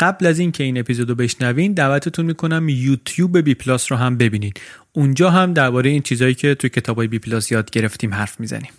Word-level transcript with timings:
قبل 0.00 0.26
از 0.26 0.38
اینکه 0.38 0.64
این 0.64 0.78
اپیزودو 0.78 1.14
بشنوین 1.14 1.72
دعوتتون 1.72 2.26
می‌کنم 2.26 2.68
یوتیوب 2.68 3.38
بی 3.38 3.54
پلاس 3.54 3.92
رو 3.92 3.98
هم 3.98 4.16
ببینین. 4.18 4.52
اونجا 4.92 5.30
هم 5.30 5.52
درباره 5.52 5.90
این 5.90 6.02
چیزایی 6.02 6.34
که 6.34 6.54
توی 6.54 6.70
کتابای 6.70 7.06
بی 7.06 7.18
پلاس 7.18 7.52
یاد 7.52 7.70
گرفتیم 7.70 8.14
حرف 8.14 8.40
می‌زنیم. 8.40 8.70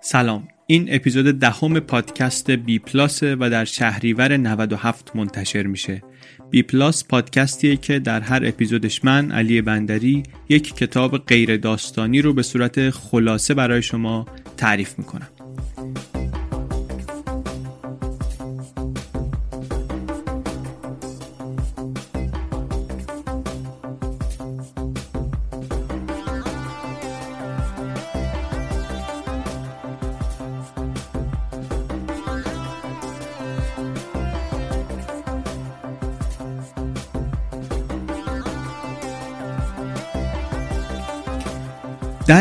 سلام. 0.00 0.48
این 0.66 0.94
اپیزود 0.94 1.38
دهم 1.38 1.80
پادکست 1.80 2.50
بی 2.50 2.78
پلاس 2.78 3.22
و 3.22 3.50
در 3.50 3.64
شهریور 3.64 4.36
97 4.36 5.16
منتشر 5.16 5.62
میشه. 5.62 6.02
بی 6.50 6.62
پلاس 6.62 7.04
پادکستیه 7.04 7.76
که 7.76 7.98
در 7.98 8.20
هر 8.20 8.42
اپیزودش 8.46 9.04
من 9.04 9.32
علی 9.32 9.62
بندری 9.62 10.22
یک 10.48 10.74
کتاب 10.74 11.18
غیر 11.18 11.56
داستانی 11.56 12.22
رو 12.22 12.34
به 12.34 12.42
صورت 12.42 12.90
خلاصه 12.90 13.54
برای 13.54 13.82
شما 13.82 14.26
تعریف 14.56 14.98
می‌کنم. 14.98 15.28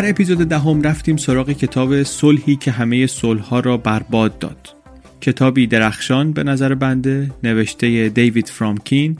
در 0.01 0.09
اپیزود 0.09 0.37
دهم 0.37 0.81
رفتیم 0.81 1.17
سراغ 1.17 1.51
کتاب 1.51 2.03
صلحی 2.03 2.55
که 2.55 2.71
همه 2.71 3.07
صلحها 3.07 3.59
را 3.59 3.77
برباد 3.77 4.39
داد. 4.39 4.75
کتابی 5.21 5.67
درخشان 5.67 6.33
به 6.33 6.43
نظر 6.43 6.73
بنده 6.73 7.31
نوشته 7.43 8.09
دیوید 8.09 8.49
فرامکین 8.49 9.17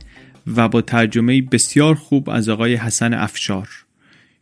و 0.56 0.70
با 0.70 0.82
ترجمه 0.82 1.42
بسیار 1.42 1.96
خوب 1.96 2.30
از 2.30 2.50
آقای 2.50 2.76
حسن 2.76 3.14
افشار. 3.14 3.70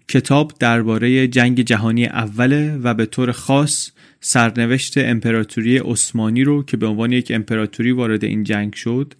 کتاب 0.07 0.51
درباره 0.59 1.27
جنگ 1.27 1.61
جهانی 1.61 2.05
اوله 2.05 2.79
و 2.83 2.93
به 2.93 3.05
طور 3.05 3.31
خاص 3.31 3.91
سرنوشت 4.21 4.97
امپراتوری 4.97 5.77
عثمانی 5.77 6.43
رو 6.43 6.63
که 6.63 6.77
به 6.77 6.87
عنوان 6.87 7.11
یک 7.11 7.31
امپراتوری 7.35 7.91
وارد 7.91 8.23
این 8.23 8.43
جنگ 8.43 8.73
شد 8.73 9.13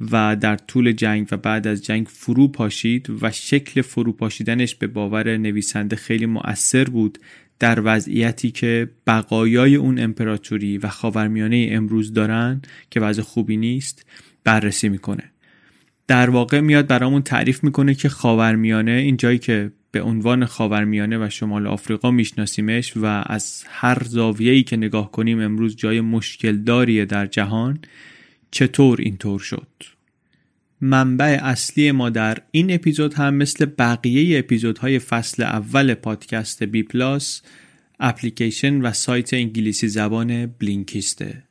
و 0.00 0.36
در 0.36 0.56
طول 0.56 0.92
جنگ 0.92 1.28
و 1.30 1.36
بعد 1.36 1.66
از 1.66 1.84
جنگ 1.84 2.06
فرو 2.06 2.48
پاشید 2.48 3.10
و 3.22 3.30
شکل 3.30 3.82
فرو 3.82 4.12
پاشیدنش 4.12 4.74
به 4.74 4.86
باور 4.86 5.36
نویسنده 5.36 5.96
خیلی 5.96 6.26
مؤثر 6.26 6.84
بود 6.84 7.18
در 7.58 7.82
وضعیتی 7.84 8.50
که 8.50 8.90
بقایای 9.06 9.74
اون 9.76 9.98
امپراتوری 9.98 10.78
و 10.78 10.88
خاورمیانه 10.88 11.68
امروز 11.70 12.12
دارن 12.12 12.62
که 12.90 13.00
وضع 13.00 13.22
خوبی 13.22 13.56
نیست 13.56 14.06
بررسی 14.44 14.88
می‌کنه. 14.88 15.24
در 16.06 16.30
واقع 16.30 16.60
میاد 16.60 16.86
برامون 16.86 17.22
تعریف 17.22 17.64
می‌کنه 17.64 17.94
که 17.94 18.08
خاورمیانه 18.08 18.90
این 18.90 19.16
جایی 19.16 19.38
که 19.38 19.72
به 19.90 20.02
عنوان 20.02 20.44
خاورمیانه 20.44 21.26
و 21.26 21.30
شمال 21.30 21.66
آفریقا 21.66 22.10
میشناسیمش 22.10 22.96
و 22.96 23.04
از 23.26 23.64
هر 23.68 24.02
زاویه‌ای 24.04 24.62
که 24.62 24.76
نگاه 24.76 25.10
کنیم 25.10 25.40
امروز 25.40 25.76
جای 25.76 26.00
مشکل 26.00 26.56
داریه 26.56 27.04
در 27.04 27.26
جهان 27.26 27.78
چطور 28.56 29.00
اینطور 29.00 29.38
شد؟ 29.38 29.68
منبع 30.80 31.38
اصلی 31.42 31.92
ما 31.92 32.10
در 32.10 32.38
این 32.50 32.74
اپیزود 32.74 33.14
هم 33.14 33.34
مثل 33.34 33.64
بقیه 33.64 34.38
اپیزودهای 34.38 34.98
فصل 34.98 35.42
اول 35.42 35.94
پادکست 35.94 36.62
بی 36.62 36.82
پلاس 36.82 37.42
اپلیکیشن 38.00 38.80
و 38.80 38.92
سایت 38.92 39.34
انگلیسی 39.34 39.88
زبان 39.88 40.46
بلینکیسته. 40.46 41.42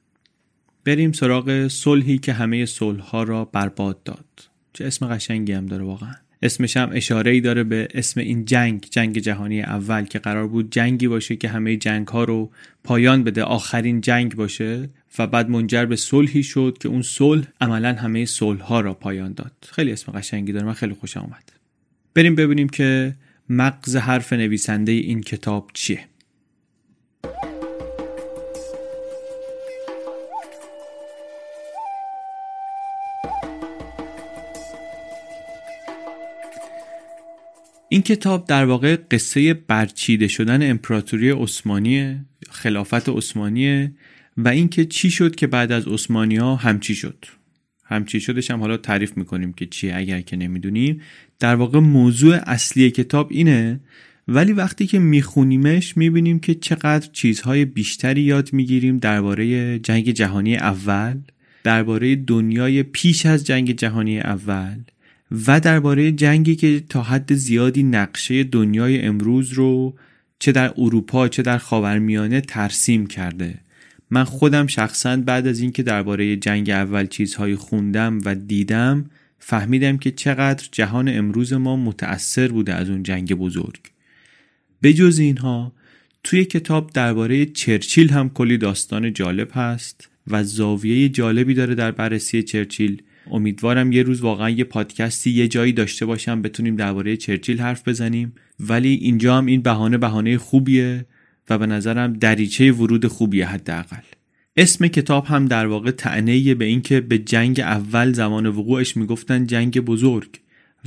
بریم 0.86 1.12
سراغ 1.12 1.68
صلحی 1.68 2.18
که 2.18 2.34
همه 2.34 2.66
صلحها 2.66 3.24
را 3.24 3.46
برباد 3.46 4.04
داد. 4.04 4.50
چه 4.74 4.86
اسم 4.86 5.08
قشنگی 5.08 5.54
هم 5.54 5.66
داره 5.66 5.84
واقعا. 5.84 6.16
اسمش 6.42 6.78
هم 6.78 6.90
اشاره 6.94 7.32
ای 7.32 7.42
داره 7.42 7.64
به 7.64 7.88
اسم 7.94 8.20
این 8.20 8.46
جنگ 8.46 8.88
جنگ 8.92 9.18
جهانی 9.18 9.62
اول 9.62 10.06
که 10.06 10.20
قرار 10.20 10.48
بود 10.48 10.72
جنگی 10.72 11.08
باشه 11.08 11.36
که 11.36 11.50
همه 11.50 11.78
جنگ 11.78 12.08
ها 12.08 12.24
رو 12.24 12.52
پایان 12.84 13.24
بده. 13.24 13.44
آخرین 13.44 14.02
جنگ 14.02 14.36
باشه. 14.36 14.90
و 15.20 15.28
بعد 15.28 15.50
منجر 15.50 15.86
به 15.86 15.96
صلحی 15.96 16.44
شد 16.44 16.78
که 16.82 16.90
اون 16.90 17.02
صلح 17.02 17.48
عملا 17.62 17.94
همه 17.94 18.26
صلح 18.26 18.62
ها 18.62 18.82
را 18.82 18.94
پایان 18.94 19.34
داد. 19.34 19.52
خیلی 19.72 19.92
اسم 19.92 20.12
قشنگی 20.12 20.52
داره 20.52 20.66
من 20.66 20.74
خیلی 20.74 20.94
خوشم 20.94 21.20
اومد 21.20 21.52
بریم 22.14 22.36
ببینیم 22.36 22.70
که 22.70 23.16
مغز 23.50 23.96
حرف 23.96 24.34
نویسنده 24.34 24.92
این 24.92 25.22
کتاب 25.22 25.72
چیه. 25.74 26.00
این 37.90 38.02
کتاب 38.02 38.48
در 38.48 38.66
واقع 38.66 38.98
قصه 39.12 39.54
برچیده 39.54 40.28
شدن 40.28 40.70
امپراتوری 40.70 41.30
عثمانی 41.30 42.26
خلافت 42.50 43.10
عثمانیه 43.10 43.92
و 44.38 44.48
اینکه 44.48 44.86
چی 44.86 45.12
شد 45.12 45.36
که 45.36 45.48
بعد 45.48 45.72
از 45.72 45.88
عثمانی 45.88 46.36
ها 46.36 46.56
همچی 46.56 46.96
شد. 46.96 47.26
همچی 47.86 48.20
شدش 48.20 48.52
هم 48.52 48.60
حالا 48.60 48.78
تعریف 48.78 49.18
می‌کنیم 49.18 49.54
که 49.54 49.66
چیه 49.66 49.96
اگر 49.96 50.22
که 50.22 50.36
نمی‌دونیم. 50.36 51.02
در 51.40 51.56
واقع 51.56 51.80
موضوع 51.80 52.40
اصلی 52.46 52.92
کتاب 52.92 53.28
اینه 53.32 53.80
ولی 54.28 54.54
وقتی 54.54 54.88
که 54.88 55.00
میخونیمش 55.00 55.98
می‌بینیم 55.98 56.40
که 56.40 56.56
چقدر 56.56 57.10
چیزهای 57.14 57.66
بیشتری 57.66 58.22
یاد 58.22 58.54
می‌گیریم 58.54 58.98
درباره 58.98 59.80
جنگ 59.80 60.10
جهانی 60.10 60.56
اول 60.56 61.18
درباره 61.64 62.16
دنیای 62.16 62.84
پیش 62.84 63.26
از 63.26 63.46
جنگ 63.46 63.72
جهانی 63.72 64.20
اول 64.20 64.78
و 65.48 65.60
درباره 65.60 66.12
جنگی 66.12 66.56
که 66.56 66.84
تا 66.90 67.02
حد 67.02 67.34
زیادی 67.34 67.84
نقشه 67.84 68.44
دنیای 68.44 69.02
امروز 69.02 69.54
رو 69.54 69.96
چه 70.40 70.52
در 70.52 70.74
اروپا 70.78 71.28
چه 71.28 71.42
در 71.42 71.58
خاورمیانه 71.58 72.42
ترسیم 72.42 73.08
کرده. 73.08 73.65
من 74.10 74.24
خودم 74.24 74.68
شخصا 74.68 75.18
بعد 75.18 75.48
از 75.48 75.60
اینکه 75.60 75.84
درباره 75.84 76.36
جنگ 76.36 76.70
اول 76.70 77.08
چیزهایی 77.08 77.56
خوندم 77.56 78.20
و 78.26 78.36
دیدم 78.36 79.10
فهمیدم 79.40 79.98
که 79.98 80.12
چقدر 80.12 80.68
جهان 80.72 81.10
امروز 81.10 81.54
ما 81.54 81.76
متأثر 81.76 82.48
بوده 82.48 82.74
از 82.74 82.90
اون 82.90 83.04
جنگ 83.04 83.34
بزرگ. 83.34 83.80
به 84.82 84.94
جز 84.94 85.20
اینها 85.20 85.74
توی 86.24 86.46
کتاب 86.46 86.92
درباره 86.94 87.46
چرچیل 87.46 88.10
هم 88.10 88.30
کلی 88.30 88.58
داستان 88.58 89.14
جالب 89.14 89.50
هست 89.54 90.10
و 90.28 90.44
زاویه 90.44 91.10
جالبی 91.10 91.54
داره 91.54 91.76
در 91.76 91.92
بررسی 91.92 92.44
چرچیل. 92.44 93.02
امیدوارم 93.32 93.92
یه 93.92 94.04
روز 94.04 94.22
واقعا 94.22 94.50
یه 94.50 94.64
پادکستی 94.64 95.32
یه 95.32 95.48
جایی 95.48 95.74
داشته 95.74 96.06
باشم 96.06 96.42
بتونیم 96.42 96.76
درباره 96.76 97.18
چرچیل 97.18 97.60
حرف 97.60 97.88
بزنیم. 97.88 98.34
ولی 98.60 98.94
اینجا 98.94 99.38
هم 99.38 99.46
این 99.46 99.62
بهانه 99.62 99.98
بهانه 99.98 100.38
خوبیه. 100.38 101.06
و 101.50 101.58
به 101.58 101.66
نظرم 101.66 102.14
دریچه 102.14 102.72
ورود 102.72 103.08
خوبیه 103.08 103.48
حداقل. 103.48 104.02
اسم 104.58 104.88
کتاب 104.88 105.26
هم 105.26 105.46
در 105.46 105.68
واقع 105.68 105.92
تعنیه 105.92 106.56
به 106.56 106.66
اینکه 106.66 107.02
به 107.02 107.18
جنگ 107.18 107.60
اول 107.60 108.14
زمان 108.14 108.46
وقوعش 108.46 108.98
می‌گفتن 108.98 109.46
جنگ 109.46 109.80
بزرگ 109.80 110.40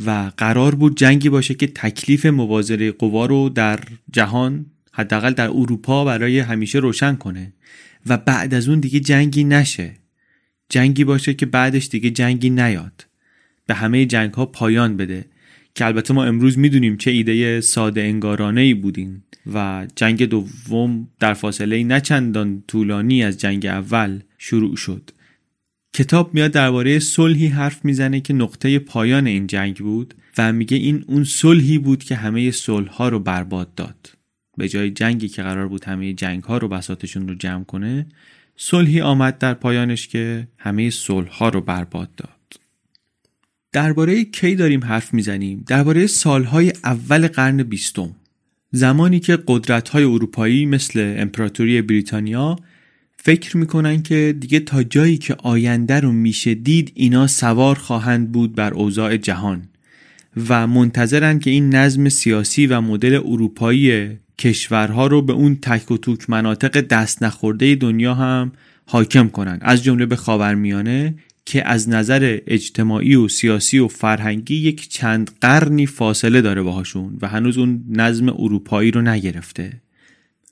و 0.06 0.32
قرار 0.36 0.74
بود 0.74 0.96
جنگی 0.96 1.28
باشه 1.28 1.54
که 1.54 1.66
تکلیف 1.66 2.26
مبازره 2.26 2.92
قوا 2.92 3.26
رو 3.26 3.48
در 3.48 3.80
جهان 4.12 4.66
حداقل 4.92 5.32
در 5.32 5.48
اروپا 5.48 6.04
برای 6.04 6.38
همیشه 6.38 6.78
روشن 6.78 7.14
کنه 7.14 7.52
و 8.06 8.16
بعد 8.16 8.54
از 8.54 8.68
اون 8.68 8.80
دیگه 8.80 9.00
جنگی 9.00 9.44
نشه. 9.44 9.94
جنگی 10.68 11.04
باشه 11.04 11.34
که 11.34 11.46
بعدش 11.46 11.88
دیگه 11.88 12.10
جنگی 12.10 12.50
نیاد. 12.50 13.06
به 13.66 13.74
همه 13.74 14.06
جنگ 14.06 14.34
ها 14.34 14.46
پایان 14.46 14.96
بده. 14.96 15.24
که 15.78 15.86
البته 15.86 16.14
ما 16.14 16.24
امروز 16.24 16.58
می‌دونیم 16.58 16.96
چه 16.96 17.10
ایده 17.10 17.60
ساده 17.60 18.00
انگارانه 18.00 18.60
ای 18.60 18.74
بودین 18.74 19.22
و 19.54 19.86
جنگ 19.96 20.24
دوم 20.24 21.08
در 21.20 21.34
فاصله 21.34 21.84
نچندان 21.84 22.64
طولانی 22.66 23.24
از 23.24 23.38
جنگ 23.38 23.66
اول 23.66 24.20
شروع 24.38 24.76
شد. 24.76 25.10
کتاب 25.94 26.34
میاد 26.34 26.50
درباره 26.50 26.98
صلحی 26.98 27.46
حرف 27.46 27.84
می‌زنه 27.84 28.20
که 28.20 28.34
نقطه 28.34 28.78
پایان 28.78 29.26
این 29.26 29.46
جنگ 29.46 29.76
بود 29.76 30.14
و 30.38 30.52
میگه 30.52 30.76
این 30.76 31.04
اون 31.06 31.24
صلحی 31.24 31.78
بود 31.78 32.04
که 32.04 32.14
همه 32.14 32.50
صلح 32.50 32.90
ها 32.90 33.08
رو 33.08 33.18
برباد 33.18 33.74
داد. 33.74 34.10
به 34.56 34.68
جای 34.68 34.90
جنگی 34.90 35.28
که 35.28 35.42
قرار 35.42 35.68
بود 35.68 35.84
همه 35.84 36.12
جنگ 36.12 36.42
ها 36.42 36.58
رو 36.58 36.68
بساتشون 36.68 37.28
رو 37.28 37.34
جمع 37.34 37.64
کنه 37.64 38.06
صلحی 38.56 39.00
آمد 39.00 39.38
در 39.38 39.54
پایانش 39.54 40.08
که 40.08 40.48
همه 40.58 40.90
صلح 40.90 41.30
ها 41.30 41.48
رو 41.48 41.60
برباد 41.60 42.14
داد. 42.14 42.37
درباره 43.72 44.24
کی 44.24 44.54
داریم 44.54 44.84
حرف 44.84 45.14
می‌زنیم؟ 45.14 45.64
درباره 45.66 46.06
سالهای 46.06 46.72
اول 46.84 47.28
قرن 47.28 47.62
بیستم. 47.62 48.10
زمانی 48.72 49.20
که 49.20 49.38
قدرت‌های 49.46 50.04
اروپایی 50.04 50.66
مثل 50.66 51.14
امپراتوری 51.18 51.82
بریتانیا 51.82 52.56
فکر 53.16 53.56
می‌کنن 53.56 54.02
که 54.02 54.36
دیگه 54.40 54.60
تا 54.60 54.82
جایی 54.82 55.16
که 55.16 55.34
آینده 55.34 56.00
رو 56.00 56.12
میشه 56.12 56.54
دید 56.54 56.92
اینا 56.94 57.26
سوار 57.26 57.76
خواهند 57.76 58.32
بود 58.32 58.54
بر 58.54 58.74
اوضاع 58.74 59.16
جهان 59.16 59.62
و 60.48 60.66
منتظرن 60.66 61.38
که 61.38 61.50
این 61.50 61.74
نظم 61.74 62.08
سیاسی 62.08 62.66
و 62.66 62.80
مدل 62.80 63.14
اروپایی 63.14 64.18
کشورها 64.38 65.06
رو 65.06 65.22
به 65.22 65.32
اون 65.32 65.58
تک 65.62 65.90
و 65.90 65.96
توک 65.96 66.30
مناطق 66.30 66.80
دست 66.80 67.22
نخورده 67.22 67.74
دنیا 67.74 68.14
هم 68.14 68.52
حاکم 68.86 69.28
کنن. 69.28 69.58
از 69.60 69.84
جمله 69.84 70.06
به 70.06 70.16
خاورمیانه 70.16 71.14
که 71.48 71.68
از 71.68 71.88
نظر 71.88 72.38
اجتماعی 72.46 73.14
و 73.14 73.28
سیاسی 73.28 73.78
و 73.78 73.88
فرهنگی 73.88 74.54
یک 74.54 74.88
چند 74.88 75.30
قرنی 75.40 75.86
فاصله 75.86 76.40
داره 76.40 76.62
باهاشون 76.62 77.18
و 77.22 77.28
هنوز 77.28 77.58
اون 77.58 77.84
نظم 77.90 78.28
اروپایی 78.28 78.90
رو 78.90 79.02
نگرفته. 79.02 79.72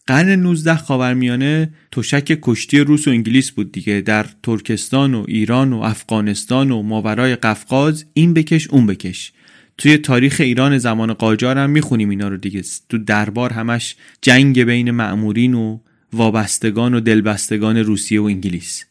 قرن 0.07 0.29
19 0.29 0.77
خاورمیانه 0.77 1.71
تشک 1.93 2.39
کشتی 2.43 2.81
روس 2.81 3.09
و 3.09 3.11
انگلیس 3.11 3.51
بود 3.51 3.73
دیگه. 3.73 4.01
در 4.01 4.27
ترکستان 4.43 5.15
و 5.15 5.25
ایران 5.29 5.73
و 5.73 5.81
افغانستان 5.81 6.71
و 6.71 6.83
ماورای 6.83 7.37
قفقاز 7.37 8.05
این 8.13 8.35
بکش 8.35 8.69
اون 8.71 8.87
بکش. 8.87 9.33
توی 9.79 9.99
تاریخ 9.99 10.37
ایران 10.41 10.79
زمان 10.79 11.13
قاجار 11.13 11.59
هم 11.59 11.71
می‌خونیم 11.71 12.11
اینا 12.11 12.29
رو 12.29 12.37
دیگه. 12.37 12.63
تو 12.89 12.99
دربار 12.99 13.53
همش 13.53 13.97
جنگ 14.23 14.63
بین 14.65 14.91
معمورین 14.91 15.55
و 15.55 15.79
وابستگان 16.13 16.95
و 16.95 17.01
دلبستگان 17.01 17.77
روسیه 17.77 18.21
و 18.21 18.25
انگلیس. 18.25 18.85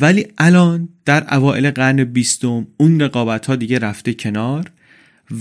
ولی 0.00 0.26
الان 0.38 0.88
در 1.04 1.34
اوائل 1.34 1.70
قرن 1.70 2.04
بیستم 2.04 2.66
اون 2.76 3.00
رقابت 3.00 3.46
ها 3.46 3.56
دیگه 3.56 3.78
رفته 3.78 4.14
کنار 4.14 4.70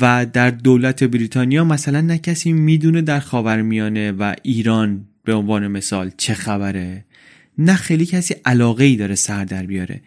و 0.02 0.26
در 0.34 0.50
دولت 0.50 1.04
بریتانیا 1.04 1.64
مثلا 1.64 2.02
نه 2.02 2.18
کسی 2.18 2.54
می‌دونه 2.54 3.02
در 3.02 3.20
خاورمیانه 3.20 4.12
و 4.12 4.34
ایران 4.44 5.06
به 5.24 5.34
عنوان 5.34 5.68
مثال 5.68 6.12
چه 6.18 6.34
خبره 6.34 7.06
نه 7.58 7.74
خیلی 7.74 8.06
کسی 8.06 8.36
علاقه 8.46 8.84
ای 8.84 8.96
داره 8.96 9.16
سر 9.16 9.46
در 9.46 9.66
بیاره. 9.66 10.02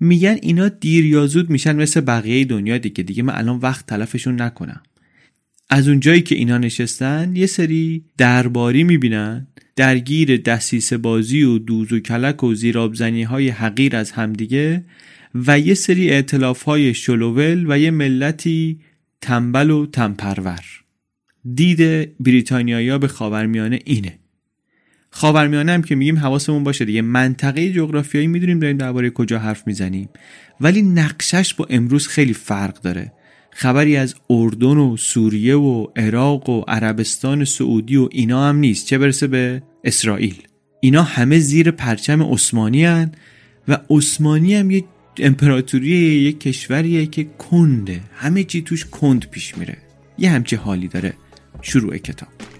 میگن 0.00 0.38
اینا 0.42 0.68
دیر 0.68 1.06
یا 1.06 1.26
زود 1.26 1.50
میشن 1.50 1.76
مثل 1.76 2.00
بقیه 2.00 2.44
دنیا 2.44 2.78
دیگه 2.78 3.04
دیگه 3.04 3.22
من 3.22 3.34
الان 3.34 3.58
وقت 3.58 3.86
تلفشون 3.86 4.42
نکنم. 4.42 4.82
از 5.74 5.88
اون 5.88 6.00
جایی 6.00 6.22
که 6.22 6.34
اینا 6.34 6.58
نشستن 6.58 7.36
یه 7.36 7.46
سری 7.46 8.04
درباری 8.18 8.84
می‌بینن. 8.84 9.46
درگیر 9.76 10.36
دستیس 10.36 10.92
بازی 10.92 11.42
و 11.42 11.58
دوز 11.58 11.92
و 11.92 12.00
کلک 12.00 12.44
و 12.44 12.54
زیرابزنی 12.54 13.22
های 13.22 13.48
حقیر 13.48 13.96
از 13.96 14.10
همدیگه 14.10 14.84
و 15.34 15.58
یه 15.58 15.74
سری 15.74 16.10
اعتلاف 16.10 16.62
های 16.62 16.94
شلوول 16.94 17.64
و 17.68 17.78
یه 17.78 17.90
ملتی 17.90 18.80
تنبل 19.20 19.70
و 19.70 19.86
تنپرور. 19.86 20.64
دید 21.54 22.08
بریتانیایی 22.20 22.98
به 22.98 23.08
خاورمیانه 23.08 23.78
اینه. 23.84 24.18
خاورمیانه 25.10 25.72
هم 25.72 25.82
که 25.82 25.94
میگیم 25.94 26.18
حواسمون 26.18 26.64
باشه 26.64 26.84
دیگه. 26.84 27.02
منطقه 27.02 27.72
جغرافیایی 27.72 28.26
می‌دونیم 28.26 28.58
داریم 28.58 28.76
درباره 28.76 29.10
کجا 29.10 29.38
حرف 29.38 29.66
می‌زنیم. 29.66 30.08
ولی 30.60 30.82
نقشش 30.82 31.54
با 31.54 31.66
امروز 31.70 32.08
خیلی 32.08 32.32
فرق 32.32 32.80
داره. 32.80 33.12
خبری 33.54 33.96
از 33.96 34.14
اردن 34.30 34.76
و 34.76 34.96
سوریه 34.96 35.56
و 35.56 35.86
عراق 35.96 36.48
و 36.48 36.60
عربستان 36.68 37.44
سعودی 37.44 37.96
و 37.96 38.08
اینا 38.12 38.48
هم 38.48 38.56
نیست. 38.56 38.86
چه 38.86 38.98
برسه 38.98 39.26
به 39.26 39.62
اسرائیل. 39.84 40.34
اینا 40.80 41.02
همه 41.02 41.38
زیر 41.38 41.70
پرچم 41.70 42.22
عثمانی 42.22 42.84
هن 42.84 43.12
و 43.68 43.78
عثمانی 43.90 44.54
هم 44.54 44.70
یه 44.70 44.84
امپراتوری 45.18 45.88
یک 45.88 46.40
کشوریه 46.40 47.06
که 47.06 47.24
کنده. 47.24 48.00
همه 48.14 48.44
چی 48.44 48.62
توش 48.62 48.84
کند 48.84 49.26
پیش 49.30 49.58
میره. 49.58 49.76
یه 50.18 50.30
همچه 50.30 50.56
حالی 50.56 50.88
داره 50.88 51.14
شروع 51.62 51.96
کتاب. 51.96 52.51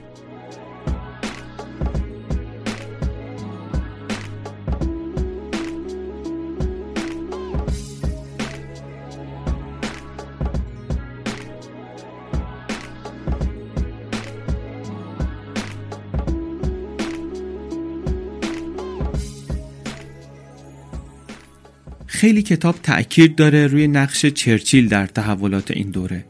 خیلی 22.23 22.43
کتاب 22.43 22.77
تأکید 22.83 23.35
داره 23.35 23.67
روی 23.67 23.89
نقش 23.89 24.27
چرچیل 24.27 24.89
در 24.89 25.07
تحولات 25.07 25.71
این 25.71 25.91
دوره. 25.91 26.25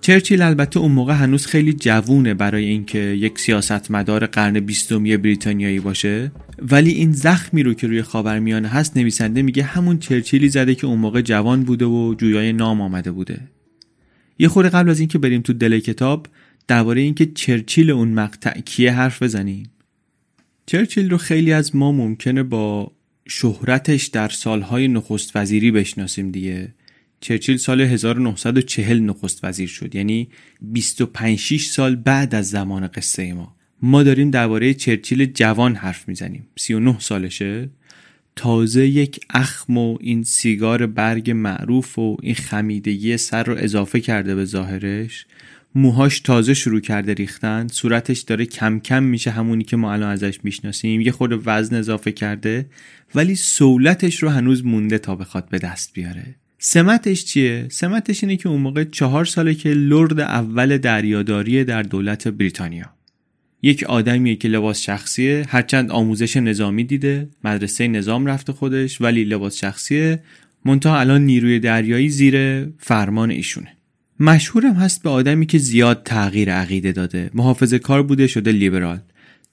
چرچیل 0.00 0.42
البته 0.42 0.80
اون 0.80 0.92
موقع 0.92 1.14
هنوز 1.14 1.46
خیلی 1.46 1.72
جوونه 1.72 2.34
برای 2.34 2.64
اینکه 2.64 2.98
یک 2.98 3.38
سیاستمدار 3.38 4.26
قرن 4.26 4.60
بیستمی 4.60 5.16
بریتانیایی 5.16 5.80
باشه. 5.80 6.32
ولی 6.70 6.90
این 6.90 7.12
زخمی 7.12 7.62
رو 7.62 7.74
که 7.74 7.86
روی 7.86 8.02
خاورمیانه 8.02 8.68
هست 8.68 8.96
نویسنده 8.96 9.42
میگه 9.42 9.62
همون 9.62 9.98
چرچیلی 9.98 10.48
زده 10.48 10.74
که 10.74 10.86
اون 10.86 10.98
موقع 10.98 11.20
جوان 11.20 11.64
بوده 11.64 11.84
و 11.84 12.14
جویای 12.14 12.52
نام 12.52 12.80
آمده 12.80 13.10
بوده. 13.10 13.40
یه 14.38 14.48
خورده 14.48 14.68
قبل 14.68 14.90
از 14.90 15.00
اینکه 15.00 15.18
بریم 15.18 15.42
تو 15.42 15.52
دل 15.52 15.78
کتاب 15.78 16.26
درباره 16.68 17.00
اینکه 17.00 17.26
چرچیل 17.26 17.90
اون 17.90 18.08
مقطع 18.08 18.60
کیه 18.60 18.92
حرف 18.92 19.22
بزنیم. 19.22 19.70
چرچیل 20.66 21.10
رو 21.10 21.18
خیلی 21.18 21.52
از 21.52 21.76
ما 21.76 21.92
ممکنه 21.92 22.42
با 22.42 22.92
شهرتش 23.28 24.06
در 24.06 24.28
سالهای 24.28 24.88
نخست 24.88 25.36
وزیری 25.36 25.70
بشناسیم 25.70 26.30
دیگه. 26.30 26.74
چرچیل 27.20 27.56
سال 27.56 27.80
1940 27.80 28.98
نخست 28.98 29.44
وزیر 29.44 29.68
شد 29.68 29.94
یعنی 29.94 30.28
25 30.62 31.60
سال 31.60 31.96
بعد 31.96 32.34
از 32.34 32.50
زمان 32.50 32.86
قصه 32.86 33.32
ما. 33.32 33.56
ما 33.82 34.02
داریم 34.02 34.30
درباره 34.30 34.74
چرچیل 34.74 35.24
جوان 35.24 35.74
حرف 35.74 36.08
می‌زنیم. 36.08 36.46
39 36.56 36.96
سالشه. 37.00 37.70
تازه 38.36 38.86
یک 38.86 39.20
اخم 39.30 39.78
و 39.78 39.98
این 40.00 40.22
سیگار 40.22 40.86
برگ 40.86 41.30
معروف 41.30 41.98
و 41.98 42.16
این 42.22 42.34
خمیدگی 42.34 43.16
سر 43.16 43.42
رو 43.42 43.56
اضافه 43.58 44.00
کرده 44.00 44.34
به 44.34 44.44
ظاهرش. 44.44 45.26
موهاش 45.74 46.20
تازه 46.20 46.54
شروع 46.54 46.80
کرده 46.80 47.14
ریختن. 47.14 47.66
صورتش 47.68 48.20
داره 48.20 48.46
کم 48.46 48.78
کم 48.78 49.02
میشه 49.02 49.30
همونی 49.30 49.64
که 49.64 49.76
ما 49.76 49.92
الان 49.92 50.10
ازش 50.10 50.38
می‌شناسیم. 50.42 51.00
یه 51.00 51.12
خود 51.12 51.42
وزن 51.46 51.76
اضافه 51.76 52.12
کرده 52.12 52.66
ولی 53.14 53.34
سولتش 53.34 54.22
رو 54.22 54.28
هنوز 54.28 54.64
مونده 54.64 54.98
تا 54.98 55.16
بخواد 55.16 55.48
به 55.48 55.58
دست 55.58 55.92
بیاره. 55.92 56.34
سمتش 56.58 57.24
چیه؟ 57.24 57.66
سمتش 57.70 58.24
اینه 58.24 58.36
که 58.36 58.48
اون 58.48 58.60
موقع 58.60 58.84
چهار 58.84 59.24
ساله 59.24 59.54
که 59.54 59.68
لرد 59.68 60.20
اول 60.20 60.78
دریاداری 60.78 61.64
در 61.64 61.82
دولت 61.82 62.28
بریتانیا. 62.28 62.94
یک 63.62 63.84
آدمیه 63.84 64.36
که 64.36 64.48
لباس 64.48 64.82
شخصیه 64.82 65.44
هرچند 65.48 65.90
آموزش 65.90 66.36
نظامی 66.36 66.84
دیده 66.84 67.28
مدرسه 67.44 67.88
نظام 67.88 68.26
رفته 68.26 68.52
خودش 68.52 69.00
ولی 69.00 69.24
لباس 69.24 69.56
شخصیه. 69.56 70.22
منتها 70.64 71.00
الان 71.00 71.26
نیروی 71.26 71.58
دریایی 71.58 72.08
زیر 72.08 72.66
فرمان 72.78 73.30
ایشونه. 73.30 73.76
مشهورم 74.20 74.72
هست 74.72 75.02
به 75.02 75.10
آدمی 75.10 75.46
که 75.46 75.58
زیاد 75.58 76.02
تغییر 76.04 76.52
عقیده 76.52 76.92
داده. 76.92 77.30
محافظه 77.34 77.78
کار 77.78 78.02
بوده 78.02 78.26
شده 78.26 78.52
لیبرال. 78.52 78.98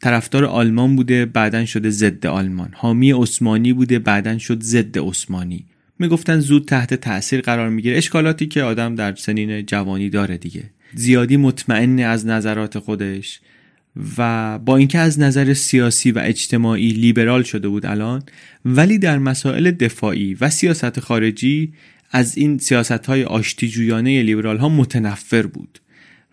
طرفدار 0.01 0.46
آلمان 0.46 0.96
بوده 0.96 1.25
بعدا 1.25 1.65
شده 1.65 1.89
ضد 1.89 2.25
آلمان. 2.25 2.70
حامی 2.74 3.12
عثمانی 3.12 3.74
بوده 3.74 4.00
بعدا 4.00 4.38
شد 4.38 4.63
ضد 4.63 4.98
عثمانی. 5.00 5.65
می‌گفتن 6.00 6.39
زود 6.39 6.65
تحت 6.65 6.94
تاثیر 6.94 7.41
قرار 7.41 7.70
می‌گیره. 7.70 7.98
اشکالاتی 7.98 8.46
که 8.46 8.63
آدم 8.63 8.96
در 8.96 9.15
سنین 9.15 9.65
جوانی 9.65 10.10
داره 10.10 10.38
دیگه. 10.38 10.63
زیادی 10.94 11.38
مطمئن 11.38 12.00
از 12.00 12.25
نظرات 12.25 12.80
خودش 12.80 13.39
و 14.18 14.60
با 14.60 14.77
اینکه 14.77 15.00
از 15.00 15.20
نظر 15.20 15.53
سیاسی 15.53 16.12
و 16.12 16.20
اجتماعی 16.20 16.89
لیبرال 16.89 17.44
شده 17.44 17.68
بود 17.68 17.86
الان 17.86 18.24
ولی 18.65 18.98
در 18.98 19.18
مسائل 19.18 19.72
دفاعی 19.72 20.34
و 20.41 20.50
سیاست 20.50 21.00
خارجی 21.00 21.74
از 22.12 22.38
این 22.38 22.58
سیاست 22.58 23.06
های 23.06 23.24
آشتیجویانه 23.24 24.24
لیبرال 24.24 24.58
ها 24.58 24.70
متنفر 24.70 25.46
بود 25.46 25.80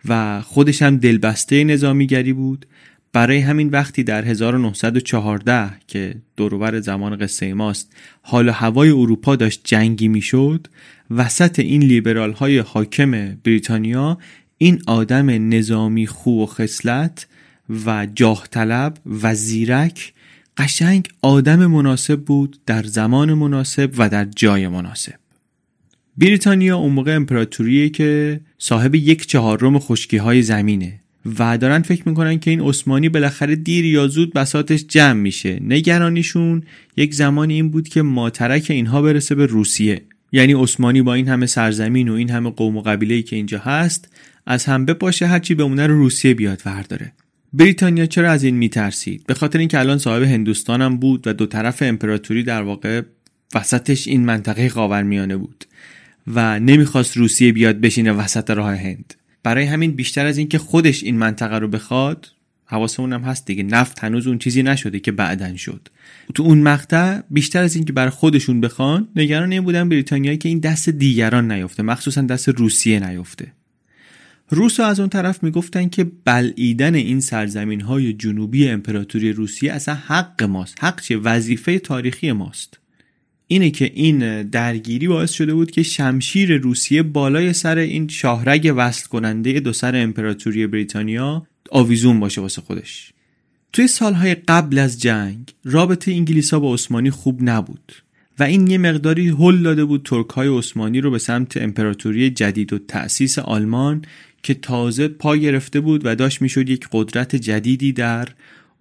و 0.05 0.41
خودش 0.41 0.81
هم 0.81 0.97
دلبسته 0.97 1.63
نظامیگری 1.63 2.33
بود. 2.33 2.65
برای 3.13 3.39
همین 3.39 3.69
وقتی 3.69 4.03
در 4.03 4.25
1914 4.25 5.71
که 5.87 6.15
دروبر 6.37 6.79
زمان 6.79 7.17
قصه 7.17 7.53
ماست 7.53 7.93
حال 8.21 8.49
و 8.49 8.51
هوای 8.51 8.89
اروپا 8.89 9.35
داشت 9.35 9.61
جنگی 9.63 10.07
می‌شد 10.07 10.67
وسط 11.11 11.59
این 11.59 11.81
لیبرال 11.83 12.33
های 12.33 12.59
حاکم 12.59 13.37
بریتانیا 13.43 14.17
این 14.57 14.81
آدم 14.87 15.53
نظامی 15.53 16.07
خو 16.07 16.43
و 16.43 16.45
خصلت 16.45 17.27
و 17.85 18.07
جاه 18.15 18.47
طلب 18.51 18.97
و 19.23 19.35
زیرک 19.35 20.13
قشنگ 20.57 21.09
آدم 21.21 21.65
مناسب 21.65 22.19
بود 22.19 22.59
در 22.65 22.83
زمان 22.83 23.33
مناسب 23.33 23.91
و 23.97 24.09
در 24.09 24.25
جای 24.25 24.67
مناسب. 24.67 25.28
بریتانیا 26.19 26.77
اون 26.77 26.91
موقع 26.91 27.15
امپراتوریه 27.15 27.89
که 27.89 28.39
صاحب 28.57 28.95
یک 28.95 29.25
چهارم 29.25 29.79
خشکی 29.79 30.17
های 30.17 30.41
زمینه 30.41 30.99
و 31.39 31.57
دارن 31.57 31.81
فکر 31.81 32.09
می‌کنن 32.09 32.39
که 32.39 32.51
این 32.51 32.61
عثمانی 32.61 33.09
بالاخره 33.09 33.55
دیر 33.55 33.85
یا 33.85 34.07
زود 34.07 34.33
بساتش 34.33 34.85
جمع 34.87 35.13
میشه. 35.13 35.59
نگرانیشون 35.61 36.63
یک 36.97 37.13
زمانی 37.13 37.53
این 37.53 37.69
بود 37.69 37.87
که 37.87 38.01
ماترک 38.01 38.67
اینها 38.69 39.01
برسه 39.01 39.35
به 39.35 39.45
روسیه. 39.45 40.01
یعنی 40.31 40.53
عثمانی 40.53 41.01
با 41.01 41.13
این 41.13 41.27
همه 41.27 41.45
سرزمین 41.45 42.09
و 42.09 42.13
این 42.13 42.29
همه 42.29 42.49
قوم 42.49 42.77
و 42.77 42.81
قبیله 42.81 43.21
که 43.21 43.35
اینجا 43.35 43.59
هست 43.59 44.13
از 44.45 44.65
هم 44.65 44.85
بپاشه 44.85 45.27
هرچی 45.27 45.55
بمونه 45.55 45.87
رو 45.87 45.97
روسیه 45.97 46.33
بیاد 46.33 46.61
ورداره. 46.65 47.11
بریتانیا 47.53 48.05
چرا 48.05 48.31
از 48.31 48.43
این 48.43 48.55
میترسید؟ 48.55 49.23
به 49.27 49.33
خاطر 49.33 49.59
اینکه 49.59 49.79
الان 49.79 49.97
صاحب 49.97 50.23
هندوستان 50.23 50.81
هم 50.81 50.97
بود 50.97 51.27
و 51.27 51.33
دو 51.33 51.45
طرف 51.45 51.81
امپراتوری 51.81 52.43
در 52.43 52.61
واقع 52.61 53.01
وسطش 53.55 54.07
این 54.07 54.25
منطقه 54.25 54.69
خاورمیانه 54.69 55.37
بود. 55.37 55.65
و 56.29 56.59
نمی‌خواست 56.59 57.17
روسیه 57.17 57.51
بیاد 57.51 57.75
بشینه 57.81 58.11
وسط 58.11 58.49
راه 58.49 58.75
هند. 58.75 59.13
برای 59.43 59.65
همین 59.65 59.91
بیشتر 59.91 60.25
از 60.25 60.37
اینکه 60.37 60.57
خودش 60.57 61.03
این 61.03 61.17
منطقه 61.17 61.57
رو 61.57 61.67
بخواد 61.67 62.27
حواسمون 62.65 63.13
هم 63.13 63.21
هست 63.21 63.45
دیگه. 63.45 63.63
نفت 63.63 64.03
هنوز 64.03 64.27
اون 64.27 64.37
چیزی 64.37 64.63
نشده 64.63 64.99
که 64.99 65.11
بعدن 65.11 65.55
شد. 65.55 65.87
تو 66.33 66.43
اون 66.43 66.61
مقطع 66.61 67.21
بیشتر 67.29 67.63
از 67.63 67.75
اینکه 67.75 67.93
برای 67.93 68.09
خودشون 68.09 68.61
بخوان 68.61 69.07
نگران 69.15 69.51
این 69.51 69.61
بودن 69.61 69.89
بریتانیایی 69.89 70.37
که 70.37 70.49
این 70.49 70.59
دست 70.59 70.89
دیگران 70.89 71.51
نیفته 71.51 71.83
مخصوصا 71.83 72.21
دست 72.21 72.49
روسیه 72.49 72.99
نیفته 73.09 73.51
روس 74.49 74.79
از 74.79 74.99
اون 74.99 75.09
طرف 75.09 75.43
می‌گفتن 75.43 75.89
که 75.89 76.11
بلعیدن 76.25 76.95
این 76.95 77.19
سرزمین 77.19 77.81
های 77.81 78.13
جنوبی 78.13 78.69
امپراتوری 78.69 79.31
روسیه 79.31 79.73
اصلا 79.73 79.95
حق 79.95 80.43
ماست. 80.43 80.83
حق 80.83 81.01
چیه 81.01 81.17
وظیفه 81.17 81.79
تاریخی 81.79 82.31
ماست. 82.31 82.78
اینه 83.51 83.69
که 83.69 83.91
این 83.95 84.43
درگیری 84.43 85.07
باعث 85.07 85.31
شده 85.31 85.53
بود 85.53 85.71
که 85.71 85.83
شمشیر 85.83 86.57
روسیه 86.57 87.03
بالای 87.03 87.53
سر 87.53 87.77
این 87.77 88.07
شاهرگ 88.07 88.73
وصل 88.77 89.07
کننده 89.07 89.59
دو 89.59 89.73
سر 89.73 89.95
امپراتوری 89.95 90.67
بریتانیا 90.67 91.47
آویزون 91.71 92.19
باشه 92.19 92.41
واسه 92.41 92.61
خودش. 92.61 93.13
توی 93.73 93.87
سالهای 93.87 94.35
قبل 94.35 94.77
از 94.77 95.01
جنگ 95.01 95.53
رابطه 95.63 96.11
انگلیسا 96.11 96.59
با 96.59 96.73
عثمانی 96.73 97.09
خوب 97.09 97.39
نبود 97.41 97.93
و 98.39 98.43
این 98.43 98.67
یه 98.67 98.77
مقداری 98.77 99.27
هل 99.27 99.57
داده 99.57 99.85
بود 99.85 100.01
ترک 100.05 100.29
های 100.29 100.57
عثمانی 100.57 101.01
رو 101.01 101.11
به 101.11 101.19
سمت 101.19 101.57
امپراتوری 101.57 102.29
جدید 102.29 102.73
و 102.73 102.77
تأسیس 102.77 103.39
آلمان 103.39 104.01
که 104.43 104.53
تازه 104.53 105.07
پا 105.07 105.37
گرفته 105.37 105.79
بود 105.79 106.01
و 106.05 106.15
داشت 106.15 106.41
می‌شد 106.41 106.69
یک 106.69 106.87
قدرت 106.91 107.35
جدیدی 107.35 107.93
در 107.93 108.27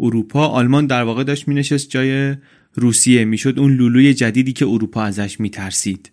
اروپا. 0.00 0.46
آلمان 0.46 0.86
در 0.86 1.02
واقع 1.02 1.24
داشت 1.24 1.48
مینشست 1.48 1.90
جای 1.90 2.34
روسیه 2.78 3.24
می‌شد 3.24 3.58
اون 3.58 3.72
لولوی 3.76 4.14
جدیدی 4.14 4.52
که 4.52 4.66
اروپا 4.66 5.02
ازش 5.02 5.40
میترسید. 5.40 6.10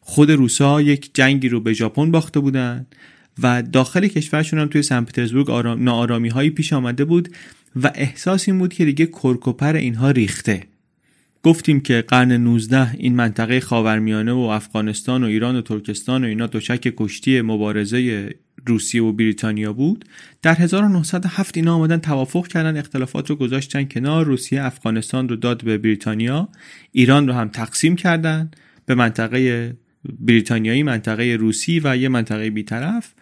خود 0.00 0.30
روسا 0.30 0.80
یک 0.80 1.10
جنگی 1.14 1.48
رو 1.48 1.60
به 1.60 1.72
ژاپن 1.72 2.10
باخته 2.10 2.40
بودن 2.40 2.86
و 3.42 3.62
داخل 3.62 4.06
کشورشون 4.06 4.58
هم 4.58 4.66
توی 4.66 4.82
سن 4.82 5.04
پترزبورگ 5.04 5.50
آرام، 5.50 6.48
پیش 6.48 6.72
آمده 6.72 7.04
بود 7.04 7.28
و 7.82 7.92
احساس 7.94 8.48
این 8.48 8.58
بود 8.58 8.74
که 8.74 8.84
دیگه 8.84 9.06
کرکوپر 9.06 9.76
اینها 9.76 10.10
ریخته. 10.10 10.62
گفتیم 11.42 11.80
که 11.80 12.04
قرن 12.08 12.32
19 12.32 12.94
این 12.94 13.16
منطقه 13.16 13.60
خاورمیانه 13.60 14.32
و 14.32 14.38
افغانستان 14.38 15.24
و 15.24 15.26
ایران 15.26 15.56
و 15.56 15.62
ترکستان 15.62 16.24
و 16.24 16.26
اینا 16.26 16.46
دوشک 16.46 16.92
کشتی 16.96 17.40
مبارزه 17.40 18.30
روسیه 18.66 19.02
و 19.02 19.12
بریتانیا 19.12 19.72
بود. 19.72 20.04
در 20.42 20.54
1907 20.54 21.56
اینا 21.56 21.74
آمدن 21.74 21.98
توافق 21.98 22.46
کردن 22.46 22.76
اختلافات 22.76 23.30
رو 23.30 23.36
گذاشتن 23.36 23.84
کنار 23.84 24.24
روسیه 24.24 24.64
افغانستان 24.64 25.28
رو 25.28 25.36
داد 25.36 25.64
به 25.64 25.78
بریتانیا 25.78 26.48
ایران 26.92 27.28
رو 27.28 27.34
هم 27.34 27.48
تقسیم 27.48 27.96
کردن 27.96 28.50
به 28.86 28.94
منطقه 28.94 29.72
بریتانیایی 30.20 30.82
منطقه 30.82 31.36
روسی 31.40 31.80
و 31.84 31.96
یه 31.96 32.08
منطقه 32.08 32.50
بیطرف 32.50 33.14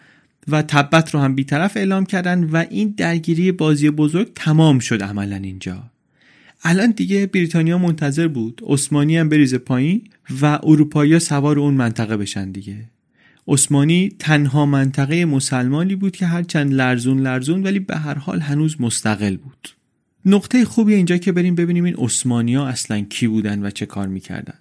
و 0.47 0.61
تبت 0.61 1.13
رو 1.13 1.19
هم 1.19 1.35
بیطرف 1.35 1.77
اعلام 1.77 2.05
کردن 2.05 2.43
و 2.43 2.65
این 2.69 2.93
درگیری 2.97 3.51
بازی 3.51 3.89
بزرگ 3.89 4.33
تمام 4.35 4.79
شد 4.79 5.03
عملا 5.03 5.35
اینجا. 5.35 5.91
الان 6.63 6.91
دیگه 6.91 7.25
بریتانیا 7.25 7.77
منتظر 7.77 8.27
بود. 8.27 8.61
عثمانی 8.65 9.17
هم 9.17 9.29
بریزه 9.29 9.57
پایین 9.57 10.03
و 10.41 10.59
اروپایی 10.63 11.19
سوار 11.19 11.59
اون 11.59 11.73
منطقه 11.73 12.17
بشن 12.17 12.51
دیگه. 12.51 12.75
عثمانی 13.47 14.11
تنها 14.19 14.65
منطقه 14.65 15.25
مسلمانی 15.25 15.95
بود 15.95 16.15
که 16.15 16.25
هرچند 16.25 16.73
لرزون 16.73 17.19
لرزون 17.19 17.63
ولی 17.63 17.79
به 17.79 17.97
هر 17.97 18.17
حال 18.17 18.39
هنوز 18.39 18.81
مستقل 18.81 19.37
بود. 19.37 19.69
نقطه 20.25 20.65
خوبی 20.65 20.93
اینجا 20.93 21.17
که 21.17 21.31
بریم 21.31 21.55
ببینیم 21.55 21.83
این 21.83 22.55
ها 22.55 22.67
اصلا 22.67 23.01
کی 23.01 23.27
بودن 23.27 23.65
و 23.65 23.69
چه 23.69 23.85
کار 23.85 24.07
می‌کردن. 24.07 24.53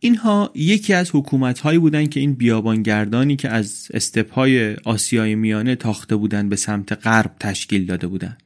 اینها 0.00 0.50
یکی 0.54 0.94
از 0.94 1.10
حکومت 1.12 1.58
هایی 1.58 1.78
بودن 1.78 2.06
که 2.06 2.20
این 2.20 2.34
بیابانگردانی 2.34 3.36
که 3.36 3.48
از 3.48 3.88
استپهای 3.94 4.74
آسیای 4.74 5.34
میانه 5.34 5.76
تاخته 5.76 6.16
بودن 6.16 6.48
به 6.48 6.56
سمت 6.56 6.92
غرب 6.92 7.36
تشکیل 7.40 7.86
داده 7.86 8.06
بودند. 8.06 8.42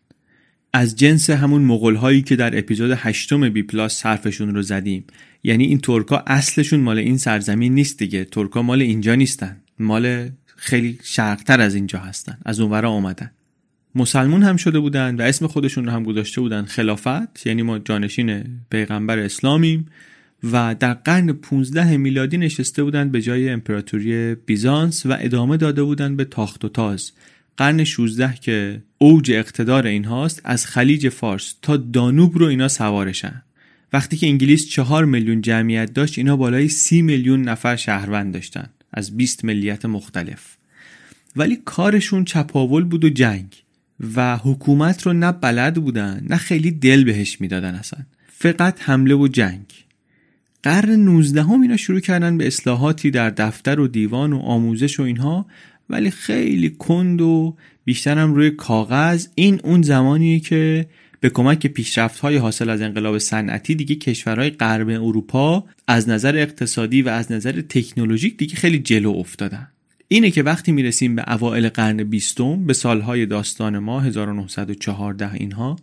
از 0.72 0.96
جنس 0.96 1.30
همون 1.30 1.62
مغول 1.62 1.94
هایی 1.94 2.22
که 2.22 2.36
در 2.36 2.58
اپیزود 2.58 2.90
هشتم 2.96 3.48
بی 3.48 3.62
پلاس 3.62 3.94
صرفشون 3.94 4.54
رو 4.54 4.62
زدیم. 4.62 5.04
یعنی 5.44 5.64
این 5.64 5.78
ترکا 5.78 6.22
اصلشون 6.26 6.80
مال 6.80 6.98
این 6.98 7.18
سرزمین 7.18 7.74
نیست 7.74 7.98
دیگه. 7.98 8.24
ترکا 8.24 8.62
مال 8.62 8.82
اینجا 8.82 9.14
نیستن. 9.14 9.56
مال 9.78 10.30
خیلی 10.56 10.98
شرقتر 11.02 11.60
از 11.60 11.74
اینجا 11.74 11.98
هستن. 11.98 12.38
از 12.44 12.60
اونورا 12.60 12.90
آمدن 12.90 13.30
مسلمون 13.94 14.42
هم 14.42 14.56
شده 14.56 14.78
بودن 14.78 15.16
و 15.16 15.22
اسم 15.22 15.46
خودشون 15.46 15.84
رو 15.84 15.90
هم 15.90 16.02
گذاشته 16.02 16.40
بودن 16.40 16.64
خلافت. 16.64 17.46
یعنی 17.46 17.62
ما 17.62 17.78
جانشین 17.78 18.44
پیغمبر 18.70 19.18
اسلامیم 19.18 19.86
و 20.52 20.74
در 20.80 20.94
قرن 20.94 21.32
15 21.32 21.96
میلادی 21.96 22.38
نشسته 22.38 22.84
بودند 22.84 23.12
به 23.12 23.22
جای 23.22 23.48
امپراتوری 23.48 24.34
بیزانس 24.34 25.06
و 25.06 25.16
ادامه 25.20 25.56
داده 25.56 25.82
بودند 25.82 26.16
به 26.16 26.24
تاخت 26.24 26.64
و 26.64 26.68
تاز. 26.68 27.12
قرن 27.56 27.84
16 27.84 28.34
که 28.34 28.82
اوج 28.98 29.32
اقتدار 29.32 29.86
اینهاست 29.86 30.40
از 30.44 30.66
خلیج 30.66 31.08
فارس 31.08 31.54
تا 31.62 31.76
دانوب 31.76 32.38
رو 32.38 32.46
اینا 32.46 32.68
سوارشن. 32.68 33.42
وقتی 33.92 34.16
که 34.16 34.26
انگلیس 34.26 34.68
چهار 34.68 35.04
میلیون 35.04 35.40
جمعیت 35.40 35.94
داشت 35.94 36.18
اینا 36.18 36.36
بالای 36.36 36.68
سی 36.68 37.02
میلیون 37.02 37.42
نفر 37.42 37.76
شهروند 37.76 38.34
داشتن 38.34 38.68
از 38.92 39.16
20 39.16 39.44
ملیت 39.44 39.84
مختلف. 39.84 40.56
ولی 41.36 41.58
کارشون 41.64 42.24
چپاول 42.24 42.84
بود 42.84 43.04
و 43.04 43.08
جنگ 43.08 43.46
و 44.16 44.36
حکومت 44.36 45.02
رو 45.02 45.12
نه 45.12 45.32
بلد 45.32 45.74
بودن 45.74 46.26
نه 46.28 46.36
خیلی 46.36 46.70
دل 46.70 47.04
بهش 47.04 47.40
می‌دادن 47.40 47.74
اصلا. 47.74 48.00
فقط 48.26 48.82
حمله 48.82 49.14
و 49.14 49.28
جنگ. 49.28 49.66
قرن 50.62 50.90
19 50.90 51.42
هم 51.42 51.62
اینا 51.62 51.76
شروع 51.76 52.00
کردن 52.00 52.38
به 52.38 52.46
اصلاحاتی 52.46 53.10
در 53.10 53.30
دفتر 53.30 53.80
و 53.80 53.88
دیوان 53.88 54.32
و 54.32 54.38
آموزش 54.38 55.00
و 55.00 55.02
اینها. 55.02 55.46
ولی 55.92 56.10
خیلی 56.10 56.70
کند 56.70 57.20
و 57.20 57.56
بیشترم 57.84 58.34
روی 58.34 58.50
کاغذ. 58.50 59.26
این 59.34 59.60
اون 59.64 59.82
زمانیه 59.82 60.40
که 60.40 60.86
به 61.20 61.30
کمک 61.30 61.66
پیشرفت 61.66 62.18
های 62.18 62.36
حاصل 62.36 62.70
از 62.70 62.80
انقلاب 62.80 63.18
صنعتی 63.18 63.74
دیگه 63.74 63.94
کشورهای 63.94 64.50
غرب 64.50 64.88
اروپا 64.88 65.64
از 65.86 66.08
نظر 66.08 66.36
اقتصادی 66.36 67.02
و 67.02 67.08
از 67.08 67.32
نظر 67.32 67.60
تکنولوژیک 67.60 68.36
دیگه 68.36 68.54
خیلی 68.54 68.78
جلو 68.78 69.10
افتادن. 69.10 69.68
اینه 70.08 70.30
که 70.30 70.42
وقتی 70.42 70.72
می‌رسیم 70.72 71.16
به 71.16 71.32
اوائل 71.32 71.68
قرن 71.68 72.04
بیستم 72.04 72.66
به 72.66 72.72
سالهای 72.72 73.26
داستان 73.26 73.78
ما 73.78 74.00
1914 74.00 75.34
اینها 75.34 75.76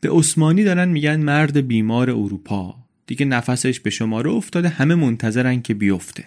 به 0.00 0.10
عثمانی 0.10 0.64
دارن 0.64 0.88
میگن 0.88 1.20
مرد 1.20 1.56
بیمار 1.56 2.10
اروپا. 2.10 2.76
دیگه 3.06 3.26
نفسش 3.26 3.80
به 3.80 3.90
شماره 3.90 4.30
افتاده 4.30 4.68
همه 4.68 4.94
منتظرن 4.94 5.62
که 5.62 5.74
بیفته. 5.74 6.24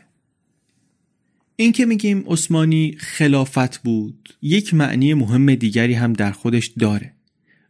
این 1.55 1.72
که 1.72 1.86
میگیم 1.86 2.24
عثمانی 2.27 2.95
خلافت 3.00 3.77
بود 3.77 4.29
یک 4.41 4.74
معنی 4.74 5.13
مهم 5.13 5.55
دیگری 5.55 5.93
هم 5.93 6.13
در 6.13 6.31
خودش 6.31 6.67
داره. 6.79 7.13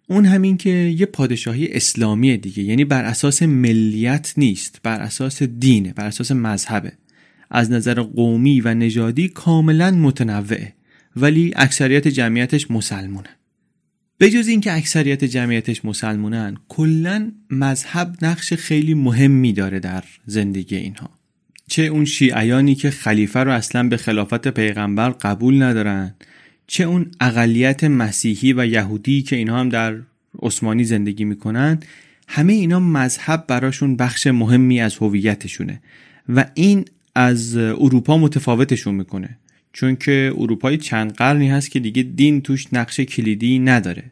اون 0.08 0.25
همین 0.25 0.58
که 0.58 0.70
یه 0.70 1.06
پادشاهی 1.06 1.68
اسلامی 1.68 2.38
دیگه 2.38 2.63
یعنی 2.63 2.86
بر 2.86 3.06
اساس 3.06 3.44
ملیت 3.44 4.34
نیست 4.38 4.80
بر 4.84 5.00
اساس 5.02 5.44
دینه 5.44 5.94
بر 5.94 6.06
اساس 6.06 6.32
مذهبه. 6.32 6.92
از 7.52 7.72
نظر 7.72 8.02
قومی 8.02 8.62
و 8.62 8.74
نژادی 8.74 9.28
کاملا 9.28 9.92
متنوعه 9.92 10.74
ولی 11.16 11.54
اکثریت 11.56 12.08
جمعیتش 12.08 12.72
مسلمونه. 12.72 13.30
به 14.18 14.30
جز 14.30 14.48
اینکه 14.48 14.74
اکثریت 14.74 15.24
جمعیتش 15.24 15.86
مسلمونن 15.86 16.58
کلا 16.68 17.32
مذهب 17.50 18.16
نقش 18.22 18.54
خیلی 18.54 18.94
مهمی 18.94 19.54
داره 19.54 19.80
در 19.80 20.04
زندگی 20.25 20.75
اینها. 20.75 21.10
چه 21.74 21.82
اون 21.82 22.06
شیعیانی 22.06 22.75
که 22.75 22.89
خلیفه 22.89 23.39
رو 23.39 23.51
اصلا 23.51 23.88
به 23.88 23.98
خلافت 23.98 24.48
پیغمبر 24.48 25.10
قبول 25.10 25.63
ندارن؟ 25.63 26.15
چه 26.68 26.84
اون 26.84 27.12
اقلیت 27.22 27.84
مسیحی 27.84 28.53
و 28.53 28.65
یهودی 28.65 29.22
که 29.22 29.36
اینها 29.36 29.60
هم 29.60 29.70
در 29.70 29.96
عثمانی 30.42 30.84
زندگی 30.84 31.25
می‌کنن؟ 31.25 31.80
همه 32.27 32.53
اینا 32.53 32.80
مذهب 32.80 33.44
براشون 33.48 33.96
بخش 33.96 34.27
مهمی 34.27 34.82
از 34.82 34.98
هویتشونه 34.98 35.82
و 36.30 36.46
این 36.53 36.86
از 37.15 37.58
اروپا 37.58 38.18
متفاوتشون 38.18 38.96
می‌کنه. 38.96 39.38
چون 39.74 39.96
که 39.96 40.34
اروپای 40.38 40.77
چند 40.77 41.13
قرنی 41.13 41.50
هست 41.50 41.72
که 41.72 41.80
دیگه 41.80 42.03
دین 42.03 42.42
توش 42.42 42.74
نقش 42.74 43.00
کلیدی 43.00 43.60
نداره. 43.60 44.03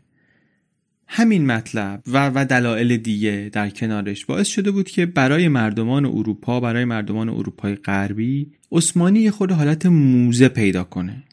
همین 1.14 1.46
مطلب 1.46 2.02
و 2.08 2.32
و 2.36 2.46
دلایل 2.46 2.98
دیگه 2.98 3.50
در 3.54 3.70
کنارش 3.70 4.26
باعث 4.26 4.48
شده 4.48 4.72
بود 4.72 4.90
که 4.90 5.06
برای 5.06 5.48
مردمان 5.48 6.06
اروپا 6.06 6.60
برای 6.60 6.86
مردمان 6.86 7.30
اروپای 7.30 7.76
غربی 7.76 8.48
عثمانی 8.72 9.20
یه 9.20 9.32
خود 9.32 9.52
حالت 9.52 9.86
موزه 9.86 10.48
پیدا 10.48 10.84
کنه. 10.84 11.24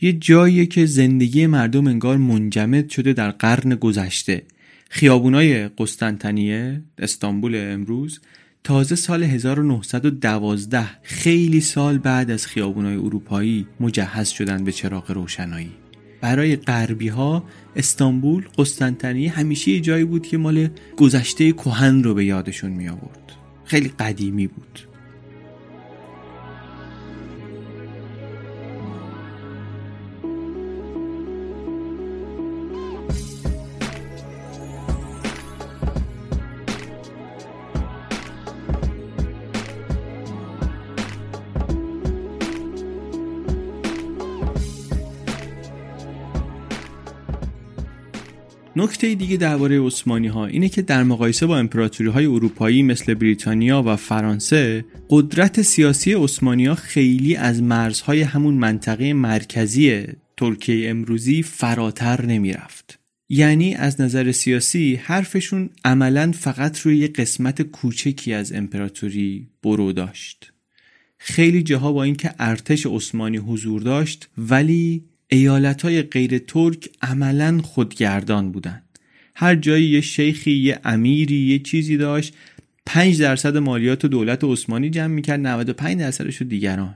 یه 0.00 0.12
جایی 0.12 0.66
که 0.66 0.86
زندگی 0.86 1.46
مردم 1.46 1.86
انگار 1.86 2.16
منجمد 2.16 2.88
شده 2.88 3.12
در 3.12 3.30
قرن 3.30 3.74
گذشته. 3.74 4.42
خیابونای 4.90 5.68
قسطنطنیه 5.68 6.82
استانبول 6.98 7.72
امروز 7.72 8.20
تازه 8.64 8.96
سال 8.96 9.22
1912 9.22 10.84
خیلی 11.02 11.60
سال 11.60 11.98
بعد 11.98 12.30
از 12.30 12.46
خیابونای 12.46 12.96
اروپایی 12.96 13.66
مجهز 13.80 14.28
شدن 14.28 14.64
به 14.64 14.72
چراغ 14.72 15.10
روشنایی. 15.10 15.87
برای 16.20 16.56
غربی 16.56 17.08
ها 17.08 17.44
استانبول 17.76 18.48
قسطنطنیه 18.58 19.30
همیشه 19.30 19.70
یه 19.70 19.80
جایی 19.80 20.04
بود 20.04 20.26
که 20.26 20.38
مال 20.38 20.68
گذشته 20.96 21.52
کهن 21.52 22.02
رو 22.02 22.14
به 22.14 22.24
یادشون 22.24 22.70
می 22.70 22.88
آورد 22.88 23.32
خیلی 23.64 23.88
قدیمی 23.88 24.46
بود. 24.46 24.87
نکته 48.78 49.14
دیگه 49.14 49.36
درباره 49.36 49.80
عثمانی 49.80 50.28
ها 50.28 50.46
اینه 50.46 50.68
که 50.68 50.82
در 50.82 51.02
مقایسه 51.02 51.46
با 51.46 51.58
امپراتوری 51.58 52.10
های 52.10 52.26
اروپایی 52.26 52.82
مثل 52.82 53.14
بریتانیا 53.14 53.82
و 53.86 53.96
فرانسه 53.96 54.84
قدرت 55.10 55.62
سیاسی 55.62 56.12
عثمانی 56.12 56.66
ها 56.66 56.74
خیلی 56.74 57.36
از 57.36 57.62
مرزهای 57.62 58.22
همون 58.22 58.54
منطقه 58.54 59.12
مرکزی 59.12 60.04
ترکیه 60.36 60.90
امروزی 60.90 61.42
فراتر 61.42 62.26
نمی‌رفت. 62.26 62.98
یعنی 63.28 63.74
از 63.74 64.00
نظر 64.00 64.32
سیاسی 64.32 65.00
حرفشون 65.02 65.70
عملا 65.84 66.32
فقط 66.32 66.80
روی 66.80 66.98
یه 66.98 67.08
قسمت 67.08 67.62
کوچکی 67.62 68.32
از 68.32 68.52
امپراتوری 68.52 69.48
برو 69.62 69.92
داشت. 69.92 70.52
خیلی 71.18 71.62
جاها 71.62 71.92
با 71.92 72.02
اینکه 72.02 72.34
ارتش 72.38 72.86
عثمانی 72.86 73.36
حضور 73.36 73.82
داشت 73.82 74.28
ولی 74.38 75.04
ایالت 75.30 75.82
های 75.82 76.02
غیر 76.02 76.38
ترک 76.38 76.88
عملا 77.02 77.60
خودگردان 77.62 78.52
بودن 78.52 78.82
هر 79.34 79.54
جایی 79.54 79.86
یه 79.86 80.00
شیخی 80.00 80.52
یه 80.52 80.80
امیری 80.84 81.36
یه 81.36 81.58
چیزی 81.58 81.96
داشت 81.96 82.34
5 82.86 83.20
درصد 83.20 83.56
مالیات 83.56 84.06
دولت 84.06 84.44
عثمانی 84.44 84.90
جمع 84.90 85.06
می‌کرد 85.06 85.40
95 85.40 85.98
درصدش 85.98 86.36
رو 86.36 86.46
دیگران. 86.46 86.94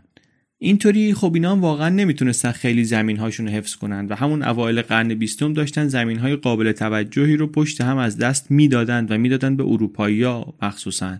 اینطوری 0.58 1.14
خب 1.14 1.34
اینا 1.34 1.52
هم 1.52 1.60
واقعا 1.60 1.88
نمی‌تونستن 1.88 2.52
خیلی 2.52 2.84
زمین 2.84 3.16
هاشون 3.16 3.46
رو 3.46 3.52
حفظ 3.52 3.74
کنند 3.74 4.10
و 4.10 4.14
همون 4.14 4.42
اوایل 4.42 4.82
قرن 4.82 5.14
بیستم 5.14 5.52
داشتن 5.52 5.88
زمین 5.88 6.18
های 6.18 6.36
قابل 6.36 6.72
توجهی 6.72 7.36
رو 7.36 7.46
پشت 7.46 7.80
هم 7.80 7.96
از 7.96 8.18
دست 8.18 8.50
می‌دادند 8.50 9.10
و 9.10 9.18
می‌دادند 9.18 9.56
به 9.56 9.64
اروپایی 9.64 10.22
ها 10.22 10.54
مخصوصا. 10.62 11.18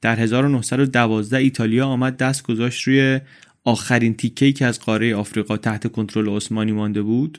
در 0.00 0.16
1912 0.16 1.36
ایتالیا 1.36 1.86
آمد 1.86 2.16
دست 2.16 2.42
گذاشت 2.42 2.82
روی 2.82 3.20
آخرین 3.64 4.14
تیکه‌ای 4.14 4.52
که 4.52 4.66
از 4.66 4.80
قاره 4.80 5.14
آفریقا 5.14 5.56
تحت 5.56 5.92
کنترل 5.92 6.28
عثمانی 6.28 6.72
مانده 6.72 7.02
بود 7.02 7.38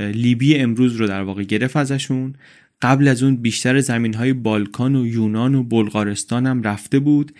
لیبی 0.00 0.56
امروز 0.56 0.96
رو 0.96 1.06
در 1.06 1.22
واقع 1.22 1.42
گرفت 1.42 1.76
ازشون. 1.76 2.34
قبل 2.82 3.08
از 3.08 3.22
اون 3.22 3.36
بیشتر 3.36 3.80
زمین 3.80 4.14
های 4.14 4.32
بالکان 4.32 4.96
و 4.96 5.06
یونان 5.06 5.54
و 5.54 5.62
بلغارستان 5.62 6.46
هم 6.46 6.62
رفته 6.62 6.98
بود. 6.98 7.32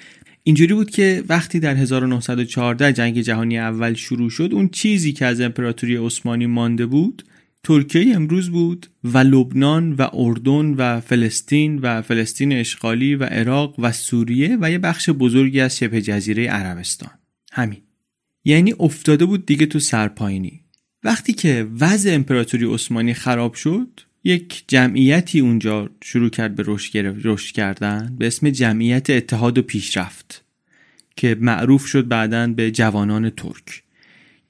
اینجوری 0.45 0.75
بود 0.75 0.91
که 0.91 1.25
وقتی 1.29 1.61
در 1.61 1.75
1914 1.75 2.93
جنگ 2.93 3.21
جهانی 3.21 3.59
اول 3.59 3.95
شروع 3.95 4.31
شد 4.31 4.51
اون 4.53 4.69
چیزی 4.69 5.13
که 5.13 5.27
از 5.27 5.41
امپراتوری 5.41 5.97
عثمانی 5.97 6.47
مانده 6.47 6.87
بود 6.87 7.25
ترکیه 7.65 8.17
امروز 8.17 8.51
بود 8.51 8.87
و 9.05 9.19
لبنان 9.19 9.93
و 9.93 10.09
اردن 10.13 10.75
و 10.75 11.01
فلسطین 11.01 11.79
و 11.79 12.03
فلسطین 12.03 12.53
اشغالی 12.53 13.15
و 13.15 13.25
عراق 13.25 13.75
و 13.79 13.93
سوریه 13.93 14.59
و 14.61 14.71
یه 14.71 14.79
بخش 14.79 15.11
بزرگی 15.11 15.61
از 15.61 15.79
شبه 15.79 16.03
جزیره 16.03 16.47
عربستان. 16.47 17.11
همین. 17.53 17.79
یعنی 18.45 18.75
افتاده 18.81 19.25
بود 19.25 19.47
دیگه 19.47 19.67
تو 19.67 19.79
سرپاینی 19.81 20.61
وقتی 21.05 21.33
که 21.33 21.69
وضع 21.81 22.15
امپراتوری 22.15 22.75
عثمانی 22.75 23.15
خراب 23.15 23.55
شد 23.55 24.01
یک 24.25 24.65
جمعیتی 24.69 25.41
اونجا 25.41 25.91
شروع 26.05 26.31
کرد 26.31 26.55
به 26.55 26.65
رشد 27.25 27.55
کردن 27.55 28.17
به 28.19 28.27
اسم 28.27 28.51
جمعیت 28.51 29.11
اتحاد 29.11 29.59
و 29.59 29.63
پیشرفت 29.63 30.45
که 31.17 31.37
معروف 31.41 31.87
شد 31.87 32.09
بعدا 32.09 32.47
به 32.47 32.71
جوانان 32.71 33.31
ترک. 33.31 33.83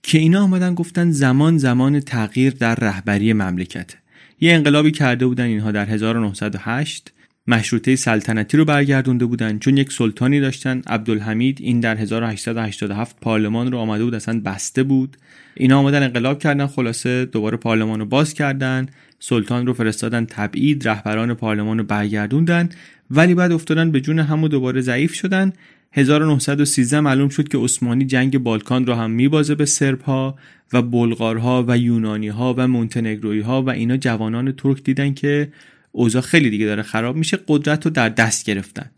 که 0.02 0.18
اینا 0.18 0.42
آمدن 0.42 0.74
گفتن 0.74 1.10
زمان 1.10 1.58
زمان 1.58 2.00
تغییر 2.00 2.52
در 2.52 2.74
رهبری 2.74 3.32
مملکت 3.32 3.94
یه 4.40 4.52
انقلابی 4.52 4.90
کرده 4.90 5.26
بودن 5.26 5.44
اینها 5.44 5.72
در 5.72 5.86
1908 5.86 7.12
مشروطه 7.46 7.96
سلطنتی 7.96 8.56
رو 8.56 8.64
برگردونده 8.64 9.26
بودن 9.26 9.58
چون 9.58 9.76
یک 9.76 9.92
سلطانی 9.92 10.40
داشتن. 10.40 10.82
عبدالحمید 10.86 11.58
این 11.60 11.80
در 11.80 11.96
1887 11.96 13.16
پارلمان 13.20 13.72
رو 13.72 13.78
آمده 13.78 14.04
بود 14.04 14.14
اصلا 14.14 14.40
بسته 14.44 14.82
بود. 14.82 15.16
اینا 15.54 15.78
آمدن 15.78 16.02
انقلاب 16.02 16.38
کردن 16.38 16.66
خلاصه 16.66 17.24
دوباره 17.24 17.56
پارلمان 17.56 18.00
رو 18.00 18.06
باز 18.06 18.34
کردن. 18.34 18.86
سلطان 19.18 19.66
رو 19.66 19.72
فرستادن 19.72 20.24
تبعید 20.24 20.88
رهبران 20.88 21.34
پارلمان 21.34 21.78
رو 21.78 21.84
برگردوندن. 21.84 22.68
ولی 23.10 23.34
بعد 23.34 23.52
افتادن 23.52 23.90
به 23.90 24.00
جون 24.00 24.18
هم 24.18 24.44
و 24.44 24.48
دوباره 24.48 24.80
ضعیف 24.80 25.14
شدن. 25.14 25.52
1913 25.92 27.00
معلوم 27.00 27.28
شد 27.28 27.48
که 27.48 27.58
عثمانی 27.58 28.04
جنگ 28.04 28.38
بالکان 28.38 28.86
رو 28.86 28.94
هم 28.94 29.10
میبازه 29.10 29.54
به 29.54 29.64
سرب 29.64 30.00
ها 30.00 30.38
و 30.72 30.82
بلغارها 30.82 31.64
و 31.68 31.78
یونانی 31.78 32.28
ها 32.28 32.54
و 32.58 32.68
مونتنگروی 32.68 33.40
ها 33.40 33.62
و 33.62 33.70
اینا 33.70 33.96
جوانان 33.96 34.52
ترک 34.52 34.82
دیدن 34.84 35.14
که 35.14 35.48
اوضاع 35.92 36.22
خیلی 36.22 36.50
دیگه 36.50 36.66
داره 36.66 36.82
خراب 36.82 37.16
میشه 37.16 37.38
قدرت 37.48 37.84
رو 37.84 37.90
در 37.90 38.08
دست 38.08 38.44
گرفتن. 38.44 38.90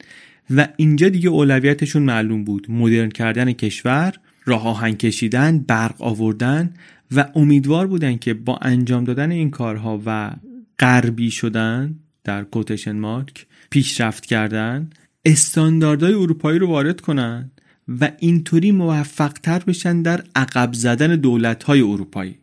و 0.51 0.69
اینجا 0.77 1.09
دیگه 1.09 1.29
اولویتشون 1.29 2.03
معلوم 2.03 2.45
بود. 2.45 2.67
مدرن 2.71 3.09
کردن 3.09 3.53
کشور 3.53 4.15
راه 4.45 4.67
آهن 4.67 4.95
کشیدن 4.95 5.59
برق 5.59 6.03
آوردن 6.03 6.75
و 7.17 7.29
امیدوار 7.35 7.87
بودن 7.87 8.17
که 8.17 8.35
با 8.35 8.57
انجام 8.63 9.05
دادن 9.05 9.31
این 9.31 9.51
کارها 9.51 10.03
و 10.07 10.31
غربی 10.79 11.31
شدن 11.31 11.95
در 12.25 12.45
کوتشن 12.45 12.97
مارک 12.97 13.47
پیشرفت 13.71 14.27
کردن 14.27 14.91
استانداردهای 15.25 16.15
اروپایی 16.15 16.59
رو 16.59 16.67
وارد 16.67 17.01
کنن 17.01 17.51
و 17.89 18.11
اینطوری 18.19 18.73
موفقتر 18.73 19.59
بشن 19.59 20.03
در 20.03 20.25
عقب 20.37 20.73
زدن 20.73 21.17
دولتهای 21.17 21.81
اروپایی 21.81 22.39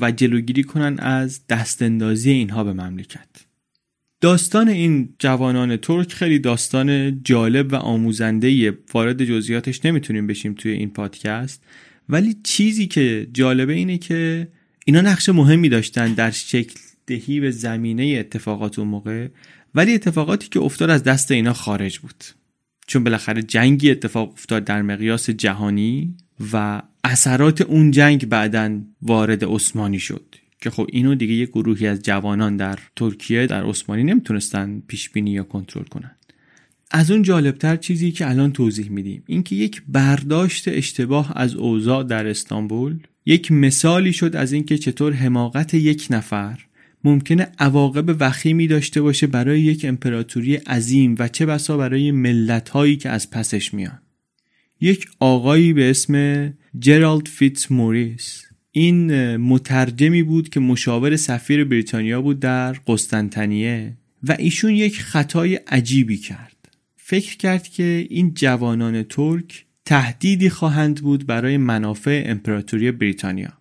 و 0.00 0.10
جلوگیری 0.10 0.64
کنن 0.64 0.98
از 0.98 1.40
دستاندازی 1.48 2.30
اینها 2.30 2.64
به 2.64 2.72
مملکت. 2.72 3.47
داستان 4.20 4.68
این 4.68 5.14
جوانان 5.18 5.76
ترک 5.76 6.12
خیلی 6.12 6.38
داستان 6.38 7.20
جالب 7.22 7.72
و 7.72 7.76
آموزنده 7.76 8.78
وارد 8.94 9.24
جزئیاتش 9.24 9.84
نمی‌تونیم 9.84 10.26
بشیم 10.26 10.54
توی 10.54 10.72
این 10.72 10.90
پادکست. 10.90 11.64
ولی 12.08 12.36
چیزی 12.44 12.86
که 12.86 13.28
جالبه 13.32 13.72
اینه 13.72 13.98
که 13.98 14.48
اینا 14.86 15.00
نقش 15.00 15.28
مهمی 15.28 15.68
داشتن 15.68 16.12
در 16.12 16.30
شکل 16.30 16.74
دهی 17.06 17.40
به 17.40 17.50
زمینه 17.50 18.04
اتفاقات 18.04 18.78
اون 18.78 18.88
موقع. 18.88 19.28
ولی 19.74 19.94
اتفاقاتی 19.94 20.48
که 20.48 20.60
افتاد 20.60 20.90
از 20.90 21.02
دست 21.02 21.30
اینا 21.30 21.52
خارج 21.52 21.98
بود. 21.98 22.24
چون 22.86 23.04
بالاخره 23.04 23.42
جنگی 23.42 23.90
اتفاق 23.90 24.32
افتاد 24.32 24.64
در 24.64 24.82
مقیاس 24.82 25.30
جهانی 25.30 26.16
و 26.52 26.82
اثرات 27.04 27.60
اون 27.60 27.90
جنگ 27.90 28.28
بعدا 28.28 28.80
وارد 29.02 29.44
عثمانی 29.44 29.98
شد. 29.98 30.34
که 30.60 30.70
خب 30.70 30.86
اینو 30.92 31.14
دیگه 31.14 31.34
یه 31.34 31.46
گروهی 31.46 31.86
از 31.86 32.02
جوانان 32.02 32.56
در 32.56 32.78
ترکیه 32.96 33.46
در 33.46 33.64
عثمانی 33.64 34.04
نمی‌تونستن 34.04 34.82
پیش 34.86 35.10
بینی 35.10 35.30
یا 35.30 35.42
کنترل 35.42 35.84
کنن. 35.84 36.10
از 36.90 37.10
اون 37.10 37.22
جالبتر 37.22 37.76
چیزی 37.76 38.12
که 38.12 38.28
الان 38.28 38.52
توضیح 38.52 38.90
میدیم 38.90 39.22
اینکه 39.26 39.56
یک 39.56 39.82
برداشت 39.88 40.68
اشتباه 40.68 41.32
از 41.36 41.54
اوضاع 41.54 42.04
در 42.04 42.26
استانبول 42.26 42.98
یک 43.26 43.52
مثالی 43.52 44.12
شد 44.12 44.36
از 44.36 44.52
اینکه 44.52 44.78
چطور 44.78 45.12
حماقت 45.12 45.74
یک 45.74 46.06
نفر 46.10 46.58
ممکنه 47.04 47.48
عواقب 47.58 48.16
وخیمی 48.20 48.66
داشته 48.66 49.02
باشه 49.02 49.26
برای 49.26 49.60
یک 49.60 49.84
امپراتوری 49.84 50.54
عظیم 50.54 51.14
و 51.18 51.28
چه 51.28 51.46
بسا 51.46 51.76
برای 51.76 52.10
ملتهایی 52.10 52.96
که 52.96 53.10
از 53.10 53.30
پسش 53.30 53.74
میان. 53.74 53.98
یک 54.80 55.08
آقایی 55.20 55.72
به 55.72 55.90
اسم 55.90 56.54
جرالد 56.78 57.28
فیتس 57.28 57.72
موریس 57.72 58.47
این 58.70 59.36
مترجمی 59.36 60.22
بود 60.22 60.48
که 60.48 60.60
مشاور 60.60 61.16
سفیر 61.16 61.64
بریتانیا 61.64 62.22
بود 62.22 62.40
در 62.40 62.72
قسطنطنیه 62.72 63.96
و 64.22 64.36
ایشون 64.38 64.70
یک 64.70 65.00
خطای 65.00 65.54
عجیبی 65.54 66.16
کرد. 66.16 66.56
فکر 66.96 67.36
کرد 67.36 67.68
که 67.68 68.06
این 68.10 68.34
جوانان 68.34 69.02
ترک 69.02 69.64
تهدیدی 69.84 70.50
خواهند 70.50 71.00
بود 71.02 71.26
برای 71.26 71.56
منافع 71.56 72.22
امپراتوری 72.26 72.92
بریتانیا. 72.92 73.52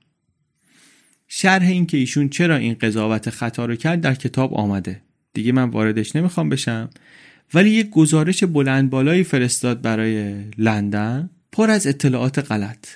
شرح 1.28 1.68
این 1.68 1.86
که 1.86 1.98
ایشون 1.98 2.30
چرا 2.30 2.56
این 2.56 2.74
قضاوت 2.74 3.30
خطا 3.30 3.66
رو 3.66 3.76
کرد 3.76 4.02
در 4.02 4.16
کتاب 4.16 4.54
آمده. 4.54 5.02
دیگه 5.34 5.52
من 5.52 5.70
واردش 5.70 6.16
نمی‌خوام 6.16 6.50
بشم. 6.50 6.90
ولی 7.54 7.70
یک 7.70 7.90
گزارش 7.90 8.44
بلند 8.44 8.90
بالایی 8.90 9.24
فرستاد 9.24 9.82
برای 9.82 10.36
لندن 10.58 11.30
پر 11.52 11.70
از 11.70 11.88
اطلاعات 11.88 12.40
غلط. 12.40 12.88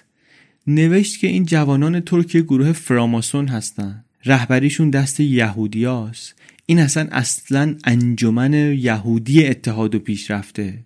نوشت 0.67 1.19
که 1.19 1.27
این 1.27 1.45
جوانان 1.45 1.99
ترک 1.99 2.37
گروه 2.37 2.71
فراماسون 2.71 3.47
هستند. 3.47 4.05
رهبریشون 4.25 4.89
دست 4.89 5.19
یهودیاست. 5.19 6.35
این 6.65 6.79
اصلا 6.79 7.07
اصلا 7.11 7.75
انجمن 7.83 8.53
یهودی 8.53 9.45
اتحاد 9.45 9.95
و 9.95 9.99
پیشرفته. 9.99 10.79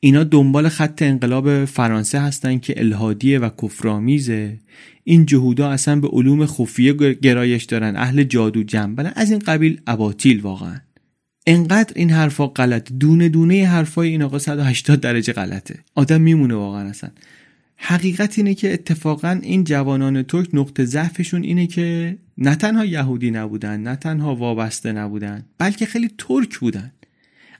اینا 0.00 0.24
دنبال 0.24 0.68
خط 0.68 1.02
انقلاب 1.02 1.64
فرانسه 1.64 2.20
هستن 2.20 2.58
که 2.58 2.80
الهادیه 2.80 3.38
و 3.38 3.48
کفرآمیزه 3.62 4.58
این 5.04 5.26
جهودا 5.26 5.70
اصلا 5.70 6.00
به 6.00 6.08
علوم 6.08 6.46
خفیه 6.46 6.92
گرایش 6.92 7.64
دارن. 7.64 7.96
اهل 7.96 8.24
جادو 8.24 8.62
جنبن 8.62 9.12
از 9.16 9.30
این 9.30 9.38
قبیل 9.38 9.80
اباطیل 9.86 10.40
واقعا. 10.40 10.76
انقدر 11.46 11.92
این 11.96 12.10
حرفا 12.10 12.46
غلط 12.46 12.92
دونه 12.92 13.28
دونه 13.28 13.66
حرفای 13.66 14.08
این 14.08 14.22
آقا 14.22 14.38
180 14.38 15.00
درجه 15.00 15.32
غلطه. 15.32 15.74
آدم 15.94 16.20
میمونه 16.20 16.54
واقعا 16.54 16.88
اصلا. 16.88 17.10
حقیقت 17.80 18.38
اینه 18.38 18.54
که 18.54 18.72
اتفاقا 18.72 19.40
این 19.42 19.64
جوانان 19.64 20.22
ترک 20.22 20.48
نقطه 20.52 20.84
ضعفشون 20.84 21.42
اینه 21.42 21.66
که 21.66 22.18
نه 22.38 22.54
تنها 22.54 22.84
یهودی 22.84 23.30
نبودن 23.30 23.80
نه 23.80 23.96
تنها 23.96 24.34
وابسته 24.34 24.92
نبودن 24.92 25.44
بلکه 25.58 25.86
خیلی 25.86 26.10
ترک 26.18 26.58
بودن. 26.58 26.92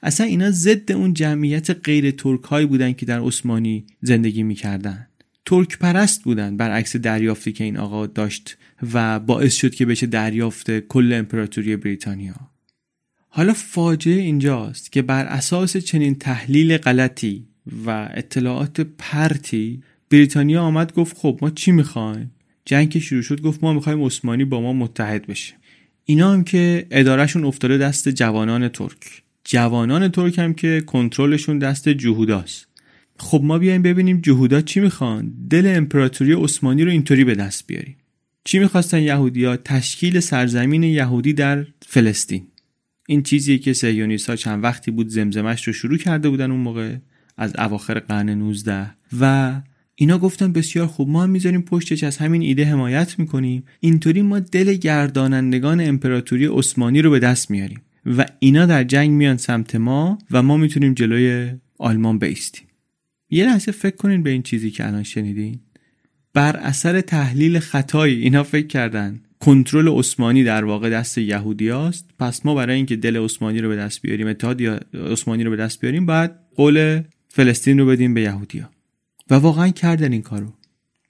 اصلا 0.03 0.27
اینا 0.27 0.51
ضد 0.51 0.93
اون 0.93 1.15
جمعیت 1.15 1.71
غیر 1.71 2.11
ترک 2.11 2.43
هایی 2.43 2.67
بودن 2.67 2.93
که 2.93 3.07
در 3.07 3.21
عثمانی 3.21 3.87
زندگی 4.03 4.43
می‌کردن. 4.43 5.07
ترک 5.47 5.79
پرست 5.79 6.23
بودن 6.23 6.57
برعکس 6.57 6.97
دریافتی 6.97 7.53
که 7.53 7.65
این 7.65 7.77
آقا 7.77 8.07
داشت 8.07 8.59
و 8.93 9.21
باعث 9.21 9.55
شد 9.55 9.75
که 9.75 9.87
بشه 9.87 10.07
دریافت 10.07 10.79
کل 10.79 11.13
امپراتوری 11.13 11.77
بریتانیا. 11.77 12.35
حالا 13.29 13.53
فاجعه 13.53 14.21
اینجاست 14.21 14.93
که 14.93 15.03
بر 15.03 15.25
اساس 15.25 15.77
چنین 15.77 16.15
تحلیل 16.15 16.77
غلطی 16.77 17.47
و 17.87 18.09
اطلاعات 18.15 18.81
پرتی 18.81 19.83
بریتانیا 20.11 20.63
آمد 20.63 20.93
گفت 20.95 21.17
خب 21.17 21.39
ما 21.43 21.51
چی 21.51 21.73
می‌خوایم؟ 21.73 22.31
جنگ 22.65 22.91
که 22.91 23.01
شروع 23.01 23.23
شد 23.23 23.41
گفت 23.41 23.65
ما 23.65 23.73
می‌خوایم 23.73 24.05
عثمانی 24.05 24.45
با 24.45 24.61
ما 24.61 24.73
متحد 24.73 25.27
بشه. 25.27 25.55
اینا 26.05 26.33
هم 26.33 26.45
که 26.45 26.87
ادارهشون 26.91 27.45
افتاده 27.45 27.79
دست 27.79 28.09
جوانان 28.09 28.69
ترک. 28.69 29.23
جوانان 29.45 30.09
ترک 30.09 30.39
هم 30.39 30.55
که 30.55 30.83
کنترلشون 30.87 31.59
دست 31.59 31.89
جهوداست. 31.89 32.67
خب 33.19 33.41
ما 33.45 33.59
بیایم 33.59 33.83
ببینیم 33.83 34.21
جهودا 34.21 34.61
چی 34.61 34.81
می‌خوان؟ 34.81 35.33
دل 35.51 35.73
امپراتوری 35.77 36.33
عثمانی 36.33 36.85
رو 36.85 36.91
اینطوری 36.91 37.25
به 37.25 37.35
دست 37.35 37.67
بیاریم. 37.67 37.97
چی 38.45 38.59
می‌خواستن 38.59 39.03
یهودیا 39.03 39.57
تشکیل 39.57 40.21
سرزمین 40.21 40.83
یهودی 40.83 41.33
در 41.33 41.67
فلسطین. 41.87 42.47
این 43.09 43.23
چیزیه 43.23 43.59
که 43.59 43.73
سهیونیست 43.73 44.31
ها 44.31 44.37
چند 44.37 44.65
وقتی 44.65 44.91
بود 44.91 45.09
زمزمش 45.09 45.67
رو 45.67 45.73
شروع 45.73 45.99
کرده 45.99 46.29
بودن 46.29 46.51
اون 46.51 46.61
موقع 46.61 46.97
از 47.37 47.53
اواخر 47.59 47.99
قرن 47.99 48.31
19 48.31 48.91
و 49.21 49.53
اینا 50.01 50.19
گفتن 50.19 50.53
بسیار 50.53 50.87
خوب 50.87 51.09
ما 51.09 51.23
هم 51.23 51.31
می‌ذاریم 51.31 51.63
پشتش 51.63 52.05
از 52.05 52.17
همین 52.17 52.43
ایده 52.43 52.65
حمایت 52.65 53.19
می‌کنیم. 53.19 53.65
اینطوری 53.81 54.23
ما 54.23 54.39
دل 54.39 54.75
گردانندگان 54.75 55.81
امپراتوری 55.81 56.47
عثمانی 56.47 57.03
رو 57.03 57.11
به 57.11 57.19
دست 57.19 57.51
میاریم 57.51 57.81
و 58.07 58.27
اینا 58.39 58.67
در 58.67 58.85
جنگ 58.85 59.11
میان 59.11 59.37
سمت 59.37 59.75
ما 59.77 60.19
و 60.31 60.43
ما 60.43 60.57
می‌تونیم 60.57 60.95
جلوی 60.95 61.51
آلمان 61.79 62.19
بیستیم. 62.19 62.67
یه 63.31 63.45
لحظه 63.45 63.73
فکر 63.73 63.97
کنین 63.97 64.23
به 64.23 64.31
این 64.31 64.43
چیزی 64.43 64.71
که 64.71 64.87
الان 64.87 65.03
شنیدین. 65.03 65.61
بر 66.35 66.57
اثر 66.57 67.01
تحلیل 67.01 67.59
خطایی 67.59 68.23
اینا 68.23 68.43
فکر 68.43 68.67
کردن. 68.67 69.21
کنترل 69.41 69.89
عثمانی 69.89 70.45
در 70.45 70.65
واقع 70.65 70.91
دست 70.91 71.19
یهودیاست 71.19 72.11
پس 72.19 72.47
ما 72.47 72.55
برای 72.55 72.77
اینکه 72.77 72.97
دل 72.97 73.17
عثمانی 73.17 73.61
رو 73.61 73.69
به 73.69 73.77
دست 73.77 74.03
بیاریم 74.03 74.27
اتحاد 74.27 74.63
عثمانی 74.95 75.45
رو 75.45 75.51
به 75.51 75.57
دست 75.57 75.81
بیاریم 75.81 76.07
باید 76.07 76.31
قول 76.57 77.01
فلسطین 77.29 77.79
رو 77.79 77.87
بدیم 77.87 78.15
به 78.15 78.21
یهودیا 78.21 78.71
و 79.31 79.35
واقعا 79.35 79.69
کردن 79.69 80.13
این 80.13 80.23
کارو. 80.23 80.53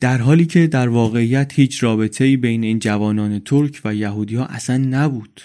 در 0.01 0.19
حالی 0.19 0.47
که 0.47 0.67
در 0.67 0.89
واقعیت 0.89 1.53
هیچ 1.55 1.83
رابطه 1.83 2.25
ای 2.25 2.37
بین 2.37 2.65
این 2.65 2.79
جوانان 2.79 3.39
ترک 3.39 3.81
و 3.85 3.95
یهودی 3.95 4.35
ها 4.35 4.45
اصلا 4.45 4.77
نبود. 4.77 5.41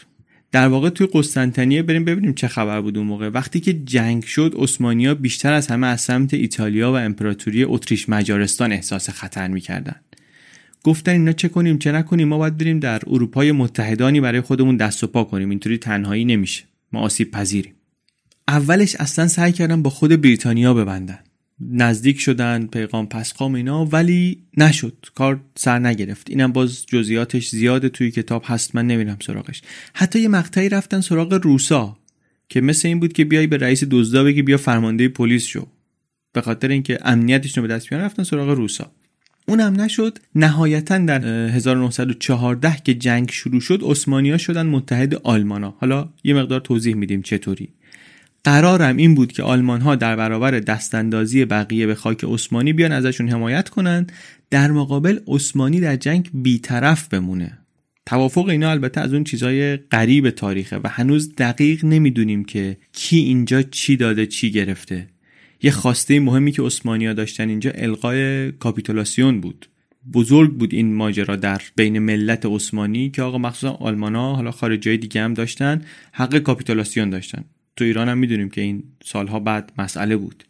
در 0.51 0.67
واقع 0.67 0.89
توی 0.89 1.07
قسطنطنیه 1.13 1.83
بریم 1.83 2.05
ببینیم 2.05 2.33
چه 2.33 2.47
خبر 2.47 2.81
بود 2.81 2.97
اون 2.97 3.07
موقع. 3.07 3.29
وقتی 3.29 3.59
که 3.59 3.73
جنگ 3.73 4.23
شد 4.23 4.55
اسمانیا 4.57 5.15
بیشتر 5.15 5.53
از 5.53 5.67
همه 5.67 5.87
از 5.87 6.01
سمت 6.01 6.33
ایتالیا 6.33 6.91
و 6.91 6.95
امپراتوری 6.95 7.63
اتریش 7.63 8.09
مجارستان 8.09 8.71
احساس 8.71 9.09
خطر 9.09 9.47
می‌کردن. 9.47 9.95
گفتن 10.83 11.11
اینا 11.11 11.31
چه 11.31 11.49
کنیم 11.49 11.77
چه 11.77 11.91
نکنیم 11.91 12.27
ما 12.27 12.37
باید 12.37 12.57
بریم 12.57 12.79
در 12.79 13.01
اروپای 13.07 13.51
متحدانی 13.51 14.21
برای 14.21 14.41
خودمون 14.41 14.77
دست 14.77 15.03
و 15.03 15.07
پا 15.07 15.23
کنیم. 15.23 15.49
اینطوری 15.49 15.77
تنهایی 15.77 16.25
نمیشه. 16.25 16.63
ما 16.91 16.99
آسیب 16.99 17.31
پذیریم. 17.31 17.73
اولش 18.47 18.95
اصلا 18.95 19.27
سعی 19.27 19.51
کردن 19.51 19.81
با 19.81 19.89
خود 19.89 20.21
بریتانیا 20.21 20.73
ببندن. 20.73 21.19
نزدیک 21.71 22.19
شدن 22.19 22.67
پیغام 22.67 23.07
پسخام 23.07 23.53
اینا 23.53 23.85
ولی 23.85 24.43
نشد. 24.57 25.05
کار 25.15 25.41
سر 25.55 25.79
نگرفت. 25.79 26.29
اینم 26.29 26.51
باز 26.51 26.85
جزئیاتش 26.85 27.49
زیاده 27.49 27.89
توی 27.89 28.11
کتاب 28.11 28.43
هست. 28.45 28.75
من 28.75 28.87
نمیرم 28.87 29.17
سراغش. 29.21 29.61
حتی 29.93 30.19
یه 30.19 30.27
مقطعی 30.27 30.69
رفتن 30.69 31.01
سراغ 31.01 31.33
روسا 31.33 31.97
که 32.49 32.61
مثل 32.61 32.87
این 32.87 32.99
بود 32.99 33.13
که 33.13 33.25
بیای 33.25 33.47
به 33.47 33.57
رئیس 33.57 33.83
دزدا 33.91 34.23
بگی 34.23 34.41
بیا 34.41 34.57
فرمانده 34.57 35.07
پلیس 35.07 35.45
شو. 35.45 35.67
به 36.33 36.41
خاطر 36.41 36.67
اینکه 36.67 36.99
امنیتش 37.03 37.57
رو 37.57 37.61
به 37.61 37.69
دست 37.69 37.89
بیارن 37.89 38.05
رفتن 38.05 38.23
سراغ 38.23 38.49
روسا. 38.49 38.91
اونم 39.47 39.81
نشد. 39.81 40.19
نهایتا 40.35 40.97
در 40.97 41.25
1914 41.25 42.77
که 42.83 42.93
جنگ 42.93 43.31
شروع 43.31 43.61
شد 43.61 43.79
عثمانیا 43.83 44.37
شدن 44.37 44.65
متحد 44.65 45.15
آلمانا. 45.15 45.75
حالا 45.79 46.09
یه 46.23 46.33
مقدار 46.33 46.59
توضیح 46.59 46.95
میدیم 46.95 47.21
چطوری. 47.21 47.69
قرارم 48.43 48.97
این 48.97 49.15
بود 49.15 49.31
که 49.31 49.43
آلمان 49.43 49.81
ها 49.81 49.95
در 49.95 50.15
برابر 50.15 50.51
دستاندازی 50.51 51.45
بقیه 51.45 51.87
به 51.87 51.95
خاک 51.95 52.23
عثمانی 52.23 52.73
بیان 52.73 52.91
ازشون 52.91 53.29
حمایت 53.29 53.69
کنند 53.69 54.11
در 54.49 54.71
مقابل 54.71 55.19
عثمانی 55.27 55.79
در 55.79 55.95
جنگ 55.95 56.29
بیطرف 56.33 57.07
بمونه. 57.07 57.57
توافق 58.05 58.47
اینا 58.47 58.71
البته 58.71 59.01
از 59.01 59.13
اون 59.13 59.23
چیزای 59.23 59.77
غریب 59.77 60.29
تاریخه 60.29 60.77
و 60.83 60.87
هنوز 60.87 61.35
دقیق 61.35 61.85
نمی‌دونیم 61.85 62.45
که 62.45 62.77
کی 62.93 63.17
اینجا 63.17 63.61
چی 63.61 63.97
داده 63.97 64.25
چی 64.25 64.51
گرفته. 64.51 65.07
یه 65.61 65.71
خواسته 65.71 66.19
مهمی 66.19 66.51
که 66.51 66.61
ها 66.85 67.13
داشتن 67.13 67.49
اینجا 67.49 67.71
القای 67.75 68.51
کاپیتولاسیون 68.51 69.41
بود. 69.41 69.69
بزرگ 70.13 70.51
بود 70.53 70.73
این 70.73 70.93
ماجرا 70.93 71.35
در 71.35 71.61
بین 71.75 71.99
ملت 71.99 72.45
عثمانی 72.45 73.09
که 73.09 73.21
آقا 73.21 73.37
مخصوصا 73.37 73.73
آلمان 73.73 74.15
ها 74.15 74.35
حالا 74.35 74.51
خارجای 74.51 74.97
دیگه 74.97 75.21
هم 75.21 75.33
داشتن 75.33 75.81
حق 76.11 76.37
کاپیتولاسیون 76.37 77.09
داشتن. 77.09 77.43
تو 77.75 77.85
ایران 77.85 78.09
هم 78.09 78.17
می‌دونیم 78.17 78.49
که 78.49 78.61
این 78.61 78.83
سالها 79.05 79.39
بعد 79.39 79.71
مسئله 79.77 80.17
بود. 80.17 80.43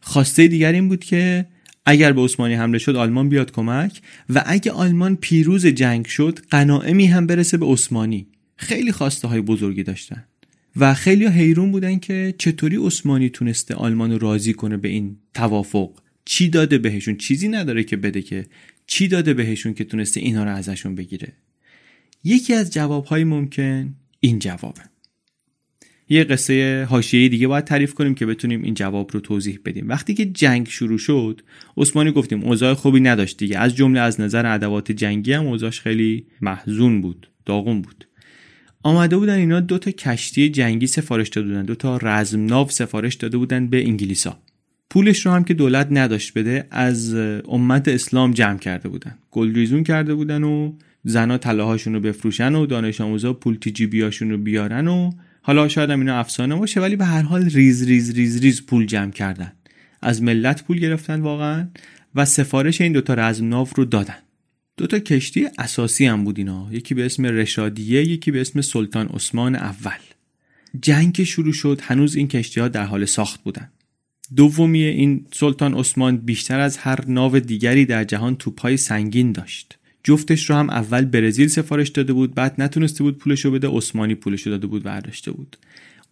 خواسته 0.00 0.46
دیگر 0.46 0.72
این 0.72 0.88
بود 0.88 1.04
که 1.04 1.46
اگر 1.86 2.12
به 2.12 2.20
عثمانی 2.20 2.54
حمله 2.54 2.78
شد 2.78 2.96
آلمان 2.96 3.28
بیاد 3.28 3.52
کمک 3.52 4.00
و 4.28 4.42
اگه 4.46 4.72
آلمان 4.72 5.16
پیروز 5.16 5.66
جنگ 5.66 6.06
شد 6.06 6.38
قناعمی 6.50 7.06
هم 7.06 7.26
برسه 7.26 7.56
به 7.56 7.66
عثمانی. 7.66 8.26
خیلی 8.56 8.92
خواسته 8.92 9.28
های 9.28 9.40
بزرگی 9.40 9.82
داشتن 9.82 10.24
و 10.76 10.94
خیلی 10.94 11.26
حیرون 11.26 11.72
بودن 11.72 11.98
که 11.98 12.34
چطوری 12.38 12.76
عثمانی 12.76 13.30
تونسته 13.30 13.74
آلمان 13.74 14.12
رو 14.12 14.18
راضی 14.18 14.52
کنه 14.52 14.76
به 14.76 14.88
این 14.88 15.16
توافق. 15.34 15.90
چی 16.24 16.48
داده 16.48 16.78
بهشون؟ 16.78 17.16
چیزی 17.16 17.48
نداره 17.48 17.84
که 17.84 17.96
بده 17.96 18.22
که 18.22 18.46
چی 18.86 19.08
داده 19.08 19.34
بهشون 19.34 19.74
که 19.74 19.84
تونسته 19.84 20.20
اینا 20.20 20.44
رو 20.44 20.50
ازشون 20.50 20.94
بگیره؟ 20.94 21.32
یکی 22.24 22.54
از 22.54 22.72
جوابهای 22.72 23.24
ممکن 23.24 23.94
این 24.20 24.38
جوابه. 24.38 24.91
یه 26.12 26.24
قصه 26.24 26.86
حاشیه‌ای 26.90 27.28
دیگه 27.28 27.48
باید 27.48 27.64
تعریف 27.64 27.94
کنیم 27.94 28.14
که 28.14 28.26
بتونیم 28.26 28.62
این 28.62 28.74
جواب 28.74 29.10
رو 29.12 29.20
توضیح 29.20 29.58
بدیم. 29.64 29.88
وقتی 29.88 30.14
که 30.14 30.26
جنگ 30.26 30.68
شروع 30.68 30.98
شد 30.98 31.40
عثمانی 31.76 32.12
گفتیم 32.12 32.44
اوضاع 32.44 32.74
خوبی 32.74 33.00
نداشت 33.00 33.38
دیگه. 33.38 33.58
از 33.58 33.76
جمله 33.76 34.00
از 34.00 34.20
نظر 34.20 34.46
ادوات 34.46 34.92
جنگی 34.92 35.32
هم 35.32 35.46
اوضاعش 35.46 35.80
خیلی 35.80 36.26
محزون 36.40 37.00
بود 37.00 37.28
داغون 37.46 37.82
بود. 37.82 38.08
آمده 38.82 39.16
بودن 39.16 39.34
اینا 39.34 39.60
دو 39.60 39.78
تا 39.78 39.90
کشتی 39.90 40.48
جنگی 40.48 40.86
سفارش 40.86 41.28
داده 41.28 41.48
بودن 41.48 41.64
دو 41.64 41.74
تا 41.74 41.96
رزمناو 41.96 42.68
سفارش 42.68 43.14
داده 43.14 43.38
بودن 43.38 43.66
به 43.66 43.86
انگلیسا. 43.86 44.38
پولش 44.90 45.26
رو 45.26 45.32
هم 45.32 45.44
که 45.44 45.54
دولت 45.54 45.88
نداشت 45.90 46.38
بده 46.38 46.66
از 46.70 47.14
امت 47.48 47.88
اسلام 47.88 48.32
جمع 48.32 48.58
کرده 48.58 48.88
بودن. 48.88 49.18
گلریزون 49.30 49.84
کرده 49.84 50.14
بودن 50.14 50.42
و 50.42 50.72
زنا 51.04 51.38
طلاهاشون 51.38 51.94
رو 51.94 52.00
بفروشن 52.00 52.54
و 52.54 52.66
دانش 52.66 53.00
آموزا 53.00 53.32
پول 53.32 53.54
توجیبیاشون 53.54 54.30
رو 54.30 54.38
بیارن 54.38 54.88
و 54.88 55.10
حالا 55.44 55.68
شاید 55.68 55.90
هم 55.90 56.00
اینا 56.00 56.18
افسانه 56.18 56.54
باشه 56.54 56.80
ولی 56.80 56.96
به 56.96 57.04
هر 57.04 57.22
حال 57.22 57.44
ریز 57.44 57.82
ریز 57.82 58.10
ریز 58.10 58.40
ریز 58.40 58.66
پول 58.66 58.86
جمع 58.86 59.10
کردن. 59.10 59.52
از 60.02 60.22
ملت 60.22 60.64
پول 60.64 60.78
گرفتن 60.78 61.20
واقعا 61.20 61.68
و 62.14 62.24
سفارش 62.24 62.80
این 62.80 62.92
دوتا 62.92 63.14
رزمناو 63.14 63.68
رو 63.76 63.84
دادن. 63.84 64.18
دوتا 64.76 64.98
کشتی 64.98 65.48
اساسی 65.58 66.06
هم 66.06 66.24
بود 66.24 66.38
اینا. 66.38 66.68
یکی 66.70 66.94
به 66.94 67.06
اسم 67.06 67.26
رشادیه 67.26 68.04
یکی 68.04 68.30
به 68.30 68.40
اسم 68.40 68.60
سلطان 68.60 69.06
عثمان 69.06 69.56
اول. 69.56 69.98
جنگ 70.82 71.12
که 71.12 71.24
شروع 71.24 71.52
شد 71.52 71.80
هنوز 71.82 72.16
این 72.16 72.28
کشتی 72.28 72.60
ها 72.60 72.68
در 72.68 72.84
حال 72.84 73.04
ساخت 73.04 73.42
بودن. 73.42 73.70
دومی 74.36 74.82
این 74.82 75.26
سلطان 75.32 75.74
عثمان 75.74 76.16
بیشتر 76.16 76.60
از 76.60 76.76
هر 76.76 77.06
ناو 77.06 77.38
دیگری 77.38 77.86
در 77.86 78.04
جهان 78.04 78.36
توپهای 78.36 78.76
سنگین 78.76 79.32
داشت. 79.32 79.78
جفتش 80.04 80.50
رو 80.50 80.56
هم 80.56 80.70
اول 80.70 81.04
برزیل 81.04 81.48
سفارش 81.48 81.88
داده 81.88 82.12
بود 82.12 82.34
بعد 82.34 82.54
نتونسته 82.58 83.04
بود 83.04 83.18
پولشو 83.18 83.50
بده 83.50 83.68
عثمانی 83.68 84.14
پولشو 84.14 84.50
داده 84.50 84.66
بود 84.66 84.82
برداشته 84.82 85.30
بود. 85.30 85.56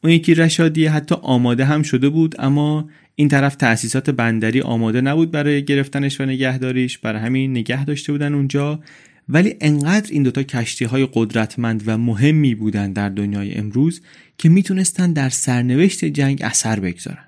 اون 0.04 0.12
یکی 0.12 0.34
رشادیه 0.34 0.90
حتی 0.90 1.14
آماده 1.22 1.64
هم 1.64 1.82
شده 1.82 2.08
بود 2.08 2.34
اما 2.38 2.88
این 3.14 3.28
طرف 3.28 3.56
تأسیسات 3.56 4.10
بندری 4.10 4.60
آماده 4.60 5.00
نبود 5.00 5.30
برای 5.30 5.64
گرفتنش 5.64 6.20
و 6.20 6.24
نگهداریش 6.24 6.98
برای 6.98 7.22
همین 7.22 7.50
نگه 7.50 7.84
داشته 7.84 8.12
بودن 8.12 8.34
اونجا. 8.34 8.80
ولی 9.28 9.56
انقدر 9.60 10.10
این 10.12 10.22
دوتا 10.22 10.42
کشتی 10.42 10.84
های 10.84 11.08
قدرتمند 11.12 11.82
و 11.86 11.98
مهمی 11.98 12.54
بودن 12.54 12.92
در 12.92 13.08
دنیای 13.08 13.54
امروز 13.54 14.00
که 14.38 14.48
می‌تونستن 14.48 15.12
در 15.12 15.28
سرنوشت 15.28 16.04
جنگ 16.04 16.42
اثر 16.42 16.80
بگذارن. 16.80 17.24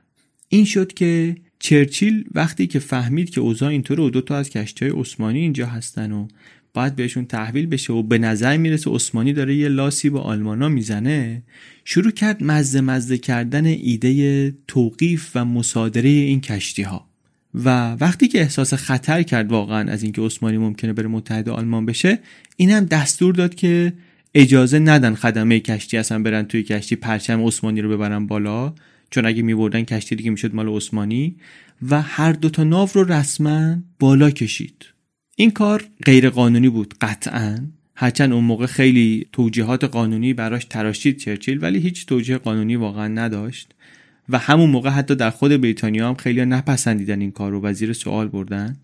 این 0.48 0.64
شد 0.64 0.92
که 0.92 1.36
چرچیل 1.62 2.24
وقتی 2.34 2.66
که 2.66 2.78
فهمید 2.78 3.30
که 3.30 3.40
اوضاع 3.40 3.68
اینطوره 3.68 4.02
و 4.02 4.10
دو 4.10 4.20
تا 4.20 4.36
از 4.36 4.50
کشتی 4.50 4.84
های 4.84 5.00
عثمانی 5.00 5.38
اینجا 5.38 5.66
هستن 5.66 6.12
و 6.12 6.28
باید 6.74 6.96
بهشون 6.96 7.24
تحویل 7.24 7.66
بشه 7.66 7.92
و 7.92 8.02
به 8.02 8.18
نظر 8.18 8.56
می‌رسه 8.56 8.90
عثمانی 8.90 9.32
داره 9.32 9.54
یه 9.54 9.68
لاسی 9.68 10.10
با 10.10 10.20
آلمانا 10.20 10.68
می‌زنه 10.68 11.42
شروع 11.84 12.10
کرد 12.10 12.44
مزه 12.44 12.80
مزه 12.80 13.18
کردن 13.18 13.66
ایده 13.66 14.54
توقیف 14.68 15.30
و 15.34 15.44
مصادره 15.44 16.08
این 16.08 16.40
کشتی 16.40 16.82
ها 16.82 17.08
و 17.54 17.92
وقتی 17.92 18.28
که 18.28 18.40
احساس 18.40 18.74
خطر 18.74 19.22
کرد 19.22 19.50
واقعا 19.50 19.90
از 19.90 20.02
اینکه 20.02 20.22
عثمانی 20.22 20.58
ممکنه 20.58 20.92
بره 20.92 21.08
متحد 21.08 21.48
آلمان 21.48 21.86
بشه 21.86 22.18
این 22.56 22.70
هم 22.70 22.84
دستور 22.84 23.34
داد 23.34 23.54
که 23.54 23.92
اجازه 24.34 24.78
ندن 24.78 25.14
خدمه 25.14 25.60
کشتی 25.60 25.98
اصلا 25.98 26.22
برن 26.22 26.42
توی 26.42 26.62
کشتی 26.62 26.96
پرچم 26.96 27.46
عثمانی 27.46 27.80
رو 27.80 27.88
ببرن 27.88 28.26
بالا. 28.26 28.74
چون 29.12 29.26
اگه 29.26 29.42
میبردن 29.42 29.82
کشتی 29.82 30.16
دیگه 30.16 30.30
می‌شد 30.30 30.54
مال 30.54 30.68
عثمانی 30.68 31.36
و 31.90 32.02
هر 32.02 32.32
دوتا 32.32 32.64
ناو 32.64 32.88
رو 32.94 33.12
رسما 33.12 33.76
بالا 33.98 34.30
کشید. 34.30 34.86
این 35.36 35.50
کار 35.50 35.84
غیر 36.04 36.30
قانونی 36.30 36.68
بود 36.68 36.94
قطعا. 37.00 37.66
هرچند 37.96 38.32
اون 38.32 38.44
موقع 38.44 38.66
خیلی 38.66 39.26
توجیهات 39.32 39.84
قانونی 39.84 40.32
براش 40.34 40.64
تراشید 40.64 41.16
چرچیل 41.16 41.58
ولی 41.62 41.78
هیچ 41.78 42.06
توجیه 42.06 42.38
قانونی 42.38 42.76
واقعا 42.76 43.08
نداشت. 43.08 43.74
و 44.28 44.38
همون 44.38 44.70
موقع 44.70 44.90
حتی 44.90 45.14
در 45.14 45.30
خود 45.30 45.60
بریتانیا 45.60 46.08
هم 46.08 46.14
خیلی 46.14 46.44
نپسندیدن 46.44 47.20
این 47.20 47.30
کار 47.30 47.50
رو 47.50 47.60
و 47.60 47.72
زیر 47.72 47.92
سوال 47.92 48.28
بردن. 48.28 48.76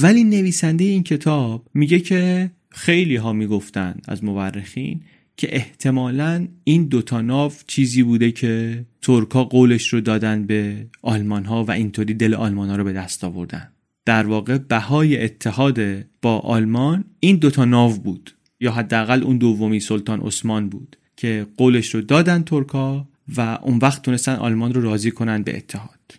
ولی 0.00 0.24
نویسنده 0.24 0.84
این 0.84 1.02
کتاب 1.02 1.66
میگه 1.74 2.00
که 2.00 2.50
خیلی 2.70 3.16
ها 3.16 3.32
می‌گفتن 3.32 3.94
از 4.08 4.24
مورخین 4.24 5.00
که 5.42 5.56
احتمالا 5.56 6.48
این 6.64 6.84
دوتا 6.84 7.20
ناو 7.20 7.52
چیزی 7.66 8.02
بوده 8.02 8.32
که 8.32 8.84
ترکا 9.02 9.44
قولش 9.44 9.88
رو 9.88 10.00
دادن 10.00 10.46
به 10.46 10.86
آلمان 11.02 11.44
ها 11.44 11.64
و 11.64 11.70
اینطوری 11.70 12.14
دل 12.14 12.34
آلمان 12.34 12.68
ها 12.70 12.76
رو 12.76 12.84
به 12.84 12.92
دست 12.92 13.24
آوردن. 13.24 13.72
در 14.04 14.26
واقع 14.26 14.58
بهای 14.58 15.24
اتحاد 15.24 15.80
با 16.22 16.38
آلمان 16.38 17.04
این 17.20 17.36
دوتا 17.36 17.64
ناو 17.64 17.96
بود 17.96 18.34
یا 18.60 18.72
حداقل 18.72 19.22
اون 19.22 19.38
دومی 19.38 19.80
سلطان 19.80 20.20
عثمان 20.20 20.68
بود 20.68 20.96
که 21.16 21.46
قولش 21.56 21.94
رو 21.94 22.00
دادن 22.00 22.42
ترکا 22.42 23.08
و 23.36 23.58
اون 23.62 23.78
وقت 23.78 24.02
تونستن 24.02 24.34
آلمان 24.34 24.74
رو 24.74 24.80
راضی 24.80 25.10
کنن 25.10 25.42
به 25.42 25.56
اتحاد. 25.56 26.14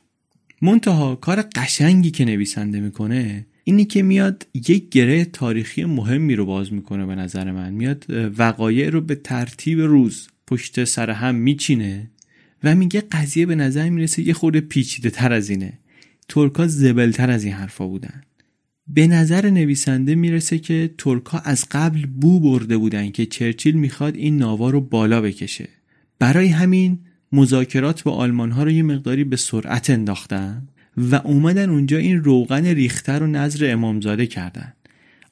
منتها 0.62 1.16
کار 1.16 1.42
قشنگی 1.56 2.12
که 2.12 2.26
نویسنده 2.26 2.80
می‌کنه 2.80 3.46
اینی 3.64 3.86
که 3.86 4.04
میاد 4.04 4.48
یک 4.54 4.90
گره 4.90 5.26
تاریخی 5.26 5.86
مهمی 5.86 6.36
رو 6.36 6.46
باز 6.46 6.74
می‌کنه 6.74 7.06
به 7.06 7.16
نظر 7.16 7.52
من. 7.52 7.74
میاد 7.74 8.06
وقایع 8.38 8.90
رو 8.90 9.02
به 9.02 9.16
ترتیب 9.16 9.80
روز 9.80 10.28
پشت 10.48 10.84
سر 10.84 11.10
هم 11.10 11.36
میچینه 11.36 12.10
و 12.64 12.76
میگه 12.76 13.02
قضیه 13.02 13.46
به 13.46 13.56
نظر 13.56 13.90
می‌رسه 13.90 14.28
یه 14.28 14.34
خورده 14.34 14.62
پیچیده 14.62 15.10
تر 15.10 15.34
از 15.34 15.50
اینه. 15.50 15.74
ترکا 16.30 16.68
زبلتر 16.68 17.32
از 17.32 17.44
این 17.44 17.54
حرفا 17.54 17.88
بودن. 17.88 18.22
به 18.88 19.08
نظر 19.08 19.50
نویسنده 19.50 20.16
می‌رسه 20.16 20.60
که 20.60 20.94
ترکا 20.98 21.38
از 21.38 21.66
قبل 21.72 22.06
بو 22.06 22.40
برده 22.40 22.78
بودن 22.78 23.12
که 23.12 23.26
چرچیل 23.26 23.76
می‌خواد 23.76 24.16
این 24.16 24.38
ناوا 24.38 24.70
رو 24.70 24.82
بالا 24.82 25.22
بکشه. 25.22 25.70
برای 26.20 26.48
همین 26.48 27.00
مذاکرات 27.32 28.04
با 28.04 28.12
آلمان 28.12 28.52
ها 28.52 28.64
رو 28.64 28.72
یه 28.72 28.84
مقداری 28.84 29.24
به 29.24 29.36
سرعت 29.36 29.90
انداختن. 29.90 30.68
و 30.98 31.16
اومدن 31.16 31.70
اونجا 31.70 31.98
این 31.98 32.24
روغن 32.24 32.66
ریختر 32.66 33.20
رو 33.20 33.28
نظر 33.28 33.72
امامزاده 33.72 34.28
کردن. 34.28 34.74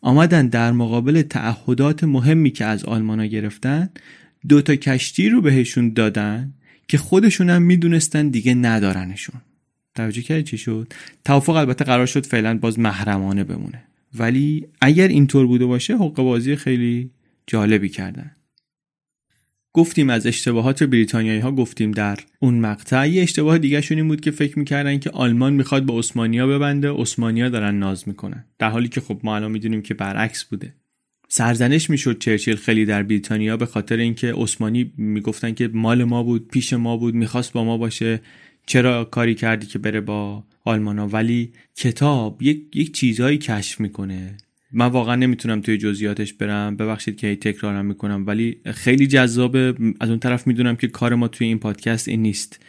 آمدن 0.02 0.47
در 0.47 0.71
مقابل 0.71 1.21
تعهدات 1.21 2.04
مهمی 2.04 2.52
که 2.52 2.65
از 2.65 2.86
آلمان 2.86 3.19
ها 3.19 3.26
گرفتن 3.26 3.89
دو 4.47 4.62
تا 4.62 4.76
کشتی 4.76 5.30
رو 5.30 5.41
بهشون 5.41 5.93
دادن 5.93 6.54
که 6.88 6.97
خودشون 6.97 7.50
هم 7.50 7.62
می‌دونستن 7.62 8.30
دیگه 8.30 8.54
ندارنشون. 8.54 9.41
توجه 9.95 10.21
کردی 10.21 10.43
چی 10.43 10.58
شد؟ 10.58 10.93
توافق 11.26 11.56
البته 11.56 11.86
قرار 11.86 12.06
شد 12.06 12.26
فعلا 12.26 12.58
باز 12.58 12.80
محرمانه 12.80 13.43
بمونه. 13.43 13.84
ولی 14.15 14.67
اگر 14.82 15.08
اینطور 15.08 15.47
بوده 15.47 15.65
باشه 15.65 15.97
حق 15.97 16.15
بازی 16.15 16.56
خیلی 16.56 17.10
جالبی 17.47 17.89
کردن. 17.89 18.32
گفتیم 19.73 20.10
از 20.10 20.27
اشتباهات 20.27 20.84
بریتانیایی 20.84 21.39
ها 21.39 21.51
گفتیم 21.51 21.91
در 21.91 22.19
اون 22.39 22.60
مقطع. 22.60 23.12
اشتباه 23.15 23.57
دیگه 23.57 23.84
این 23.89 24.07
بود 24.07 24.21
که 24.21 24.31
فکر 24.31 24.60
می‌کردن 24.60 24.99
که 24.99 25.10
آلمان 25.10 25.53
می‌خواد 25.53 25.86
به 25.86 25.93
عثمانیا 25.93 26.47
ببنده 26.47 26.89
عثمانیا 26.89 27.49
دارن 27.49 27.79
ناز 27.79 28.07
می‌کنن. 28.07 28.45
در 28.60 28.69
حالی 28.69 28.88
که 28.88 29.01
خب 29.01 29.19
ما 29.23 29.36
الان 29.36 29.51
می‌دونیم 29.51 29.81
که 29.81 29.93
برعکس 29.93 30.43
بوده. 30.43 30.73
سرزنش 31.27 31.89
می‌شد 31.89 32.19
چرچیل 32.19 32.55
خیلی 32.55 32.86
در 32.86 33.03
بریتانیا 33.03 33.57
به 33.57 33.65
خاطر 33.65 33.97
اینکه 33.97 34.34
عثمانی 34.34 34.93
می‌گفتن 34.97 35.53
که 35.53 35.69
مال 35.73 36.03
ما 36.03 36.23
بود 36.23 36.47
پیش 36.47 36.73
ما 36.73 36.97
بود 36.97 37.15
می‌خواست 37.15 37.53
با 37.53 37.63
ما 37.63 37.77
باشه. 37.77 38.21
چرا 38.65 39.03
کاری 39.05 39.36
کردی 39.36 39.67
که 39.67 39.79
بره 39.79 40.01
با 40.01 40.43
آلمانا؟ 40.65 41.07
ولی 41.07 41.51
کتاب 41.75 42.41
یک 42.41 42.75
یک 42.75 42.93
چیزهایی 42.93 43.38
کشف 43.38 43.79
می‌کنه. 43.79 44.38
من 44.73 44.86
واقعا 44.86 45.15
نمی‌تونم 45.15 45.62
توی 45.62 45.77
جزئیاتش 45.77 46.34
برم. 46.34 46.75
ببخشید 46.75 47.17
که 47.17 47.27
هی 47.27 47.36
تکرارم 47.36 47.86
می‌کنم 47.86 48.23
ولی 48.27 48.57
خیلی 48.65 49.07
جذابه. 49.07 49.75
از 49.99 50.10
اون 50.10 50.19
طرف 50.19 50.47
می‌دونم 50.47 50.75
که 50.75 50.88
کار 50.88 51.15
ما 51.15 51.27
توی 51.27 51.47
این 51.47 51.60
پادکست 51.60 52.07
این 52.07 52.21
نیست. 52.21 52.60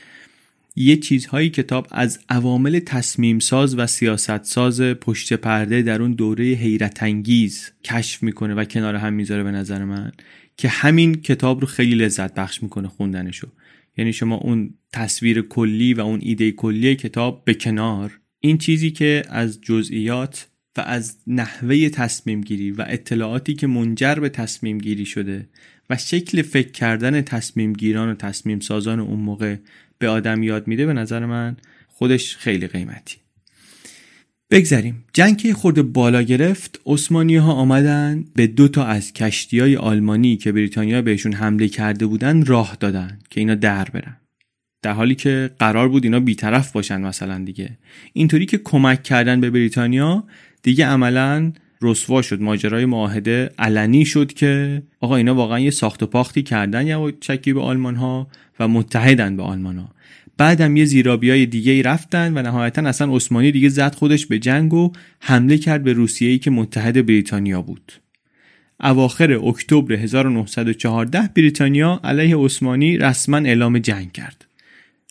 یه 0.76 0.96
چیزهایی 0.96 1.50
کتاب 1.50 1.86
از 1.90 2.18
عوامل 2.28 2.78
تصمیم 2.78 3.38
ساز 3.38 3.78
و 3.78 3.86
سیاست 3.86 4.44
ساز 4.44 4.80
پشت 4.80 5.32
پرده 5.32 5.82
در 5.82 6.02
اون 6.02 6.12
دوره 6.12 6.44
حیرت 6.44 7.02
انگیز 7.02 7.70
کشف 7.84 8.22
می‌کنه 8.22 8.54
و 8.54 8.64
کنار 8.64 8.94
هم 8.94 9.12
می‌ذاره 9.12 9.42
به 9.42 9.50
نظر 9.50 9.84
من 9.84 10.12
که 10.56 10.68
همین 10.68 11.14
کتاب 11.14 11.60
رو 11.60 11.66
خیلی 11.66 11.94
لذت 11.94 12.34
بخش 12.34 12.62
می‌کنه 12.62 12.88
خوندنشو. 12.88 13.48
یعنی 13.96 14.12
شما 14.12 14.34
اون 14.34 14.74
تصویر 14.92 15.42
کلی 15.42 15.94
و 15.94 16.00
اون 16.00 16.20
ایده 16.22 16.52
کلی 16.52 16.96
کتاب 16.96 17.44
به 17.44 17.54
کنار. 17.54 18.18
این 18.40 18.58
چیزی 18.58 18.90
که 18.90 19.22
از 19.28 19.60
جزئیات 19.60 20.48
و 20.76 20.80
از 20.80 21.16
نحوه 21.26 21.88
تصمیم 21.88 22.40
گیری 22.40 22.70
و 22.70 22.84
اطلاعاتی 22.88 23.54
که 23.54 23.66
منجر 23.66 24.14
به 24.14 24.28
تصمیم 24.28 24.78
گیری 24.78 25.06
شده 25.06 25.48
و 25.90 25.96
شکل 25.96 26.42
فکر 26.42 26.70
کردن 26.70 27.22
تصمیم 27.22 27.72
گیران 27.72 28.08
و 28.08 28.14
تصمیم 28.14 28.60
سازان 28.60 29.00
اون 29.00 29.20
موقع 29.20 29.56
به 29.98 30.08
آدم 30.08 30.42
یاد 30.42 30.68
میده 30.68 30.86
به 30.86 30.92
نظر 30.92 31.26
من 31.26 31.56
خودش 31.88 32.36
خیلی 32.36 32.66
قیمتی. 32.66 33.16
بگذریم. 34.50 35.04
جنگ 35.12 35.38
که 35.38 35.54
خورده 35.54 35.82
بالا 35.82 36.22
گرفت 36.22 36.80
عثمانی 36.86 37.36
ها 37.36 37.52
آمدن 37.52 38.24
به 38.34 38.46
دو 38.46 38.68
تا 38.68 38.84
از 38.84 39.12
کشتی 39.12 39.60
های 39.60 39.76
آلمانی 39.76 40.36
که 40.36 40.52
بریتانیا 40.52 41.02
بهشون 41.02 41.32
حمله 41.32 41.68
کرده 41.68 42.06
بودن 42.06 42.44
راه 42.44 42.76
دادن 42.80 43.18
که 43.30 43.40
اینا 43.40 43.54
در 43.54 43.84
برن. 43.84 44.16
در 44.82 44.92
حالی 44.92 45.14
که 45.14 45.50
قرار 45.58 45.88
بود 45.88 46.04
اینا 46.04 46.20
بیطرف 46.20 46.72
باشن 46.72 47.00
مثلا 47.00 47.38
دیگه. 47.38 47.78
اینطوری 48.12 48.46
که 48.46 48.58
کمک 48.58 49.02
کردن 49.02 49.40
به 49.40 49.50
بریتانیا 49.50 50.24
دیگه 50.62 50.86
عملا 50.86 51.52
رسوا 51.82 52.22
شد 52.22 52.42
ماجرای 52.42 52.84
معاهده 52.84 53.50
علنی 53.58 54.04
شد 54.04 54.32
که 54.32 54.82
آقا 55.00 55.16
اینا 55.16 55.34
واقعا 55.34 55.58
یه 55.58 55.70
ساخت 55.70 56.02
و 56.02 56.06
پاختی 56.06 56.42
کردن 56.42 56.86
یا 56.86 57.12
چکی 57.20 57.52
به 57.52 57.60
آلمان 57.60 57.96
ها 57.96 58.26
و 58.60 58.68
متحدن 58.68 59.36
به 59.36 59.42
آلمان 59.42 59.78
ها 59.78 59.88
بعدم 60.36 60.76
یه 60.76 60.84
زیرابی 60.84 61.30
های 61.30 61.46
دیگه 61.46 61.82
رفتن 61.82 62.38
و 62.38 62.42
نهایتا 62.42 62.82
اصلا 62.82 63.16
عثمانی 63.16 63.52
دیگه 63.52 63.68
زد 63.68 63.94
خودش 63.94 64.26
به 64.26 64.38
جنگ 64.38 64.74
و 64.74 64.92
حمله 65.20 65.58
کرد 65.58 65.84
به 65.84 65.92
روسیه 65.92 66.30
ای 66.30 66.38
که 66.38 66.50
متحد 66.50 67.06
بریتانیا 67.06 67.62
بود. 67.62 67.92
اواخر 68.80 69.32
اکتبر 69.32 69.94
1914 69.94 71.30
بریتانیا 71.34 72.00
علیه 72.04 72.36
عثمانی 72.36 72.98
رسما 72.98 73.36
اعلام 73.36 73.78
جنگ 73.78 74.12
کرد. 74.12 74.44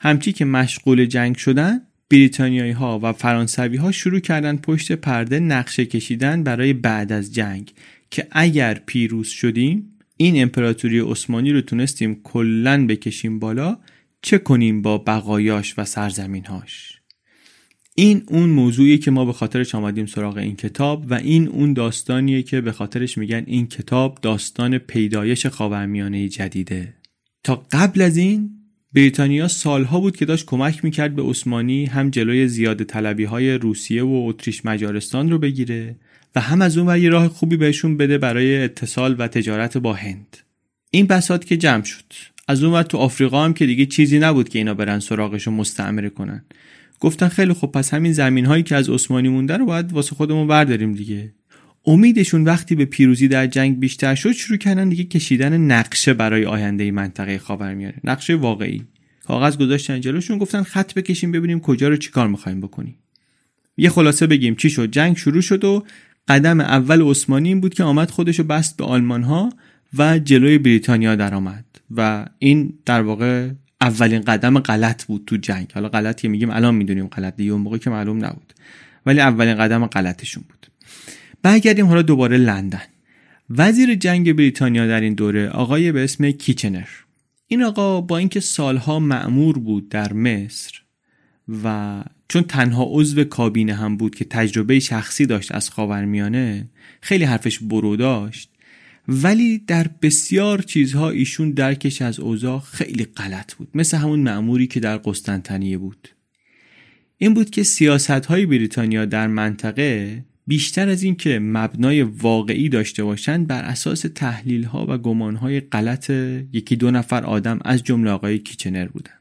همچی 0.02 0.32
که 0.32 0.46
مشغول 0.46 1.06
جنگ 1.06 1.36
شدن 1.36 1.82
بریتانیایی 2.12 2.72
ها 2.72 3.00
و 3.04 3.14
فرانسوی 3.14 3.78
ها 3.78 3.92
شروع 3.92 4.20
کردن 4.20 4.58
پشت 4.58 4.92
پرده 4.92 5.40
نقشه 5.40 5.86
کشیدن 5.86 6.44
برای 6.44 6.74
بعد 6.74 7.12
از 7.12 7.34
جنگ 7.34 7.74
که 8.10 8.28
اگر 8.32 8.82
پیروز 8.86 9.28
شدیم 9.28 9.98
این 10.18 10.42
امپراتوری 10.42 11.00
عثمانی 11.00 11.52
رو 11.52 11.62
تونستیم 11.62 12.22
کلا 12.24 12.88
بکشیم 12.88 13.40
بالا 13.40 13.78
چه 14.22 14.38
کنیم 14.38 14.82
با 14.82 14.98
بقایاش 14.98 15.74
و 15.78 15.86
سرزمینهاش؟ 15.86 17.02
این 17.96 18.24
اون 18.28 18.50
موضوعی 18.50 18.98
که 18.98 19.12
ما 19.12 19.26
به 19.26 19.34
خاطرش 19.34 19.76
آمدیم 19.76 20.06
سراغ 20.06 20.38
این 20.38 20.56
کتاب 20.56 21.06
و 21.10 21.14
این 21.14 21.48
اون 21.48 21.74
داستانیه 21.74 22.44
که 22.44 22.62
به 22.62 22.72
خاطرش 22.72 23.18
میگن 23.18 23.44
این 23.48 23.68
کتاب 23.68 24.20
داستان 24.22 24.78
پیدایش 24.78 25.46
خاورمیانه 25.46 26.30
جدیده. 26.30 26.94
تا 27.44 27.66
قبل 27.72 28.02
از 28.02 28.18
این 28.18 28.61
بریتانیا 28.94 29.48
سالها 29.48 30.00
بود 30.00 30.18
که 30.18 30.26
داشت 30.26 30.46
کمک 30.46 30.84
می‌کرد 30.84 31.16
به 31.16 31.22
عثمانی 31.22 31.86
هم 31.86 32.10
جلوی 32.10 32.48
زیاده 32.48 32.84
طلبی 32.84 33.24
های 33.24 33.54
روسیه 33.54 34.04
و 34.04 34.26
اتریش 34.28 34.66
مجارستان 34.66 35.30
رو 35.32 35.40
بگیره 35.40 35.96
و 36.36 36.42
هم 36.42 36.62
از 36.62 36.78
اون 36.78 37.02
یه 37.02 37.10
راه 37.10 37.28
خوبی 37.28 37.58
بهشون 37.58 37.98
بده 37.98 38.18
برای 38.18 38.64
اتصال 38.64 39.16
و 39.20 39.28
تجارت 39.28 39.78
با 39.78 39.94
هند. 39.94 40.38
این 40.92 41.08
بساط 41.08 41.46
که 41.46 41.58
جمع 41.58 41.84
شد. 41.84 42.04
از 42.48 42.64
اون 42.64 42.84
تو 42.84 42.98
آفریقا 42.98 43.46
هم 43.46 43.54
که 43.54 43.66
دیگه 43.66 43.86
چیزی 43.86 44.20
نبود 44.20 44.50
که 44.50 44.60
اینا 44.60 44.74
برن 44.74 45.00
سراغش 45.00 45.48
رو 45.48 45.54
مستعمره 45.54 46.10
کنن. 46.10 46.46
گفتن 47.00 47.28
خیلی 47.28 47.54
خب 47.54 47.68
پس 47.68 47.94
همین 47.94 48.14
زمین 48.14 48.46
هایی 48.46 48.64
که 48.64 48.76
از 48.76 48.90
عثمانی 48.90 49.30
مونده 49.30 49.58
رو 49.58 49.66
باید 49.66 49.94
واسه 49.94 50.16
خودمون 50.16 50.48
برداریم 50.48 50.94
دیگه. 50.94 51.34
امیدشون 51.86 52.44
وقتی 52.44 52.76
به 52.76 52.86
پیروزی 52.86 53.28
در 53.28 53.48
جنگ 53.48 53.80
بیشتر 53.80 54.16
شد 54.16 54.32
شروع 54.32 54.58
کردن 54.58 54.90
دیگه 54.90 55.04
کشیدن 55.04 55.58
نقشه 55.58 56.14
برای 56.14 56.46
آینده 56.46 56.92
منطقه 56.92 57.38
خاورمیانه 57.38 57.96
نقشه 58.04 58.36
واقعی. 58.36 58.84
کاغذ 59.24 59.58
گذاشتن 59.58 60.02
جلوشون 60.02 60.38
گفتن 60.38 60.64
خط 60.64 60.94
بکشیم 60.94 61.32
ببینیم 61.32 61.60
کجا 61.60 61.88
رو 61.88 61.98
چیکار 61.98 62.28
می‌خوایم 62.28 62.62
بکنیم. 62.62 62.96
یه 63.78 63.90
خلاصه 63.90 64.28
بگیم 64.28 64.56
چی 64.56 64.70
شد؟ 64.70 64.92
جنگ 64.92 65.18
شروع 65.18 65.42
شد 65.42 65.64
و 65.64 65.84
قدم 66.28 66.60
اول 66.60 67.02
عثمانی 67.02 67.48
این 67.48 67.62
بود 67.62 67.74
که 67.74 67.84
آمد 67.84 68.10
خودشو 68.10 68.44
بست 68.44 68.78
به 68.78 68.84
آلمان 68.84 69.24
ها 69.24 69.54
و 69.98 70.20
جلوی 70.20 70.58
بریتانیا 70.58 71.16
درآمد. 71.16 71.66
و 71.96 72.26
این 72.40 72.74
در 72.86 73.02
واقع 73.02 73.50
اولین 73.82 74.22
قدم 74.22 74.60
غلط 74.60 75.06
بود 75.06 75.24
تو 75.28 75.38
جنگ. 75.38 75.72
حالا 75.74 75.90
غلطی 75.90 76.28
میگیم 76.28 76.50
الان 76.50 76.76
می‌دونیم 76.76 77.08
غلط 77.08 77.36
دیگه 77.36 77.52
اون 77.52 77.62
موقع 77.62 77.78
که 77.78 77.90
معلوم 77.90 78.26
نبود. 78.26 78.54
ولی 79.06 79.20
اولین 79.20 79.56
قدم 79.56 79.86
غلطشون 79.86 80.44
بود. 80.50 80.71
برگردیم 81.44 81.86
حالا 81.86 82.02
دوباره 82.02 82.38
لندن. 82.38 82.82
وزیر 83.50 83.96
جنگ 83.96 84.34
بریتانیا 84.34 84.88
در 84.88 85.02
این 85.02 85.14
دوره 85.14 85.50
آقای 85.50 85.92
به 85.92 86.04
اسم 86.04 86.32
کیچنر. 86.32 86.88
این 87.48 87.64
آقا 87.64 88.02
با 88.02 88.18
اینکه 88.18 88.40
سالها 88.40 89.00
معمور 89.00 89.60
بود 89.60 89.90
در 89.90 90.14
مصر 90.14 90.82
و 91.64 92.04
چون 92.28 92.44
تنها 92.44 92.88
عضو 92.90 93.24
کابینه 93.24 93.74
هم 93.74 93.98
بود 93.98 94.16
که 94.16 94.26
تجربه 94.26 94.80
شخصی 94.80 95.26
داشت 95.26 95.56
از 95.56 95.70
خاورمیانه 95.70 96.70
خیلی 97.02 97.24
حرفش 97.24 97.60
برو 97.60 97.96
داشت 97.96 98.50
ولی 99.08 99.58
در 99.58 99.88
بسیار 100.02 100.62
چیزها 100.62 101.10
ایشون 101.10 101.52
درکش 101.52 102.02
از 102.02 102.20
اوضاع 102.20 102.60
خیلی 102.60 103.06
غلط 103.06 103.54
بود. 103.54 103.70
مثل 103.76 103.98
همون 103.98 104.20
معموری 104.20 104.68
که 104.68 104.80
در 104.80 104.98
قسطنطنیه 104.98 105.78
بود. 105.78 106.10
این 107.18 107.34
بود 107.34 107.50
که 107.50 107.64
سیاست 107.64 108.10
های 108.10 108.46
بریتانیا 108.46 109.06
در 109.06 109.28
منطقه 109.28 110.24
بیشتر 110.48 110.90
از 110.90 111.04
این 111.04 111.16
که 111.16 111.40
مبنای 111.40 112.02
واقعی 112.02 112.70
داشته 112.70 113.04
باشند 113.04 113.48
بر 113.48 113.64
اساس 113.64 114.06
تحلیل 114.16 114.64
ها 114.64 114.86
و 114.90 114.98
گمان 114.98 115.36
های 115.36 115.60
غلط 115.60 116.10
یکی 116.54 116.76
دو 116.76 116.92
نفر 116.92 117.24
آدم 117.24 117.60
از 117.66 117.84
جمله 117.84 118.12
آقای 118.12 118.40
کیچنر 118.40 118.88
بودن 118.88 119.14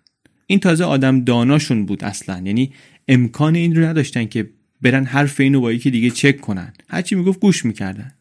این 0.46 0.60
تازه 0.60 0.84
آدم 0.84 1.24
داناشون 1.24 1.86
بود 1.86 2.04
اصلا. 2.04 2.42
یعنی 2.44 2.72
امکان 3.08 3.54
این 3.54 3.76
رو 3.76 3.84
نداشتن 3.84 4.24
که 4.24 4.50
برن 4.82 5.04
حرف 5.04 5.40
اینو 5.40 5.60
با 5.60 5.72
یکی 5.72 5.90
دیگه 5.90 6.10
چک 6.10 6.40
کنن. 6.40 6.72
هرچی 6.88 7.14
می‌گفت 7.14 7.40
گوش 7.40 7.64
می‌کردن. 7.64 8.12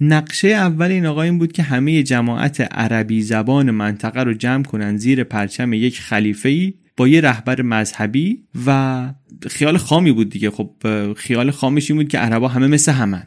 نقشه 0.00 0.48
اول 0.48 0.90
این 0.90 1.06
آقا 1.06 1.22
این 1.22 1.38
بود 1.38 1.52
که 1.52 1.62
همه 1.62 2.02
جماعت 2.02 2.60
عربی 2.60 3.22
زبان 3.22 3.70
منطقه 3.70 4.20
رو 4.20 4.34
جمع 4.34 4.64
کنن 4.64 4.96
زیر 4.96 5.24
پرچم 5.24 5.72
یک 5.72 6.00
خلیفه 6.00 6.48
ای 6.48 6.74
با 6.98 7.08
یه 7.08 7.20
رهبر 7.20 7.62
مذهبی 7.62 8.42
و 8.66 9.10
خیال 9.50 9.76
خامی 9.76 10.12
بود 10.12 10.30
دیگه. 10.30 10.50
خب 10.50 10.70
خیال 11.16 11.50
خامش 11.50 11.90
این 11.90 12.00
بود 12.00 12.08
که 12.08 12.18
عربا 12.18 12.48
همه 12.48 12.66
مثل 12.66 12.92
همن. 12.92 13.26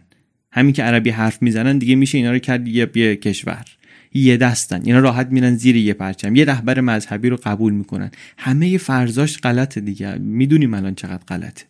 همین 0.52 0.74
که 0.74 0.84
عربی 0.84 1.10
حرف 1.10 1.42
می‌زنن 1.42 1.78
دیگه 1.78 1.96
میشه 1.96 2.18
اینا 2.18 2.32
رو 2.32 2.40
کرد 2.40 2.68
یه, 2.68 2.90
یه 2.96 3.16
کشور. 3.16 3.66
یه 4.14 4.38
دستن. 4.38 4.82
اینا 4.86 5.00
راحت 5.00 5.28
میرن 5.28 5.56
زیر 5.56 5.76
یه 5.76 5.94
پرچم. 5.94 6.36
یه 6.36 6.46
رهبر 6.46 6.82
مذهبی 6.82 7.30
رو 7.30 7.38
قبول 7.44 7.74
می‌کنن. 7.74 8.12
همه 8.38 8.78
فرزاش 8.78 9.38
غلطه 9.38 9.82
دیگه. 9.82 10.18
می‌دونیم 10.18 10.74
الان 10.74 10.96
چقدر 10.96 11.24
غلطه. 11.28 11.66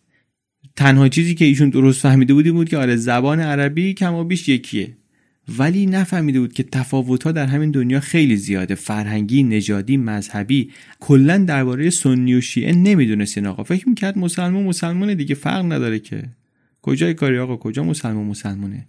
تنها 0.76 1.08
چیزی 1.08 1.34
که 1.34 1.44
ایشون 1.44 1.70
درست 1.70 2.00
فهمیده 2.00 2.34
بودی 2.34 2.50
بود 2.50 2.68
که 2.68 2.78
آره 2.78 2.96
زبان 2.96 3.40
عربی 3.40 3.94
کم 3.94 4.14
و 4.14 4.24
بیش 4.24 4.48
یکیه. 4.48 4.96
ولی 5.58 5.86
نفهمیده 5.86 6.40
بود 6.40 6.52
که 6.52 6.62
تفاوتها 6.62 7.32
در 7.32 7.46
همین 7.46 7.70
دنیا 7.70 8.00
خیلی 8.00 8.36
زیاده. 8.36 8.74
فرهنگی 8.74 9.42
نژادی 9.42 9.96
مذهبی. 9.96 10.70
کلا 11.00 11.38
درباره 11.38 11.90
سنی 11.90 12.34
و 12.34 12.40
شیعه 12.40 12.72
نمی‌دونست 12.72 13.38
آقا. 13.38 13.62
فکر 13.62 13.88
می‌کرد 13.88 14.18
مسلمان 14.18 14.62
مسلمانه 14.62 15.14
دیگه 15.14 15.34
فرق 15.34 15.72
نداره 15.72 15.98
که. 15.98 16.22
کجای 16.82 17.14
کاری 17.14 17.38
آقا؟ 17.38 17.56
کجا 17.56 17.84
مسلمان 17.84 18.26
مسلمانه؟ 18.26 18.86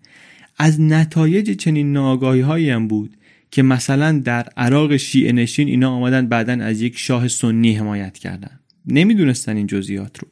از 0.58 0.82
نتایج 0.82 1.52
چنین 1.52 1.94
ناآگاهی 1.94 2.42
هایی 2.42 2.70
هم 2.70 2.88
بود 2.88 3.18
که 3.52 3.64
مثلا 3.64 4.20
در 4.20 4.44
عراق 4.58 4.98
شیعه 4.98 5.32
نشین 5.32 5.68
اینا 5.68 5.92
آمدن 5.92 6.28
بعدا 6.28 6.54
از 6.54 6.82
یک 6.82 6.98
شاه 6.98 7.28
سنی 7.28 7.74
حمایت 7.74 8.18
کردن. 8.18 8.60
نمی‌دونستن 8.86 9.58
این 9.58 9.68
جزئیات 9.68 10.20
رو. 10.20 10.28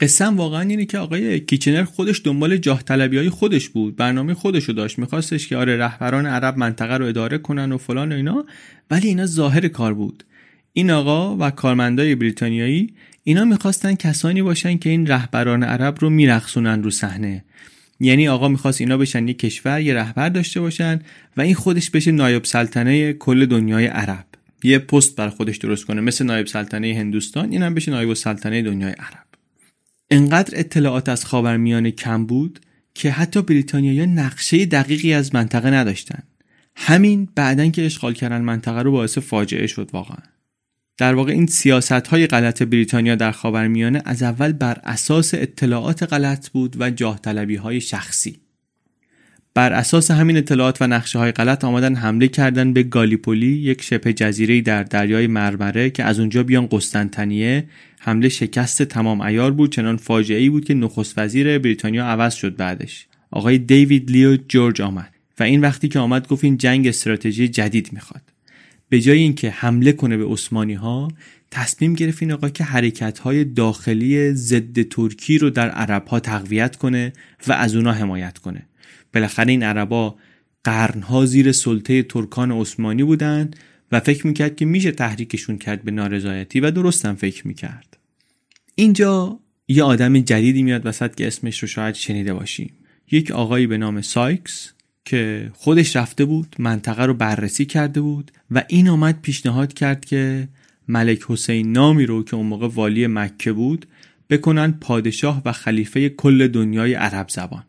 قسم 0.00 0.36
واقعا 0.36 0.60
اینه 0.60 0.84
که 0.84 0.98
آقای 0.98 1.40
کیچنر 1.40 1.84
خودش 1.84 2.20
دنبال 2.24 2.56
جاه 2.56 2.82
طلبی 2.82 3.18
های 3.18 3.30
خودش 3.30 3.68
بود. 3.68 3.96
برنامه 3.96 4.34
خودش 4.34 4.64
رو 4.64 4.74
داشت. 4.74 4.98
میخواستش 4.98 5.48
که 5.48 5.56
آره 5.56 5.76
رهبران 5.76 6.26
عرب 6.26 6.58
منطقه 6.58 6.96
رو 6.96 7.06
اداره 7.06 7.38
کنن 7.38 7.72
و 7.72 7.78
فلان 7.78 8.12
و 8.12 8.14
اینا 8.14 8.44
ولی 8.90 9.08
اینا 9.08 9.26
ظاهر 9.26 9.68
کار 9.68 9.94
بود. 9.94 10.24
این 10.72 10.90
آقا 10.90 11.36
و 11.36 11.50
کارمندای 11.50 12.14
بریتانیایی 12.14 12.94
اینا 13.24 13.44
می‌خواستن 13.44 13.94
کسانی 13.94 14.42
باشن 14.42 14.78
که 14.78 14.90
این 14.90 15.06
رهبران 15.06 15.62
عرب 15.62 15.96
رو 16.00 16.10
میرخصونن 16.10 16.82
رو 16.82 16.90
صحنه. 16.90 17.44
یعنی 18.00 18.28
آقا 18.28 18.48
می‌خواست 18.48 18.80
اینا 18.80 18.96
بشن 18.98 19.28
یه 19.28 19.34
کشور 19.34 19.80
یه 19.80 19.94
رهبر 19.94 20.28
داشته 20.28 20.60
باشن 20.60 21.00
و 21.36 21.40
این 21.40 21.54
خودش 21.54 21.90
بشه 21.90 22.12
نایب 22.12 22.44
سلطنه 22.44 23.12
کل 23.12 23.46
دنیای 23.46 23.86
عرب. 23.86 24.24
یه 24.62 24.78
پست 24.78 25.16
بر 25.16 25.28
خودش 25.28 25.56
درست 25.56 25.84
کنه 25.84 26.00
مثل 26.00 26.24
نایب 26.24 26.46
سلطنه 26.46 26.94
هندوستان 26.94 27.50
اینم 27.50 27.74
بشه 27.74 27.90
نایب 27.90 28.14
سلطنه 28.14 28.62
دنیای 28.62 28.92
عرب. 28.92 29.35
انقدر 30.10 30.58
اطلاعات 30.58 31.08
از 31.08 31.24
خاورمیانه 31.24 31.90
کم 31.90 32.26
بود 32.26 32.60
که 32.94 33.10
حتی 33.10 33.42
بریتانیایی 33.42 34.06
نقشه 34.06 34.66
دقیقی 34.66 35.12
از 35.12 35.34
منطقه 35.34 35.70
نداشتن. 35.70 36.22
همین 36.76 37.28
بعدن 37.34 37.70
که 37.70 37.86
اشغال 37.86 38.14
کردن 38.14 38.40
منطقه 38.40 38.82
رو 38.82 38.92
باعث 38.92 39.18
فاجعه 39.18 39.66
شد 39.66 39.90
واقعا. 39.92 40.18
در 40.98 41.14
واقع 41.14 41.32
این 41.32 41.46
سیاست 41.46 41.92
های 41.92 42.26
غلط 42.26 42.62
بریتانیا 42.62 43.14
در 43.14 43.32
خاورمیانه 43.32 44.02
از 44.04 44.22
اول 44.22 44.52
بر 44.52 44.80
اساس 44.84 45.34
اطلاعات 45.34 46.02
غلط 46.02 46.48
بود 46.48 46.76
و 46.80 46.90
جاه 46.90 47.20
های 47.62 47.80
شخصی. 47.80 48.40
بر 49.56 49.72
اساس 49.72 50.10
همین 50.10 50.36
اطلاعات 50.36 50.82
و 50.82 50.86
نقشه 50.86 51.18
های 51.18 51.32
غلط 51.32 51.64
آمدن 51.64 51.94
حمله 51.94 52.28
کردن 52.28 52.72
به 52.72 52.82
گالیپولی 52.82 53.46
یک 53.46 53.82
شبه 53.82 54.12
جزیره 54.12 54.60
در 54.60 54.82
دریای 54.82 55.26
مرمره 55.26 55.90
که 55.90 56.04
از 56.04 56.18
اونجا 56.20 56.42
بیان 56.42 56.66
قسطنطنیه. 56.66 57.64
حمله 57.98 58.28
شکست 58.28 58.82
تمام 58.82 59.20
ایار 59.20 59.50
بود 59.50 59.72
چنان 59.72 59.96
فاجعه 59.96 60.38
ای 60.38 60.48
بود 60.48 60.64
که 60.64 60.74
نخست 60.74 61.18
وزیر 61.18 61.58
بریتانیا 61.58 62.06
عوض 62.06 62.34
شد 62.34 62.56
بعدش. 62.56 63.06
آقای 63.30 63.58
دیوید 63.58 64.10
لیو 64.10 64.36
جورج 64.48 64.82
آمد 64.82 65.14
و 65.38 65.42
این 65.42 65.60
وقتی 65.60 65.88
که 65.88 65.98
آمد 65.98 66.28
گفت 66.28 66.44
این 66.44 66.56
جنگ 66.56 66.86
استراتژی 66.86 67.48
جدید 67.48 67.92
می‌خواد. 67.92 68.22
به 68.88 69.00
جای 69.00 69.18
اینکه 69.18 69.50
حمله 69.50 69.92
کنه 69.92 70.16
به 70.16 70.26
عثمانی 70.26 70.74
ها 70.74 71.08
تصمیم 71.50 71.94
گرفت 71.94 72.22
این 72.22 72.32
آقا 72.32 72.48
که 72.48 72.64
حرکت 72.64 73.18
های 73.18 73.44
داخلی 73.44 74.32
ضد 74.32 74.82
ترکی 74.82 75.38
رو 75.38 75.50
در 75.50 75.70
عرب 75.70 76.06
ها 76.06 76.20
تقویت 76.20 76.76
کنه 76.76 77.12
و 77.48 77.52
از 77.52 77.76
اونا 77.76 77.92
حمایت 77.92 78.38
کنه. 78.38 78.65
بالاخره 79.16 79.50
این 79.50 79.62
عربا 79.62 80.16
قرنها 80.64 81.26
زیر 81.26 81.52
سلطه 81.52 82.02
ترکان 82.02 82.52
عثمانی 82.52 83.04
بودند 83.04 83.56
و 83.92 84.00
فکر 84.00 84.26
می‌کرد 84.26 84.56
که 84.56 84.64
میشه 84.64 84.90
تحریکشون 84.90 85.58
کرد 85.58 85.82
به 85.82 85.90
نارضایتی 85.90 86.60
و 86.60 86.70
درستم 86.70 87.14
فکر 87.14 87.46
می‌کرد. 87.46 87.96
اینجا 88.74 89.40
یه 89.68 89.82
آدم 89.82 90.18
جدیدی 90.18 90.62
میاد 90.62 90.86
وسط 90.86 91.14
که 91.14 91.26
اسمش 91.26 91.58
رو 91.58 91.68
شاید 91.68 91.94
شنیده 91.94 92.34
باشیم. 92.34 92.72
یک 93.10 93.30
آقایی 93.30 93.66
به 93.66 93.78
نام 93.78 94.00
سایکس 94.00 94.72
که 95.04 95.50
خودش 95.54 95.96
رفته 95.96 96.24
بود 96.24 96.56
منطقه 96.58 97.04
رو 97.04 97.14
بررسی 97.14 97.64
کرده 97.64 98.00
بود 98.00 98.30
و 98.50 98.64
این 98.68 98.88
آمد 98.88 99.20
پیشنهاد 99.22 99.72
کرد 99.72 100.04
که 100.04 100.48
ملک 100.88 101.20
حسین 101.28 101.72
نامی 101.72 102.06
رو 102.06 102.24
که 102.24 102.36
اون 102.36 102.46
موقع 102.46 102.68
والی 102.68 103.06
مکه 103.06 103.52
بود 103.52 103.86
بکنن 104.30 104.72
پادشاه 104.72 105.42
و 105.44 105.52
خلیفه 105.52 106.08
کل 106.08 106.48
دنیای 106.48 106.94
عرب 106.94 107.28
زبان. 107.28 107.64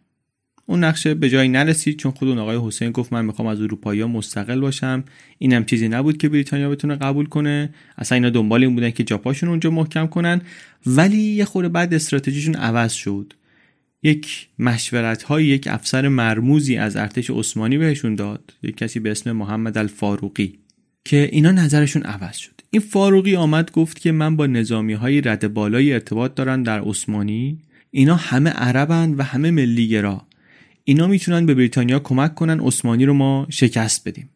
اون 0.70 0.84
نقشه 0.84 1.14
به 1.14 1.30
جایی 1.30 1.50
نرسید 1.50 2.00
چون 2.00 2.12
خود 2.12 2.30
اون 2.30 2.38
آقای 2.38 2.60
حسین 2.68 2.92
گفت 2.92 3.14
من 3.14 3.26
می‌خوام 3.26 3.48
از 3.48 3.62
اروپایی 3.62 4.04
مستقل 4.04 4.60
باشم. 4.60 5.04
اینم 5.38 5.66
چیزی 5.66 5.88
نبود 5.88 6.18
که 6.18 6.30
بریتانیا 6.30 6.70
بتونه 6.70 6.96
قبول 6.96 7.26
کنه. 7.26 7.70
اصلا 7.98 8.16
اینا 8.16 8.30
دنبال 8.30 8.64
این 8.64 8.76
بودن 8.76 8.92
که 8.92 9.04
جاپاشون 9.04 9.50
اونجا 9.50 9.70
محکم 9.70 10.08
کنن. 10.08 10.42
ولی 10.86 11.18
یه 11.18 11.46
خورده 11.46 11.70
بعد 11.70 11.94
استراتژیشون 11.94 12.56
عوض 12.56 12.94
شد. 12.94 13.34
یک 14.04 14.48
مشورت 14.60 15.24
های 15.24 15.46
یک 15.46 15.68
افسر 15.68 16.08
مرموزی 16.08 16.78
از 16.78 16.96
ارتش 16.96 17.30
عثمانی 17.30 17.78
بهشون 17.78 18.16
داد. 18.16 18.54
یک 18.64 18.78
کسی 18.78 19.00
به 19.00 19.12
اسم 19.12 19.32
محمد 19.32 19.78
الفاروقی 19.78 20.54
که 21.06 21.30
اینا 21.32 21.52
نظرشون 21.52 22.04
عوض 22.04 22.38
شد. 22.38 22.62
این 22.72 22.82
فاروقی 22.82 23.36
آمد 23.36 23.72
گفت 23.72 24.00
که 24.00 24.12
من 24.12 24.36
با 24.36 24.48
نظامی 24.48 24.94
های 24.94 25.22
رد 25.22 25.54
بالای 25.54 25.94
ارتباط 25.94 26.36
دارم 26.36 26.64
در 26.64 26.82
عثمانی. 26.82 27.58
اینا 27.92 28.16
همه 28.16 28.50
عربن 28.50 29.14
و 29.14 29.24
همه 29.24 29.52
ملیگرا. 29.52 30.27
اینا 30.90 31.08
می‌تونن 31.08 31.46
به 31.46 31.54
بریتانیا 31.54 32.00
کمک 32.00 32.36
کنن 32.36 32.60
عثمانی 32.60 33.06
رو 33.06 33.14
ما 33.14 33.48
شکست 33.50 34.08
بدیم. 34.08 34.30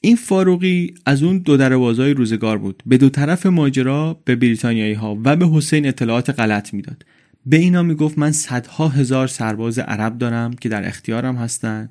این 0.00 0.16
فاروقی 0.16 0.94
از 1.06 1.22
اون 1.22 1.38
دو 1.38 1.56
دروازای 1.56 2.14
روزگار 2.14 2.58
بود. 2.58 2.82
به 2.86 2.96
دو 2.96 3.08
طرف 3.08 3.46
ماجرا 3.46 4.20
به 4.24 4.36
بریتانیایی 4.36 4.94
ها 4.94 5.18
و 5.24 5.36
به 5.36 5.48
حسین 5.48 5.86
اطلاعات 5.86 6.30
غلط 6.30 6.74
می‌داد. 6.74 7.04
به 7.46 7.56
اینا 7.56 7.82
می‌گفت 7.82 8.18
من 8.18 8.32
صدها 8.32 8.88
هزار 8.88 9.26
سرباز 9.26 9.78
عرب 9.78 10.18
دارم 10.18 10.52
که 10.52 10.68
در 10.68 10.88
اختیارم 10.88 11.36
هستن 11.36 11.90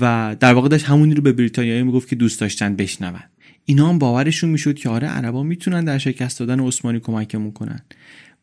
و 0.00 0.36
در 0.40 0.54
واقع 0.54 0.68
داشت 0.68 0.84
همونی 0.84 1.14
رو 1.14 1.22
به 1.22 1.32
بریتانیایی 1.32 1.82
می‌گفت 1.82 2.08
که 2.08 2.16
دوست 2.16 2.40
داشتن 2.40 2.76
بشنون. 2.76 3.20
اینا 3.64 3.88
هم 3.88 3.98
باورشون 3.98 4.50
می‌شد 4.50 4.74
که 4.74 4.88
آره 4.88 5.08
عربا 5.08 5.42
می‌تونن 5.42 5.84
در 5.84 5.98
شکست 5.98 6.38
دادن 6.38 6.60
عثمانی 6.60 7.00
کمکمون 7.00 7.52
کنن. 7.52 7.80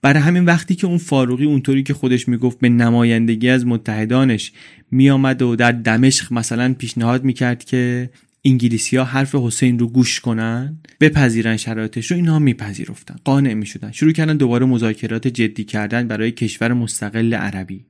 برای 0.04 0.22
همین 0.22 0.46
وقتی 0.46 0.76
که 0.76 0.88
اون 0.88 0.98
فاروقی 0.98 1.46
اونطوری 1.46 1.84
که 1.84 1.94
خودش 1.94 2.28
می‌گفت 2.28 2.60
به 2.60 2.70
نمایندگی 2.70 3.50
از 3.50 3.66
متحدانش 3.68 4.52
میآمد 4.92 5.42
و 5.42 5.56
در 5.56 5.72
دمشق 5.72 6.34
مثلا 6.34 6.74
پیشنهاد 6.74 7.24
می‌کرد 7.24 7.64
که 7.64 8.10
انگلیسی 8.46 8.98
ها 8.98 9.04
حرف 9.04 9.36
حسین 9.36 9.80
رو 9.80 9.88
گوش 9.88 10.20
کنن 10.20 10.78
بپذیرن 11.00 11.58
شرایطش 11.58 12.12
رو 12.12 12.18
اینها 12.18 12.40
میپذیرفتن 12.40 13.16
قانع 13.24 13.54
می‌شدن. 13.54 13.92
شروع 13.92 14.12
کردن 14.12 14.38
دوباره 14.38 14.66
مذاکرات 14.66 15.28
جدی 15.28 15.64
کردن 15.64 16.08
برای 16.08 16.32
کشور 16.32 16.74
مستقل 16.74 17.34
عربی. 17.34 17.86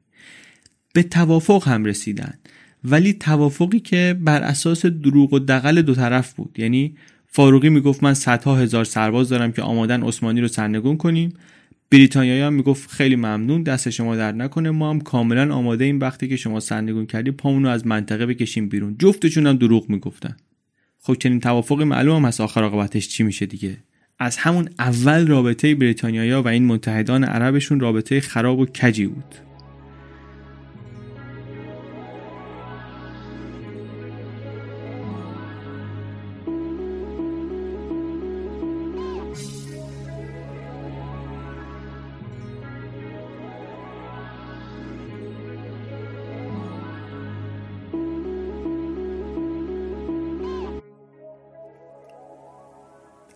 به 0.93 1.03
توافق 1.03 1.67
هم 1.67 1.85
رسیدن. 1.85 2.33
ولی 2.83 3.13
توافقی 3.13 3.79
که 3.79 4.15
بر 4.21 4.41
اساس 4.41 4.85
دروغ 4.85 5.33
و 5.33 5.39
دقل 5.39 5.81
دو 5.81 5.95
طرف 5.95 6.33
بود. 6.33 6.55
یعنی 6.59 6.95
فاروقی 7.27 7.69
می‌گفت 7.69 8.03
من 8.03 8.13
صدها 8.13 8.55
هزار 8.55 8.85
سرباز 8.85 9.29
دارم 9.29 9.51
که 9.51 9.61
آمادن 9.61 10.03
عثمانی 10.03 10.41
رو 10.41 10.47
سرنگون 10.47 10.97
کنیم. 10.97 11.33
بریتانیایی 11.93 12.41
هم 12.41 12.53
می‌گفت 12.53 12.91
خیلی 12.91 13.15
ممنون 13.15 13.63
دست 13.63 13.89
شما 13.89 14.15
در 14.15 14.31
نکنه. 14.31 14.71
ما 14.71 14.89
هم 14.89 15.01
کاملا 15.01 15.55
آماده 15.55 15.85
این 15.85 15.97
وقتی 15.97 16.27
که 16.27 16.35
شما 16.35 16.59
سرنگون 16.59 17.05
کردی 17.05 17.31
پامونو 17.31 17.69
از 17.69 17.87
منطقه 17.87 18.25
بکشیم 18.25 18.69
بیرون. 18.69 18.95
جفتشون 18.99 19.47
هم 19.47 19.57
دروغ 19.57 19.89
می‌گفتن. 19.89 20.35
خب 20.99 21.13
چنین 21.13 21.39
توافقی 21.39 21.83
معلوم 21.83 22.15
هم 22.15 22.25
از 22.25 22.41
آخر 22.41 22.63
عاقبتش 22.63 23.07
چی 23.07 23.23
میشه 23.23 23.45
دیگه. 23.45 23.77
از 24.19 24.37
همون 24.37 24.69
اول 24.79 25.27
رابطه 25.27 25.75
بریتانیایی 25.75 26.31
و 26.31 26.47
این 26.47 26.65
متحدان 26.65 27.23
عربشون 27.23 27.79
رابطه 27.79 28.21
خراب 28.21 28.59
و 28.59 28.65
کجی 28.65 29.07
بود. 29.07 29.35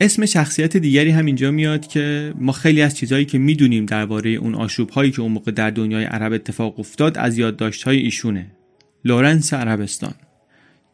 اسم 0.01 0.25
شخصیت 0.25 0.77
دیگری 0.77 1.09
هم 1.09 1.25
اینجا 1.25 1.51
میاد 1.51 1.87
که 1.87 2.33
ما 2.37 2.51
خیلی 2.51 2.81
از 2.81 2.97
چیزهایی 2.97 3.25
که 3.25 3.37
می‌دونیم 3.37 3.85
درباره 3.85 4.29
اون 4.29 4.55
آشوب 4.55 4.89
هایی 4.89 5.11
که 5.11 5.21
اون 5.21 5.31
موقع 5.31 5.51
در 5.51 5.69
دنیای 5.69 6.03
عرب 6.03 6.33
اتفاق 6.33 6.79
افتاد 6.79 7.17
از 7.17 7.37
یادداشت 7.37 7.83
های 7.83 7.97
ایشونه. 7.97 8.51
لورنس 9.05 9.53
عربستان. 9.53 10.13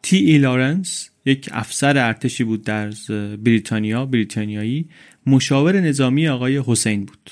تی 0.02 0.16
ای 0.16 0.38
لورنس 0.38 1.10
یک 1.26 1.48
افسر 1.52 1.98
ارتشی 1.98 2.44
بود 2.44 2.64
در 2.64 2.90
بریتانیا 3.36 4.06
بریتانیایی. 4.06 4.88
مشاور 5.26 5.80
نظامی 5.80 6.28
آقای 6.28 6.62
حسین 6.66 7.04
بود. 7.04 7.30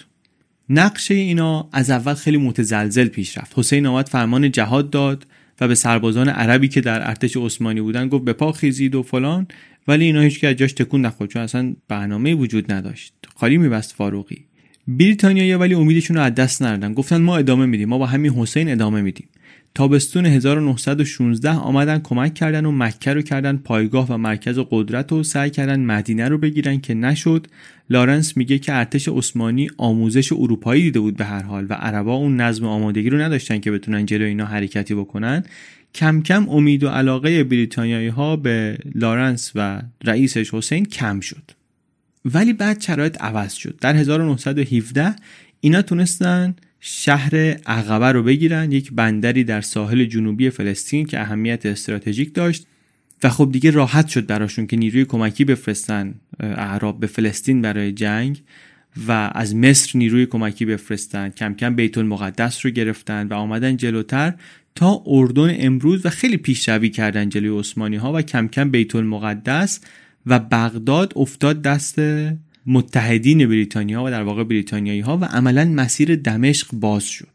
نقشه 0.69 1.15
اینا 1.15 1.69
از 1.73 1.91
اول 1.91 2.15
خیلی 2.15 2.37
متزلزل 2.37 3.09
پیش 3.09 3.39
رفت. 3.39 3.59
حسین 3.59 3.87
آمد 3.87 4.09
فرمان 4.09 4.51
جهاد 4.51 4.91
داد. 4.91 5.27
و 5.63 5.69
به 5.69 5.75
سربازان 5.75 6.29
عربی 6.29 6.69
که 6.69 6.81
در 6.81 7.09
ارتش 7.09 7.37
عثمانی 7.37 7.81
بودن 7.81 8.09
گفت 8.09 8.25
به 8.25 8.33
پا 8.33 8.53
خیزید 8.53 8.95
و 8.95 9.03
فلان 9.03 9.47
ولی 9.89 10.05
اینا 10.05 10.21
هیچ 10.21 10.45
از 10.45 10.55
جاش 10.55 10.73
تکون 10.73 11.01
نخورد 11.01 11.31
چون 11.31 11.43
اصلا 11.43 11.75
برنامه 11.89 12.35
وجود 12.35 12.73
نداشت. 12.73 13.15
خالی 13.37 13.59
میبست 13.59 13.93
فاروقی. 13.93 14.45
بریتانیا 14.89 15.59
ولی 15.59 15.75
امیدشون 15.75 16.17
رو 16.17 16.23
از 16.23 16.35
دست 16.35 16.63
نردن. 16.63 16.95
گفتن 16.95 17.17
ما 17.17 17.37
ادامه 17.37 17.67
میدیم. 17.67 17.89
ما 17.89 17.99
با 17.99 18.07
همین 18.07 18.33
حسین 18.33 18.73
ادامه 18.73 19.03
میدیم. 19.03 19.29
تابستون 19.75 20.27
1916 20.27 21.51
آمدن 21.51 21.99
کمک 21.99 22.35
کردن 22.35 22.67
و 22.67 22.73
مکه 22.73 23.13
رو 23.13 23.23
کردن 23.23 23.57
پایگاه 23.57 24.07
و 24.11 24.17
مرکز 24.17 24.59
قدرت 24.71 25.13
و 25.13 25.23
سعی 25.23 25.51
کردن 25.51 25.81
مدینه 25.81 26.29
رو 26.29 26.39
بگیرن 26.39 26.81
که 26.81 26.95
نشد. 26.95 27.47
لارنس 27.91 28.37
میگه 28.37 28.59
که 28.59 28.75
ارتش 28.75 29.09
عثمانی 29.09 29.71
آموزش 29.77 30.33
اروپایی 30.33 30.83
دیده 30.83 31.01
بود 31.01 31.17
به 31.17 31.25
هر 31.25 31.43
حال 31.43 31.67
و 31.69 31.75
عربا 31.75 32.15
اون 32.15 32.41
نظم 32.41 32.65
آمادگی 32.65 33.11
رو 33.11 33.21
نداشتن 33.21 33.59
که 33.59 33.71
بتونن 33.71 34.07
جلوی 34.07 34.29
اینا 34.29 34.45
حرکتی 34.45 34.95
بکنن. 34.95 35.45
کم 35.95 36.23
کم 36.23 36.49
امید 36.49 36.85
و 36.85 36.89
علاقه 36.89 37.45
بریتانیایی 37.45 38.09
ها 38.09 38.37
به 38.37 38.79
لارنس 38.95 39.53
و 39.55 39.83
رئیسش 40.05 40.55
حسین 40.55 40.85
کم 40.85 41.21
شد. 41.21 41.51
ولی 42.25 42.53
بعد 42.53 42.81
شرایط 42.81 43.23
عوض 43.23 43.53
شد. 43.53 43.79
در 43.81 43.97
1917 43.97 45.15
اینا 45.61 45.83
تونستن 45.83 46.55
شهر 46.85 47.37
عقبه 47.67 48.13
رو 48.13 48.23
بگیرن 48.23 48.73
یک 48.73 48.93
بندری 48.93 49.45
در 49.45 49.61
ساحل 49.61 50.05
جنوبی 50.05 50.51
فلسطین 50.51 51.07
که 51.07 51.21
اهمیت 51.21 51.67
استراتژیک 51.67 52.35
داشت 52.35 52.67
و 53.23 53.29
خب 53.29 53.53
دیگه 53.53 53.71
راحت 53.71 54.09
شد 54.09 54.27
براشون 54.27 54.67
که 54.67 54.77
نیروی 54.77 55.05
کمکی 55.05 55.45
بفرستن 55.45 56.15
اعراب 56.41 57.01
به 57.01 57.07
فلسطین 57.07 57.63
برای 57.63 57.93
جنگ 57.93 58.43
و 59.09 59.31
از 59.35 59.57
مصر 59.57 59.99
نیروی 59.99 60.27
کمکی 60.27 60.65
بفرستن. 60.65 61.29
کم 61.29 61.55
کم 61.55 61.75
بیت 61.75 61.99
المقدس 61.99 62.67
رو 62.67 62.73
گرفتن 62.73 63.27
و 63.27 63.35
آمدن 63.35 63.77
جلوتر 63.77 64.35
تا 64.75 65.03
اردن 65.07 65.57
امروز 65.59 66.07
و 66.07 66.11
خیلی 66.11 66.37
پیشروی 66.37 66.91
کردن 66.91 67.29
جلوی 67.29 67.59
عثمانی 67.59 67.97
ها 67.97 68.13
و 68.13 68.23
کم 68.23 68.49
کم 68.49 68.71
بیت 68.71 68.97
المقدس 68.97 69.81
و 70.27 70.39
بغداد 70.39 71.13
افتاد 71.17 71.63
دست 71.63 71.99
متحدین 72.67 73.47
بریتانیا 73.47 74.05
و 74.05 74.11
در 74.11 74.23
واقع 74.23 74.45
بریتانیایی 74.45 75.01
ها 75.01 75.19
و 75.19 75.25
عملا 75.25 75.65
مسیر 75.65 76.17
دمشق 76.17 76.69
باز 76.73 77.05
شد. 77.05 77.29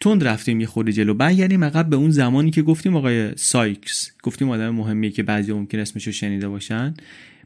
تند 0.00 0.24
رفتیم 0.24 0.60
یه 0.60 0.66
خورده 0.66 0.92
جلو. 0.92 1.14
برگردیم 1.14 1.64
عقب 1.64 1.90
به 1.90 1.96
اون 1.96 2.10
زمانی 2.10 2.50
که 2.50 2.62
گفتیم 2.62 2.96
آقای 2.96 3.36
سایکس. 3.36 4.10
گفتیم 4.22 4.50
آدم 4.50 4.70
مهمیه 4.70 5.10
که 5.10 5.22
بعضی 5.22 5.52
ممکن 5.52 5.78
اسمشو 5.78 6.12
شنیده 6.12 6.48
باشن. 6.48 6.94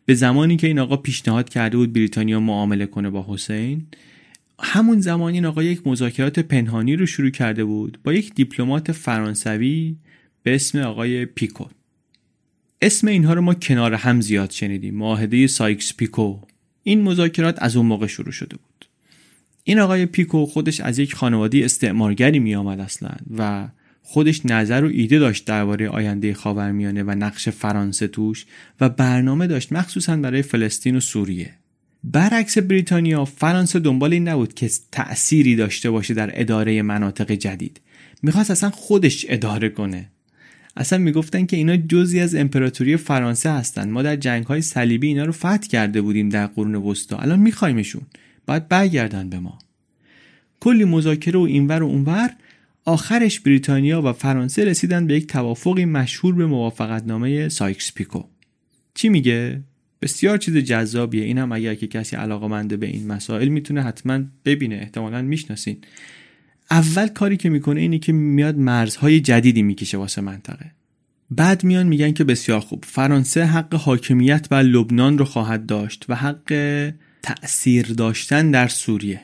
به 0.08 0.14
زمانی 0.14 0.56
که 0.56 0.66
این 0.66 0.78
آقا 0.78 0.96
پیشنهاد 0.96 1.48
کرده 1.48 1.76
بود 1.76 1.92
بریتانیا 1.92 2.40
معامله 2.40 2.86
کنه 2.86 3.10
با 3.10 3.26
حسین 3.28 3.86
همون 4.60 5.00
زمان 5.00 5.32
این 5.32 5.46
آقا 5.46 5.62
یک 5.62 5.86
مذاکرات 5.86 6.38
پنهانی 6.38 6.96
رو 6.96 7.06
شروع 7.06 7.30
کرده 7.30 7.64
بود 7.64 7.98
با 8.04 8.12
یک 8.12 8.34
دیپلمات 8.34 8.92
فرانسوی 8.92 9.96
به 10.42 10.54
اسم 10.54 10.78
آقای 10.78 11.26
پیکو 11.26 11.64
اسم 12.82 13.06
اینها 13.06 13.34
رو 13.34 13.40
ما 13.40 13.54
کنار 13.54 13.94
هم 13.94 14.20
زیاد 14.20 14.50
شنیدیم. 14.50 14.94
معاهده 14.94 15.46
سایکس 15.46 15.94
پیکو. 15.96 16.38
این 16.82 17.02
مذاکرات 17.02 17.62
از 17.62 17.76
اون 17.76 17.86
موقع 17.86 18.06
شروع 18.06 18.32
شده 18.32 18.56
بود. 18.56 18.88
این 19.64 19.78
آقای 19.78 20.06
پیکو 20.06 20.46
خودش 20.46 20.80
از 20.80 20.98
یک 20.98 21.14
خانواده 21.14 21.64
استعمارگری 21.64 22.38
می 22.38 22.54
آمد 22.54 22.80
اصلا 22.80 23.10
و 23.38 23.68
خودش 24.02 24.46
نظر 24.46 24.84
و 24.84 24.88
ایده 24.92 25.18
داشت 25.18 25.44
درباره 25.44 25.88
آینده 25.88 26.34
خاورمیانه 26.34 27.02
و 27.02 27.10
نقش 27.10 27.48
فرانسه 27.48 28.06
توش 28.06 28.46
و 28.80 28.88
برنامه 28.88 29.46
داشت 29.46 29.72
مخصوصا 29.72 30.16
برای 30.16 30.42
فلسطین 30.42 30.96
و 30.96 31.00
سوریه. 31.00 31.54
برعکس 32.04 32.58
بریتانیا 32.58 33.24
فرانسه 33.24 33.78
دنبال 33.78 34.12
این 34.12 34.28
نبود 34.28 34.54
که 34.54 34.70
تأثیری 34.92 35.56
داشته 35.56 35.90
باشه 35.90 36.14
در 36.14 36.40
اداره 36.40 36.82
مناطق 36.82 37.32
جدید. 37.32 37.80
می‌خواست 38.22 38.50
اصلا 38.50 38.70
خودش 38.70 39.26
اداره 39.28 39.68
کنه. 39.68 40.10
اصلا 40.78 40.98
می‌گفتن 40.98 41.46
که 41.46 41.56
اینا 41.56 41.76
جزی 41.76 42.20
از 42.20 42.34
امپراتوری 42.34 42.96
فرانسه 42.96 43.50
هستن. 43.52 43.90
ما 43.90 44.02
در 44.02 44.16
جنگ 44.16 44.46
های 44.46 44.62
صلیبی 44.62 45.06
اینا 45.06 45.24
رو 45.24 45.32
فتح 45.32 45.68
کرده 45.68 46.00
بودیم 46.00 46.28
در 46.28 46.46
قرون 46.46 46.74
وسطا. 46.74 47.16
الان 47.16 47.38
میخوایمشون. 47.38 48.02
باید 48.46 48.68
برگردن 48.68 49.30
به 49.30 49.38
ما. 49.38 49.58
کلی 50.60 50.84
مذاکره 50.84 51.38
و 51.38 51.42
اینور 51.42 51.82
و 51.82 51.86
اونور. 51.86 52.30
آخرش 52.84 53.40
بریتانیا 53.40 54.02
و 54.02 54.12
فرانسه 54.12 54.64
رسیدن 54.64 55.06
به 55.06 55.14
یک 55.14 55.26
توافقی 55.26 55.84
مشهور 55.84 56.34
به 56.34 56.46
موافقتنامه 56.46 57.48
سایکس 57.48 57.92
پیکو 57.92 58.24
چی 58.94 59.08
میگه؟ 59.08 59.60
بسیار 60.02 60.38
چیز 60.38 60.56
جذابیه. 60.56 61.24
این 61.24 61.38
هم 61.38 61.52
اگر 61.52 61.74
که 61.74 61.86
کسی 61.86 62.16
علاقه 62.16 62.46
منده 62.46 62.76
به 62.76 62.86
این 62.86 63.06
مسائل 63.06 63.48
می‌تونه 63.48 63.82
حتما 63.82 64.20
ببینه. 64.44 64.74
احتمالا 64.74 65.22
می‌شناسین. 65.22 65.76
اول 66.70 67.08
کاری 67.08 67.36
که 67.36 67.50
می‌کنه 67.50 67.80
اینه 67.80 67.98
که 67.98 68.12
میاد 68.12 68.58
مرزهای 68.58 69.20
جدیدی 69.20 69.62
می‌کشه 69.62 69.98
واسه 69.98 70.20
منطقه. 70.20 70.70
بعد 71.30 71.64
میان 71.64 71.86
میگن 71.86 72.12
که 72.12 72.24
بسیار 72.24 72.60
خوب 72.60 72.84
فرانسه 72.84 73.44
حق 73.44 73.74
حاکمیت 73.74 74.48
بر 74.48 74.62
لبنان 74.62 75.18
رو 75.18 75.24
خواهد 75.24 75.66
داشت 75.66 76.04
و 76.08 76.14
حق 76.14 76.92
تأثیر 77.22 77.86
داشتن 77.86 78.50
در 78.50 78.68
سوریه. 78.68 79.20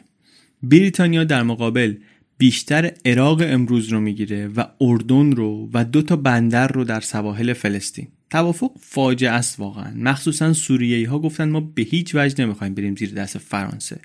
بریتانیا 0.63 1.25
در 1.25 1.43
مقابل 1.43 1.95
بیشتر 2.39 2.93
عراق 3.05 3.43
امروز 3.45 3.89
رو 3.89 4.01
می‌گیره 4.01 4.49
و 4.49 4.65
اردن 4.81 5.33
رو 5.33 5.71
و 5.73 5.85
دو 5.85 6.03
تا 6.03 6.17
بندر 6.17 6.69
رو 6.69 6.85
در 6.85 7.01
سواحل 7.01 7.53
فلسطین. 7.53 8.09
توافق 8.31 8.71
فاجعه 8.81 9.31
است 9.31 9.61
واقعا. 9.61 9.93
مخصوصا 9.97 10.53
سوریه 10.53 11.11
ها 11.11 11.19
گفتن 11.19 11.49
ما 11.49 11.61
به 11.61 11.83
هیچ 11.83 12.15
وجه 12.15 12.45
نمی‌خوایم 12.45 12.75
بریم 12.75 12.97
زیر 12.97 13.15
دست 13.15 13.39
فرانسه. 13.39 14.01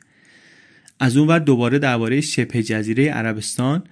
از 1.00 1.18
اون 1.18 1.28
ور 1.28 1.40
دوباره 1.40 1.80
درباره 1.80 2.22
شبه 2.22 2.64
جزیره 2.64 3.10
عربستان 3.10 3.84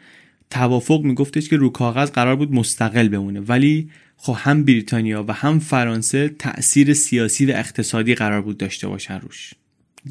توافق 0.49 1.01
میگفتش 1.03 1.49
که 1.49 1.57
رو 1.57 1.69
کاغذ 1.69 2.11
قرار 2.11 2.35
بود 2.35 2.53
مستقل 2.53 3.07
بمونه. 3.07 3.39
ولی 3.39 3.89
خب 4.17 4.35
هم 4.37 4.63
بریتانیا 4.63 5.25
و 5.27 5.31
هم 5.31 5.59
فرانسه 5.59 6.29
تأثیر 6.29 6.93
سیاسی 6.93 7.45
و 7.45 7.49
اقتصادی 7.49 8.15
قرار 8.15 8.41
بود 8.41 8.57
داشته 8.57 8.87
باشن 8.87 9.19
روش. 9.19 9.53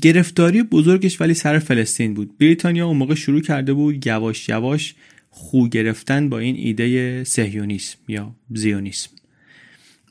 گرفتاری 0.00 0.62
بزرگش 0.62 1.20
ولی 1.20 1.34
سر 1.34 1.58
فلسطین 1.58 2.14
بود. 2.14 2.38
بریتانیا 2.38 2.86
اون 2.86 2.96
موقع 2.96 3.14
شروع 3.14 3.40
کرده 3.40 3.72
بود 3.72 4.06
یواش 4.06 4.48
یواش 4.48 4.94
خو 5.30 5.68
گرفتن 5.68 6.28
با 6.28 6.38
این 6.38 6.56
ایده 6.56 7.24
سهیونیسم 7.24 7.98
یا 8.08 8.34
زیونیسم. 8.54 9.10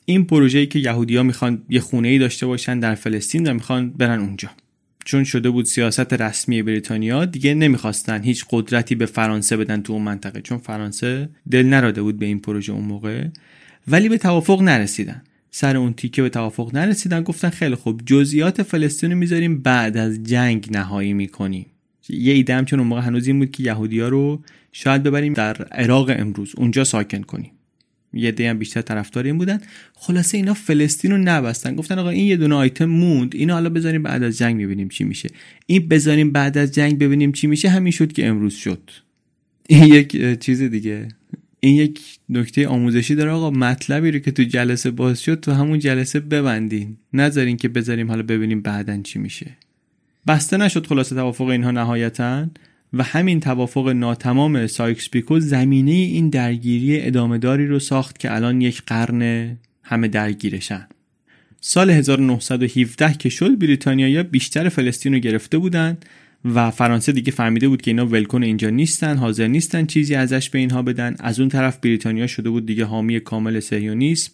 این 0.06 0.26
پروژه‌ای 0.26 0.68
که 0.68 0.80
یهودی‌ها 0.80 1.24
می‌خوان 1.24 1.62
یه 1.70 1.80
خونه 1.80 2.08
ای 2.08 2.20
داشته 2.20 2.46
باشن 2.46 2.80
در 2.80 2.96
فلسطین 2.96 3.48
و 3.48 3.54
می‌خوان 3.54 3.90
برن 3.90 4.20
اونجا. 4.20 4.50
چون 5.06 5.24
شده 5.24 5.50
بود 5.50 5.66
سیاست 5.66 6.14
رسمی 6.14 6.62
بریتانیا 6.62 7.26
دیگه 7.26 7.54
نمی‌خواستن 7.54 8.24
هیچ 8.24 8.46
قدرتی 8.50 8.96
به 8.96 9.06
فرانسه 9.06 9.58
بدن 9.58 9.82
تو 9.82 9.94
اون 9.94 10.02
منطقه 10.02 10.42
چون 10.42 10.58
فرانسه 10.58 11.30
دل 11.52 11.66
نراده 11.66 12.02
بود 12.02 12.20
به 12.20 12.26
این 12.26 12.40
پروژه 12.40 12.74
اون 12.74 12.86
موقع. 12.86 13.28
ولی 13.88 14.10
به 14.10 14.18
توافق 14.18 14.62
نرسیدن. 14.62 15.22
سر 15.52 15.78
اون 15.78 15.94
تیکه 15.94 16.22
به 16.22 16.30
توافق 16.30 16.76
نرسیدن 16.76 17.24
گفتن 17.24 17.50
خیلی 17.50 17.76
خوب 17.76 18.02
جزئیات 18.06 18.64
فلسطین 18.64 19.12
رو 19.12 19.18
می‌ذاریم 19.18 19.62
بعد 19.62 19.98
از 19.98 20.24
جنگ 20.24 20.68
نهایی 20.72 21.14
می‌کنیم. 21.14 21.66
یه 22.10 22.34
ایده 22.34 22.56
هم 22.56 22.66
چون 22.66 22.80
اون 22.80 22.88
موقع 22.88 23.02
هنوز 23.02 23.28
این 23.28 23.40
بود 23.40 23.52
که 23.52 23.64
یهودیا 23.64 24.08
رو 24.08 24.44
شاید 24.72 25.04
ببریم 25.04 25.34
در 25.34 25.56
عراق 25.56 26.12
امروز 26.18 26.54
اونجا 26.58 26.84
ساکن 26.84 27.22
کنیم. 27.22 27.52
یه 28.16 28.32
دی 28.32 28.46
هم 28.46 28.58
بیشتر 28.58 28.82
طرفدار 28.82 29.24
این 29.24 29.38
بودن. 29.38 29.60
خلاصه 29.94 30.38
اینا 30.38 30.54
فلسطین 30.54 31.12
رو 31.12 31.18
نبستن. 31.18 31.76
گفتن 31.76 32.00
آقا 32.00 32.10
این 32.10 32.26
یه 32.26 32.38
دونه 32.38 32.56
آیتم 32.56 32.86
موند. 32.86 33.36
اینو 33.36 33.54
حالا 33.54 33.70
بذاریم 33.70 34.04
بعد 34.04 34.24
از 34.24 34.38
جنگ 34.38 34.64
ببینیم 34.64 34.88
چی 34.88 35.04
میشه. 35.04 35.30
این 35.66 35.88
بذاریم 35.88 36.32
بعد 36.32 36.58
از 36.58 36.72
جنگ 36.72 37.00
ببینیم 37.00 37.32
چی 37.32 37.48
میشه. 37.48 37.70
همین 37.70 37.92
شد 37.92 38.14
که 38.14 38.28
امروز 38.28 38.54
شد. 38.54 38.92
این 39.68 39.84
یک 39.84 40.40
چیز 40.40 40.62
دیگه. 40.62 41.08
این 41.60 41.76
یک 41.76 42.02
نکته 42.30 42.68
آموزشی 42.68 43.16
داره. 43.16 43.32
آقا 43.32 43.50
مطلبی 43.52 44.12
رو 44.12 44.20
که 44.20 44.32
تو 44.32 44.44
جلسه 44.44 44.92
باز 44.92 45.22
شد 45.22 45.40
تو 45.40 45.52
همون 45.52 45.80
جلسه 45.80 46.20
ببندین. 46.20 46.98
نذارین 47.14 47.58
که 47.58 47.68
بذاریم 47.68 48.10
حالا 48.10 48.24
ببینیم 48.24 48.62
بعدا 48.62 49.02
چی 49.02 49.20
میشه. 49.20 49.58
بسته 50.28 50.58
نشد 50.58 50.88
خلاصه 50.88 51.16
توافق 51.16 51.48
اینها 51.48 51.72
نهایتا. 51.72 52.48
و 52.98 53.04
همین 53.04 53.40
توافق 53.40 53.90
ناتمام 53.90 54.68
سایکس 54.68 55.10
پیکو 55.10 55.40
زمینه 55.40 55.92
این 55.92 56.30
درگیری 56.30 57.02
ادامهداری 57.02 57.68
رو 57.68 57.80
ساخت 57.80 58.20
که 58.20 58.36
الان 58.36 58.62
یک 58.62 58.82
قرن 58.88 59.52
همه 59.84 60.08
درگیرشن. 60.08 60.88
سال 61.62 61.90
1917 61.90 63.14
که 63.14 63.30
شد 63.30 63.60
بریتانیا 63.60 64.24
بیشتر 64.24 64.70
فلسطین 64.70 65.14
رو 65.14 65.20
گرفته 65.20 65.58
بودند 65.58 66.06
و 66.46 66.72
فرانسه 66.72 67.12
دیگه 67.12 67.32
فهمیده 67.32 67.68
بود 67.68 67.82
که 67.82 67.92
اینا 67.92 68.06
ولکن 68.06 68.44
اینجا 68.44 68.70
نیستن 68.70 69.18
حاضر 69.18 69.48
نیستن 69.48 69.86
چیزی 69.86 70.16
ازش 70.16 70.50
به 70.50 70.60
اینها 70.60 70.82
بدن. 70.82 71.16
از 71.20 71.40
اون 71.40 71.50
طرف 71.50 71.78
بریتانیا 71.78 72.28
شده 72.28 72.50
بود 72.50 72.66
دیگه 72.66 72.86
حامی 72.86 73.20
کامل 73.20 73.60
سهیونیسم 73.60 74.32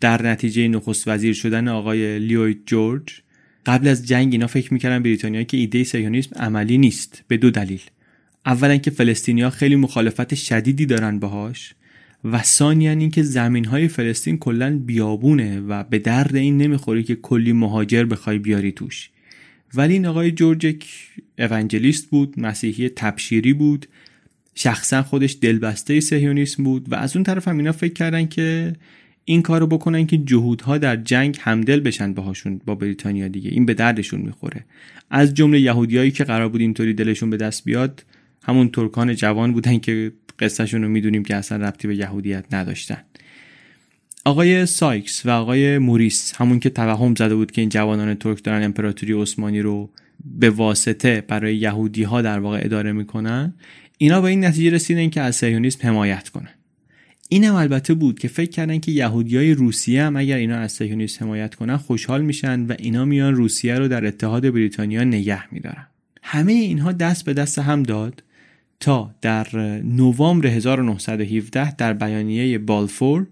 در 0.00 0.22
نتیجه 0.22 0.68
نخست 0.68 1.08
وزیر 1.08 1.34
شدن 1.34 1.68
آقای 1.68 2.18
لیوید 2.18 2.62
جورج. 2.66 3.02
قبل 3.66 3.88
از 3.88 4.06
جنگ 4.06 4.32
اینا 4.32 4.46
فکر 4.46 4.72
می‌کردن 4.72 5.02
بریتانیا 5.02 5.42
که 5.42 5.56
ایده 5.56 5.84
سهیونیسم 5.84 6.30
عملی 6.40 6.78
نیست 6.78 7.24
به 7.28 7.36
دو 7.36 7.50
دلیل. 7.50 7.80
اولا 8.46 8.76
که 8.76 8.90
فلسطینیا 8.90 9.50
خیلی 9.50 9.76
مخالفت 9.76 10.34
شدیدی 10.34 10.86
دارن 10.86 11.18
باهاش 11.18 11.74
و 12.24 12.42
ثانیا 12.42 12.90
اینکه 12.90 13.22
زمین 13.22 13.64
های 13.64 13.88
فلسطین 13.88 14.38
کلا 14.38 14.78
بیابونه 14.78 15.60
و 15.60 15.84
به 15.84 15.98
درد 15.98 16.36
این 16.36 16.56
نمی‌خوره 16.56 17.02
که 17.02 17.14
کلی 17.14 17.52
مهاجر 17.52 18.04
بخوای 18.04 18.38
بیاری 18.38 18.72
توش. 18.72 19.10
ولی 19.74 19.92
این 19.92 20.06
آقای 20.06 20.32
جورج 20.32 20.76
اونجلیست 21.38 22.10
بود 22.10 22.40
مسیحی 22.40 22.88
تبشیری 22.88 23.52
بود. 23.52 23.86
شخصا 24.54 25.02
خودش 25.02 25.36
دلبسته 25.40 26.00
سهیونیسم 26.00 26.64
بود 26.64 26.92
و 26.92 26.94
از 26.94 27.16
اون 27.16 27.22
طرف 27.22 27.48
هم 27.48 27.56
اینا 27.56 27.72
فکر 27.72 27.92
کردن 27.92 28.26
که 28.26 28.72
این 29.24 29.42
کارو 29.42 29.66
بکنن 29.66 30.06
که 30.06 30.18
جهودها 30.18 30.78
در 30.78 30.96
جنگ 30.96 31.38
همدل 31.40 31.80
بشن 31.80 32.14
باهاشون 32.14 32.60
با 32.66 32.74
بریتانیا 32.74 33.28
دیگه. 33.28 33.50
این 33.50 33.66
به 33.66 33.74
دردشون 33.74 34.20
می‌خوره. 34.20 34.64
از 35.10 35.34
جمله 35.34 35.60
یهودیایی 35.60 36.10
که 36.10 36.24
قرار 36.24 36.48
بود 36.48 36.60
اینطوری 36.60 36.94
دلشون 36.94 37.30
به 37.30 37.36
دست 37.36 37.64
بیاد 37.64 38.04
همون 38.42 38.68
ترکان 38.68 39.14
جوان 39.14 39.52
بودن 39.52 39.78
که 39.78 40.12
قصهشون 40.38 40.82
رو 40.82 40.88
می‌دونیم 40.88 41.22
که 41.22 41.36
اصلا 41.36 41.68
ربطی 41.68 41.88
به 41.88 41.96
یهودیت 41.96 42.44
نداشتن. 42.54 43.02
آقای 44.24 44.66
سایکس 44.66 45.26
و 45.26 45.30
آقای 45.30 45.78
موریس 45.78 46.34
همون 46.36 46.60
که 46.60 46.70
توهم 46.70 47.14
زده 47.14 47.34
بود 47.34 47.50
که 47.52 47.60
این 47.60 47.68
جوانان 47.68 48.14
ترک 48.14 48.44
دارن 48.44 48.62
امپراتوری 48.62 49.12
عثمانی 49.12 49.60
رو 49.60 49.90
به 50.24 50.50
واسطه 50.50 51.20
برای 51.28 51.56
یهودی 51.56 52.02
ها 52.02 52.22
در 52.22 52.38
واقع 52.38 52.60
اداره 52.62 52.92
می‌کنن 52.92 53.54
اینا 53.98 54.20
به 54.20 54.28
این 54.28 54.44
نتیجه 54.44 54.70
رسیدن 54.70 55.10
که 55.10 55.20
از 55.20 55.36
صهیونیسم 55.36 55.88
حمایت 55.88 56.28
کنن. 56.28 56.50
این 57.28 57.44
هم 57.44 57.54
البته 57.54 57.94
بود 57.94 58.18
که 58.18 58.28
فکر 58.28 58.50
کردن 58.50 58.78
که 58.78 58.92
یهودی 58.92 59.36
های 59.36 59.54
روسیه 59.54 60.02
هم 60.02 60.16
اگر 60.16 60.36
اینا 60.36 60.56
از 60.56 60.72
صهیونیسم 60.72 61.24
حمایت 61.24 61.54
کنن 61.54 61.76
خوشحال 61.76 62.22
میشن 62.22 62.60
و 62.60 62.74
اینا 62.78 63.04
میان 63.04 63.34
روسیه 63.34 63.74
رو 63.74 63.88
در 63.88 64.06
اتحاد 64.06 64.50
بریتانیا 64.50 65.04
نگه 65.04 65.54
میدارن. 65.54 65.86
همه 66.22 66.52
اینها 66.52 66.92
دست 66.92 67.24
به 67.24 67.34
دست 67.34 67.58
هم 67.58 67.82
داد. 67.82 68.22
تا 68.80 69.14
در 69.20 69.48
نوامبر 69.84 70.46
1917 70.46 71.74
در 71.76 71.92
بیانیه 71.92 72.58
بالفور 72.58 73.26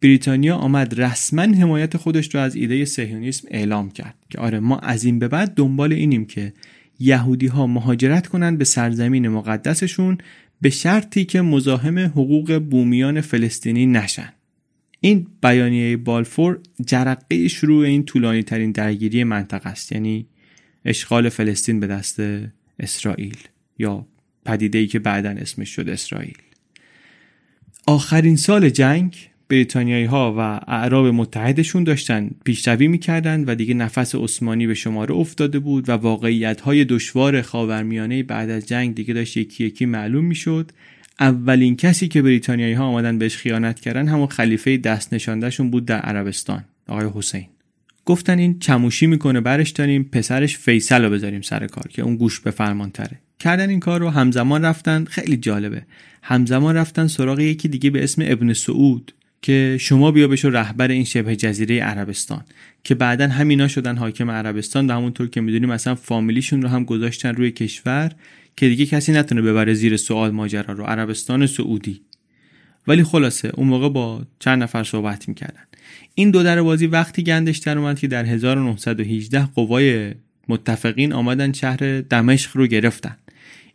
بریتانیا 0.00 0.56
آمد 0.56 1.00
رسما 1.00 1.42
حمایت 1.42 1.96
خودش 1.96 2.34
رو 2.34 2.40
از 2.40 2.54
ایده 2.54 2.84
سهیونیسم 2.84 3.48
اعلام 3.50 3.90
کرد 3.90 4.14
که 4.30 4.38
آره 4.38 4.60
ما 4.60 4.78
از 4.78 5.04
این 5.04 5.18
به 5.18 5.28
بعد 5.28 5.54
دنبال 5.54 5.92
اینیم 5.92 6.24
که 6.24 6.52
یهودی 6.98 7.46
ها 7.46 7.66
مهاجرت 7.66 8.26
کنند 8.26 8.58
به 8.58 8.64
سرزمین 8.64 9.28
مقدسشون 9.28 10.18
به 10.60 10.70
شرطی 10.70 11.24
که 11.24 11.40
مزاحم 11.40 11.98
حقوق 11.98 12.58
بومیان 12.70 13.20
فلسطینی 13.20 13.86
نشن. 13.86 14.32
این 15.00 15.26
بیانیه 15.42 15.96
بالفور 15.96 16.58
جرقه 16.86 17.48
شروع 17.48 17.84
این 17.84 18.04
طولانی 18.04 18.42
ترین 18.42 18.72
درگیری 18.72 19.24
منطقه 19.24 19.70
است 19.70 19.92
یعنی 19.92 20.26
اشغال 20.84 21.28
فلسطین 21.28 21.80
به 21.80 21.86
دست 21.86 22.20
اسرائیل 22.80 23.36
یا 23.78 24.06
پدیده 24.46 24.78
ای 24.78 24.86
که 24.86 24.98
بعدا 24.98 25.30
اسمش 25.30 25.68
شد 25.68 25.88
اسرائیل. 25.88 26.36
آخرین 27.86 28.36
سال 28.36 28.68
جنگ 28.68 29.16
بریتانیایی 29.48 30.04
ها 30.04 30.34
و 30.38 30.40
اعراب 30.72 31.06
متحدشون 31.06 31.84
داشتن 31.84 32.30
پیشروی 32.44 32.88
می‌کردند 32.88 33.48
و 33.48 33.54
دیگه 33.54 33.74
نفس 33.74 34.14
عثمانی 34.14 34.66
به 34.66 34.74
شماره 34.74 35.14
افتاده 35.14 35.58
بود 35.58 35.88
و 35.88 35.92
واقعیت 35.92 36.60
های 36.60 36.84
دشوار 36.84 37.42
خاورمیانه 37.42 38.22
بعد 38.22 38.50
از 38.50 38.66
جنگ 38.66 38.94
دیگه 38.94 39.14
داشت 39.14 39.36
یکی 39.36 39.64
یکی 39.64 39.86
معلوم 39.86 40.24
می‌شد. 40.24 40.70
اولین 41.20 41.76
کسی 41.76 42.08
که 42.08 42.22
بریتانیایی 42.22 42.74
ها 42.74 42.84
آمدن 42.84 43.18
بهش 43.18 43.36
خیانت 43.36 43.80
کردن 43.80 44.08
همون 44.08 44.26
خلیفه 44.26 44.76
دست 44.76 45.14
نشاندهشون 45.14 45.70
بود 45.70 45.84
در 45.84 45.98
عربستان 45.98 46.64
آقای 46.88 47.08
حسین. 47.14 47.46
گفتن 48.04 48.38
این 48.38 48.58
چموشی 48.58 49.06
می‌کنه 49.06 49.40
برش 49.40 49.70
داریم 49.70 50.04
پسرش 50.04 50.58
فیصل 50.58 51.04
رو 51.04 51.10
بذاریم 51.10 51.40
سر 51.40 51.66
کار 51.66 51.84
که 51.88 52.02
اون 52.02 52.16
گوش 52.16 52.40
به 52.40 52.50
فرمان 52.50 52.90
تره 52.90 53.18
کردن 53.42 53.68
این 53.68 53.80
کار 53.80 54.00
رو 54.00 54.10
همزمان 54.10 54.64
رفتن. 54.64 55.04
خیلی 55.04 55.36
جالبه. 55.36 55.82
همزمان 56.22 56.76
رفتن 56.76 57.06
سراغ 57.06 57.40
یکی 57.40 57.68
دیگه 57.68 57.90
به 57.90 58.04
اسم 58.04 58.22
ابن 58.26 58.52
سعود 58.52 59.12
که 59.42 59.76
شما 59.80 60.10
بیا 60.10 60.28
بشو 60.28 60.50
رهبر 60.50 60.88
این 60.88 61.04
شبه 61.04 61.36
جزیره 61.36 61.80
عربستان. 61.80 62.44
که 62.84 62.94
بعدا 62.94 63.28
همینا 63.28 63.68
شدن 63.68 63.96
حاکم 63.96 64.30
عربستان 64.30 64.90
و 64.90 64.94
همونطور 64.94 65.28
که 65.28 65.40
می‌دونیم 65.40 65.70
اصلا 65.70 65.94
فامیلیشون 65.94 66.62
رو 66.62 66.68
هم 66.68 66.84
گذاشتن 66.84 67.34
روی 67.34 67.50
کشور 67.50 68.12
که 68.56 68.68
دیگه 68.68 68.86
کسی 68.86 69.12
نتونه 69.12 69.42
ببره 69.42 69.74
زیر 69.74 69.96
سوال 69.96 70.30
ماجرا 70.30 70.74
رو. 70.74 70.84
عربستان 70.84 71.46
سعودی. 71.46 72.00
ولی 72.86 73.04
خلاصه 73.04 73.50
اون 73.54 73.68
موقع 73.68 73.88
با 73.88 74.22
چند 74.38 74.62
نفر 74.62 74.84
صحبت 74.84 75.28
می‌کردن. 75.28 75.62
این 76.14 76.30
دو 76.30 76.42
در 76.42 76.62
بازی 76.62 76.86
وقتی 76.86 77.22
گندش 77.22 77.58
در 77.58 77.78
اومد 77.78 77.98
که 77.98 78.06
در 78.08 78.24
1918 78.24 79.48
قوای 79.54 80.14
متفقین 80.48 81.12
آمدن 81.12 81.52
شهر 81.52 82.00
دمشق 82.00 82.56
رو 82.56 82.66
گرفتن. 82.66 83.16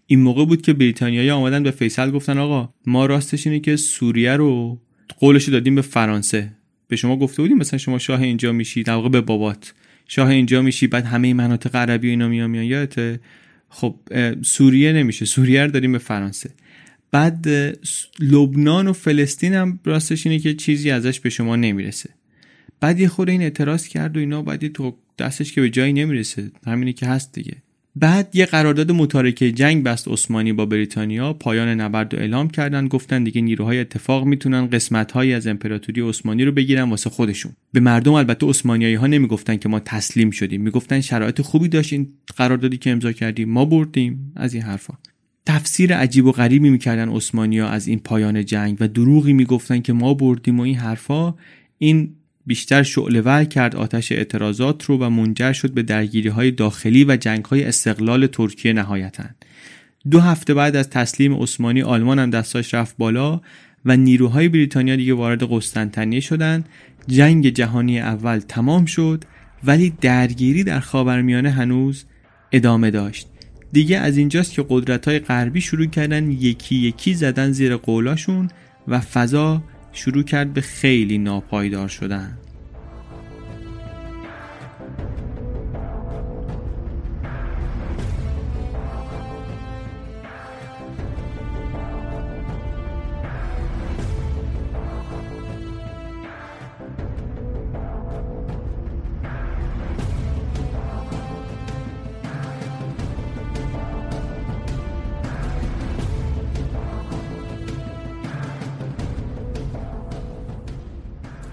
این 0.08 0.20
موقع 0.20 0.46
بود 0.46 0.62
که 0.62 0.74
بریتانیایی 0.74 1.30
آمدن 1.30 1.64
به 1.64 1.72
فیصل 1.72 2.12
گفتن 2.12 2.38
آقا 2.38 2.74
ما 2.86 3.06
راستش 3.06 3.48
اینه 3.48 3.60
که 3.60 3.76
سوریه 3.76 4.34
رو 4.34 4.82
قولش 5.20 5.50
دادیم 5.50 5.76
به 5.76 5.82
فرانسه. 5.82 6.54
به 6.88 6.96
شما 6.96 7.18
گفته 7.18 7.42
بودیم 7.42 7.58
مثلا 7.58 7.78
شما 7.78 7.98
شاه 7.98 8.22
اینجا 8.22 8.52
میشی 8.52 8.84
در 8.84 8.94
واقع 8.94 9.10
به 9.10 9.22
بابات. 9.22 9.74
شاه 10.08 10.30
اینجا 10.30 10.62
میشی 10.62 10.88
بعد 10.88 11.06
همه 11.06 11.34
مناطق 11.34 11.76
عربی 11.76 12.08
و 12.08 12.10
اینا 12.10 12.28
میان 12.28 12.50
میان. 12.50 12.64
یادته؟ 12.64 13.20
خب 13.70 13.96
سوریه 14.42 14.94
نمیشه. 14.94 15.26
سوریه 15.26 15.66
رو 15.66 15.72
داریم 15.72 15.92
به 15.92 15.98
فرانسه. 15.98 16.50
بعد 17.12 17.48
لبنان 18.20 18.88
و 18.88 18.94
فلسطین 18.94 19.54
هم 19.54 19.80
راستش 19.86 20.28
اینه 20.28 20.40
که 20.40 20.54
چیزی 20.54 20.92
ازش 20.92 21.20
به 21.20 21.30
شما 21.30 21.56
نمی‌رسه. 21.56 22.10
بعد 22.80 23.00
یه 23.00 23.08
خود 23.08 23.30
این 23.30 23.42
اعتراض 23.42 23.88
کرد 23.88 24.18
و 24.18 24.20
اینا 24.20 24.42
بعد 24.42 24.68
تو 24.68 24.98
دستش 25.20 25.54
که 25.54 25.62
به 25.62 25.70
جایی 25.70 25.94
نمی‌رسه. 25.94 26.52
همینی 26.68 26.94
که 26.94 27.06
هست 27.06 27.34
دیگه. 27.34 27.54
بعد 28.00 28.30
یه 28.34 28.46
قرارداد 28.46 28.92
متارکه 28.92 29.52
جنگ 29.52 29.84
بست 29.84 30.08
عثمانی 30.08 30.54
با 30.54 30.66
بریتانیا 30.66 31.34
پایان 31.34 31.68
نبرد 31.68 32.14
رو 32.14 32.20
اعلام 32.20 32.50
کردن 32.50 32.88
گفتن 32.88 33.24
دیگه 33.24 33.42
نیروهای 33.42 33.80
اتفاق 33.80 34.26
می‌تونن 34.26 34.68
قسمتهایی 34.68 35.34
از 35.34 35.48
امپراتوری 35.48 36.02
عثمانی 36.02 36.46
رو 36.46 36.52
بگیرن 36.52 36.90
واسه 36.90 37.10
خودشون. 37.10 37.52
به 37.74 37.80
مردم 37.80 38.14
البته 38.14 38.48
عثمانیایی 38.48 38.96
ها 38.96 39.08
نمی‌گفتن 39.08 39.58
که 39.58 39.70
ما 39.70 39.80
تسلیم 39.80 40.32
شدیم. 40.32 40.62
می‌گفتن 40.62 41.02
شرایط 41.02 41.42
خوبی 41.42 41.68
داشت 41.68 41.94
این 41.94 42.08
قراردادی 42.38 42.78
که 42.78 42.92
امضا 42.92 43.12
کردیم. 43.12 43.50
ما 43.50 43.66
بردیم. 43.66 44.32
از 44.36 44.54
این 44.54 44.64
حرفا. 44.64 44.94
تفسیر 45.46 45.96
عجیب 45.96 46.26
و 46.26 46.32
غریبی 46.32 46.70
می‌کردن 46.70 47.10
عثمانیا 47.10 47.68
از 47.68 47.88
این 47.88 48.00
پایان 48.00 48.46
جنگ 48.46 48.78
و 48.80 48.88
دروغی 48.88 49.34
می‌گفتن 49.34 49.80
که 49.80 49.94
ما 49.94 50.14
بردیم 50.14 50.60
و 50.60 50.64
این 50.64 50.76
حرفا. 50.76 51.36
این 51.78 52.10
بیشتر 52.48 52.84
شعله 52.84 53.46
کرد 53.46 53.76
آتش 53.76 54.12
اعتراضات 54.12 54.84
رو 54.84 54.98
و 54.98 55.10
منجر 55.10 55.54
شد 55.54 55.72
به 55.72 55.84
درگیری 55.84 56.30
های 56.30 56.52
داخلی 56.52 57.06
و 57.06 57.18
جنگ 57.18 57.46
های 57.46 57.64
استقلال 57.64 58.28
ترکیه 58.28 58.74
نهایتا. 58.74 59.24
دو 60.12 60.20
هفته 60.20 60.54
بعد 60.54 60.76
از 60.76 60.90
تسلیم 60.90 61.42
عثمانی 61.42 61.82
آلمان 61.82 62.20
هم 62.20 62.30
دستاش 62.30 62.74
رفت 62.74 62.98
بالا 62.98 63.42
و 63.86 63.98
نیروهای 63.98 64.50
بریتانیا 64.50 64.96
دیگه 64.96 65.14
وارد 65.14 65.44
قسطنطنیه 65.52 66.20
شدند. 66.20 66.70
جنگ 67.08 67.50
جهانی 67.50 68.00
اول 68.00 68.40
تمام 68.40 68.86
شد 68.86 69.24
ولی 69.64 69.94
درگیری 70.02 70.64
در 70.64 70.80
خاورمیانه 70.80 71.52
هنوز 71.52 72.06
ادامه 72.52 72.92
داشت. 72.92 73.28
دیگه 73.72 73.98
از 73.98 74.18
اینجاست 74.18 74.54
که 74.54 74.66
قدرت 74.70 75.08
های 75.08 75.20
غربی 75.20 75.62
شروع 75.62 75.86
کردن 75.86 76.32
یکی 76.32 76.76
یکی 76.76 77.14
زدن 77.14 77.52
زیر 77.52 77.76
قولاشون 77.76 78.50
و 78.88 79.00
فضا 79.00 79.64
شروع 79.98 80.24
کرد 80.24 80.54
به 80.54 80.62
خیلی 80.62 81.18
ناپایدار 81.18 81.88
شدن. 81.88 82.38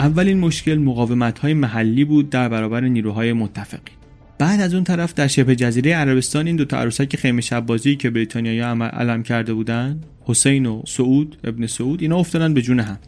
اولین 0.04 0.38
مشکل 0.38 0.74
مقاومت 0.74 1.38
های 1.38 1.54
محلی 1.54 2.04
بود 2.04 2.30
در 2.30 2.48
برابر 2.48 2.80
نیروهای 2.80 3.32
متفقین. 3.32 3.96
بعد 4.38 4.60
از 4.60 4.74
اون 4.74 4.84
طرف 4.84 5.14
در 5.14 5.26
شبه 5.26 5.56
جزیره 5.56 5.94
عربستان 5.94 6.46
این 6.46 6.56
دو 6.56 6.64
تا 6.64 6.78
عروسک 6.78 7.16
خیمه 7.16 7.40
شب 7.40 7.66
بازی 7.66 7.96
که 7.96 8.10
بریتانیایی 8.10 8.60
علم 8.60 9.22
کرده 9.22 9.54
بودن 9.54 10.00
حسین 10.24 10.66
و 10.66 10.82
سعود 10.86 11.36
ابن 11.44 11.66
سعود 11.66 12.02
اینا 12.02 12.16
افتادن 12.16 12.54
به 12.54 12.62
جون 12.62 12.80
هم. 12.80 12.98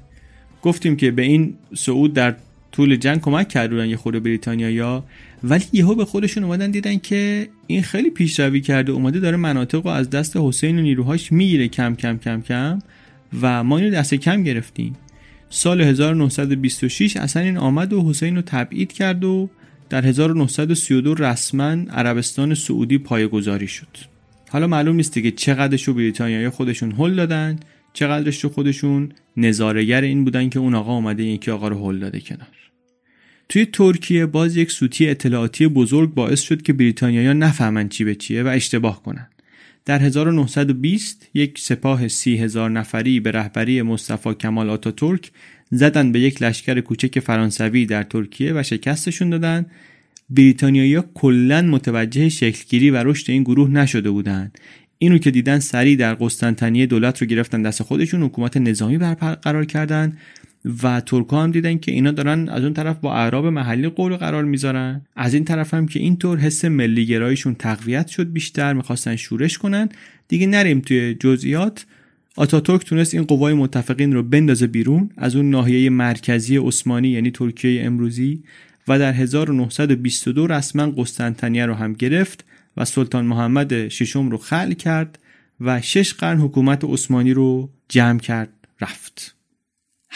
گفتیم 0.63 0.97
که 0.97 1.11
به 1.11 1.23
این 1.23 1.55
سعود 1.75 2.15
در 2.15 2.35
طول 2.73 2.97
جنگ 2.97 3.21
کمک 3.21 3.49
کردن 3.49 3.89
یه 3.89 3.97
خود 3.97 4.23
بریتانیایی 4.23 5.03
ولی 5.45 5.65
یهو 5.73 5.95
به 5.95 6.05
خودشون 6.05 6.45
اومدن 6.45 6.71
دیدن 6.71 6.99
که 6.99 7.49
این 7.67 7.83
خیلی 7.83 8.11
پیشروی 8.11 8.61
کرده 8.61 8.93
اومده 8.93 9.21
داره 9.21 9.37
مناطق 9.37 9.87
رو 9.87 9.91
از 9.91 10.11
دست 10.11 10.37
حسین 10.37 10.79
و 10.79 10.83
نیروهاش 10.83 11.33
می‌گیره 11.33 11.69
کم 11.69 11.95
کم 11.95 12.19
کم 12.19 12.41
کم 12.41 12.79
و 13.43 13.65
ما 13.65 13.79
اینو 13.79 13.91
دست 13.91 14.15
کم 14.15 14.43
گرفتیم. 14.43 14.97
سال 15.51 15.81
1926 15.81 17.17
اصلا 17.17 17.43
این 17.43 17.59
آمد 17.59 17.93
و 17.93 18.09
حسین 18.09 18.37
رو 18.37 18.43
تبعید 18.43 18.93
کرد 18.93 19.25
و 19.25 19.51
در 19.89 20.07
1932 20.07 21.15
رسما 21.15 21.71
عربستان 21.71 22.55
سعودی 22.55 22.99
پایگذاری 22.99 23.69
شد. 23.69 23.97
حالا 24.49 24.67
معلوم 24.67 24.97
نیست 24.97 25.13
که 25.13 25.31
چقدرش 25.31 25.83
رو 25.83 25.95
بریتانیایی 25.95 26.49
خودشون 26.49 26.93
هل 26.93 27.15
دادن 27.15 27.59
چقدرش 27.93 28.45
رو 28.45 28.51
خودشون 28.51 29.13
نظارگر 29.37 30.01
این 30.01 30.25
بودن 30.25 30.49
که 30.49 30.59
اون 30.59 30.75
آقا 30.75 30.93
اومده 30.93 31.25
یکی 31.25 31.51
آقا 31.51 31.69
رو 31.69 31.91
هل 31.91 31.99
داده 31.99 32.21
کنار. 32.21 32.49
توی 33.49 33.67
ترکیه 33.67 34.27
باز 34.27 34.57
یک 34.57 34.71
سوتی 34.71 35.09
اطلاعاتی 35.09 35.69
بزرگ 35.69 36.15
باعث 36.15 36.41
شد 36.41 36.63
که 36.63 36.73
بریتانیایی‌ها 36.73 37.33
نفهمن 37.33 37.89
چی 37.89 38.05
به 38.05 38.15
چیه 38.15 38.43
و 38.43 38.47
اشتباه 38.47 39.03
کنن. 39.03 39.29
در 39.87 40.03
1920 40.03 41.29
یک 41.35 41.59
سپاه 41.59 42.09
سی 42.09 42.37
هزار 42.37 42.71
نفری 42.71 43.21
به 43.21 43.31
رهبری 43.31 43.83
مصطفی 43.83 44.35
کمال 44.35 44.71
آتاتورک 44.71 45.31
زدن 45.71 46.13
به 46.13 46.21
یک 46.21 46.43
لشکر 46.43 46.81
کوچک 46.81 47.21
فرانسوی 47.21 47.87
در 47.87 48.03
ترکیه 48.03 48.53
و 48.55 48.63
شکستشون 48.63 49.31
دادن. 49.31 49.67
بریتانیایی 50.31 51.03
کلا 51.15 51.63
متوجه 51.63 52.29
شکلگیری 52.29 52.91
و 52.91 52.97
رشد 52.97 53.31
این 53.31 53.43
گروه 53.43 53.71
نشده 53.71 54.11
بودند. 54.11 54.59
اینو 54.99 55.19
که 55.19 55.31
دیدن 55.31 55.59
سریع 55.59 55.97
در 55.97 56.15
قسطنطنیه 56.15 56.87
دولت 56.87 57.23
رو 57.23 57.27
گرفتن 57.27 57.63
دست 57.63 57.83
خودشون 57.83 58.23
حکومت 58.23 58.57
نظامی 58.57 58.99
برقرار 58.99 59.65
کردن. 59.65 60.17
و 60.83 61.01
ترکا 61.01 61.43
هم 61.43 61.51
دیدن 61.51 61.79
که 61.79 61.93
اینا 61.93 62.11
دارن 62.11 62.49
از 62.49 62.63
اون 62.63 62.75
طرف 62.75 62.97
با 62.97 63.15
اعراب 63.15 63.47
محلی 63.47 63.89
قول 63.89 64.17
قرار 64.17 64.45
می‌ذارن. 64.45 65.03
از 65.17 65.35
این 65.35 65.45
طرف 65.45 65.75
هم 65.75 65.87
که 65.87 66.01
اینطور 66.01 66.39
حس 66.39 66.65
ملی 66.65 67.07
گرایشون 67.07 67.55
تقویت 67.55 68.07
شد 68.07 68.33
بیشتر 68.33 68.73
می‌خواستن 68.73 69.17
شورش 69.17 69.59
کنن. 69.59 69.89
دیگه 70.29 70.47
نریم 70.47 70.81
توی 70.81 71.15
جزئیات. 71.15 71.87
آتاتورک 72.37 72.85
تونست 72.85 73.15
این 73.15 73.25
قوای 73.25 73.55
متفقین 73.55 74.13
رو 74.13 74.23
بندازه 74.23 74.67
بیرون 74.67 75.11
از 75.17 75.37
اون 75.37 75.51
ناحیه 75.51 75.91
مرکزی 75.91 76.57
عثمانی 76.57 77.09
یعنی 77.09 77.31
ترکیه 77.31 77.85
امروزی 77.85 78.43
و 78.89 78.99
در 78.99 79.13
1922 79.13 80.47
رسما 80.47 80.91
قسطنطنیه 80.91 81.67
رو 81.67 81.75
هم 81.75 81.93
گرفت 81.93 82.45
و 82.77 82.85
سلطان 82.85 83.27
محمد 83.27 83.89
ششم 83.89 84.31
رو 84.31 84.39
خل 84.39 84.73
کرد 84.73 85.19
و 85.61 85.81
شش 85.81 86.15
قرن 86.15 86.39
حکومت 86.39 86.85
عثمانی 86.85 87.33
رو 87.33 87.71
جمع 87.89 88.19
کرد 88.19 88.49
رفت. 88.81 89.36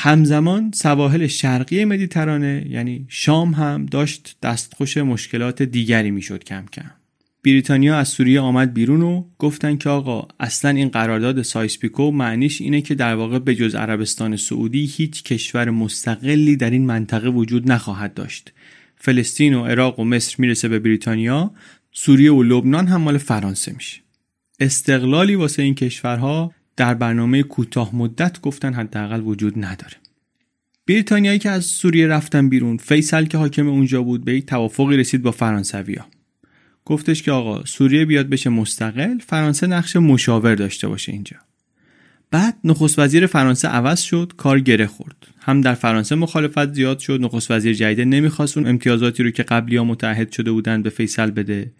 همزمان 0.02 0.70
سواحل 0.74 1.26
شرقی 1.26 1.84
مدیترانه 1.84 2.66
یعنی 2.70 3.06
شام 3.08 3.54
هم 3.54 3.86
داشت 3.86 4.36
دستخوش 4.42 4.96
مشکلات 4.96 5.62
دیگری 5.62 6.10
می‌شد 6.10 6.44
کم 6.44 6.64
کم. 6.72 6.90
بریتانیا 7.44 7.98
از 7.98 8.08
سوریه 8.08 8.40
آمد 8.40 8.74
بیرون 8.74 9.02
و 9.02 9.24
گفتن 9.38 9.76
که 9.76 9.88
آقا 9.88 10.28
اصلا 10.40 10.70
این 10.70 10.88
قرارداد 10.88 11.42
سایسپیکو 11.42 12.10
معنیش 12.10 12.60
اینه 12.60 12.80
که 12.80 12.94
در 12.94 13.14
واقع 13.14 13.38
به 13.38 13.54
جز 13.54 13.74
عربستان 13.74 14.36
سعودی 14.36 14.84
هیچ 14.86 15.22
کشور 15.22 15.70
مستقلی 15.70 16.56
در 16.56 16.70
این 16.70 16.86
منطقه 16.86 17.28
وجود 17.28 17.72
نخواهد 17.72 18.14
داشت. 18.14 18.52
فلسطین 18.96 19.54
و 19.54 19.64
عراق 19.64 19.98
و 19.98 20.04
مصر 20.04 20.36
می‌رسه 20.38 20.68
به 20.68 20.78
بریتانیا 20.78 21.50
سوریه 21.92 22.32
و 22.32 22.42
لبنان 22.42 22.86
هم 22.86 23.00
مال 23.00 23.18
فرانسه 23.18 23.72
میشه. 23.72 24.00
استقلالی 24.60 25.34
واسه 25.34 25.62
این 25.62 25.74
کشورها 25.74 26.52
در 26.80 26.94
برنامه 26.94 27.42
کوتاه 27.42 27.96
مدت 27.96 28.40
گفتن 28.40 28.74
حداقل 28.74 29.20
وجود 29.20 29.64
نداره. 29.64 29.96
بریتانیایی 30.86 31.38
که 31.38 31.50
از 31.50 31.64
سوریه 31.64 32.06
رفتن 32.06 32.48
بیرون 32.48 32.76
فیصل 32.76 33.24
که 33.24 33.38
حاکم 33.38 33.68
اونجا 33.68 34.02
بود 34.02 34.24
به 34.24 34.36
یک 34.36 34.46
توافقی 34.46 34.96
رسید 34.96 35.22
با 35.22 35.30
فرانسویا 35.30 36.06
گفتش 36.84 37.22
که 37.22 37.32
آقا 37.32 37.64
سوریه 37.64 38.04
بیاد 38.04 38.28
بشه 38.28 38.50
مستقل 38.50 39.18
فرانسه 39.18 39.66
نقش 39.66 39.96
مشاور 39.96 40.54
داشته 40.54 40.88
باشه 40.88 41.12
اینجا. 41.12 41.36
بعد 42.30 42.56
نخست 42.64 42.98
وزیر 42.98 43.26
فرانسه 43.26 43.68
عوض 43.68 44.00
شد 44.00 44.32
کار 44.36 44.60
گره 44.60 44.86
خورد. 44.86 45.26
هم 45.40 45.60
در 45.60 45.74
فرانسه 45.74 46.14
مخالفت 46.14 46.72
زیاد 46.72 46.98
شد 46.98 47.20
نخست 47.20 47.50
وزیر 47.50 47.74
جدید 47.74 48.08
نمی‌خواست 48.08 48.58
اون 48.58 48.66
امتیازاتی 48.66 49.22
رو 49.22 49.30
که 49.30 49.42
قبلی 49.42 49.76
ها 49.76 49.84
متحد 49.84 50.32
شده 50.32 50.52
بودن 50.52 50.82
به 50.82 50.90
فیصل 50.90 51.30
بده. 51.30 51.72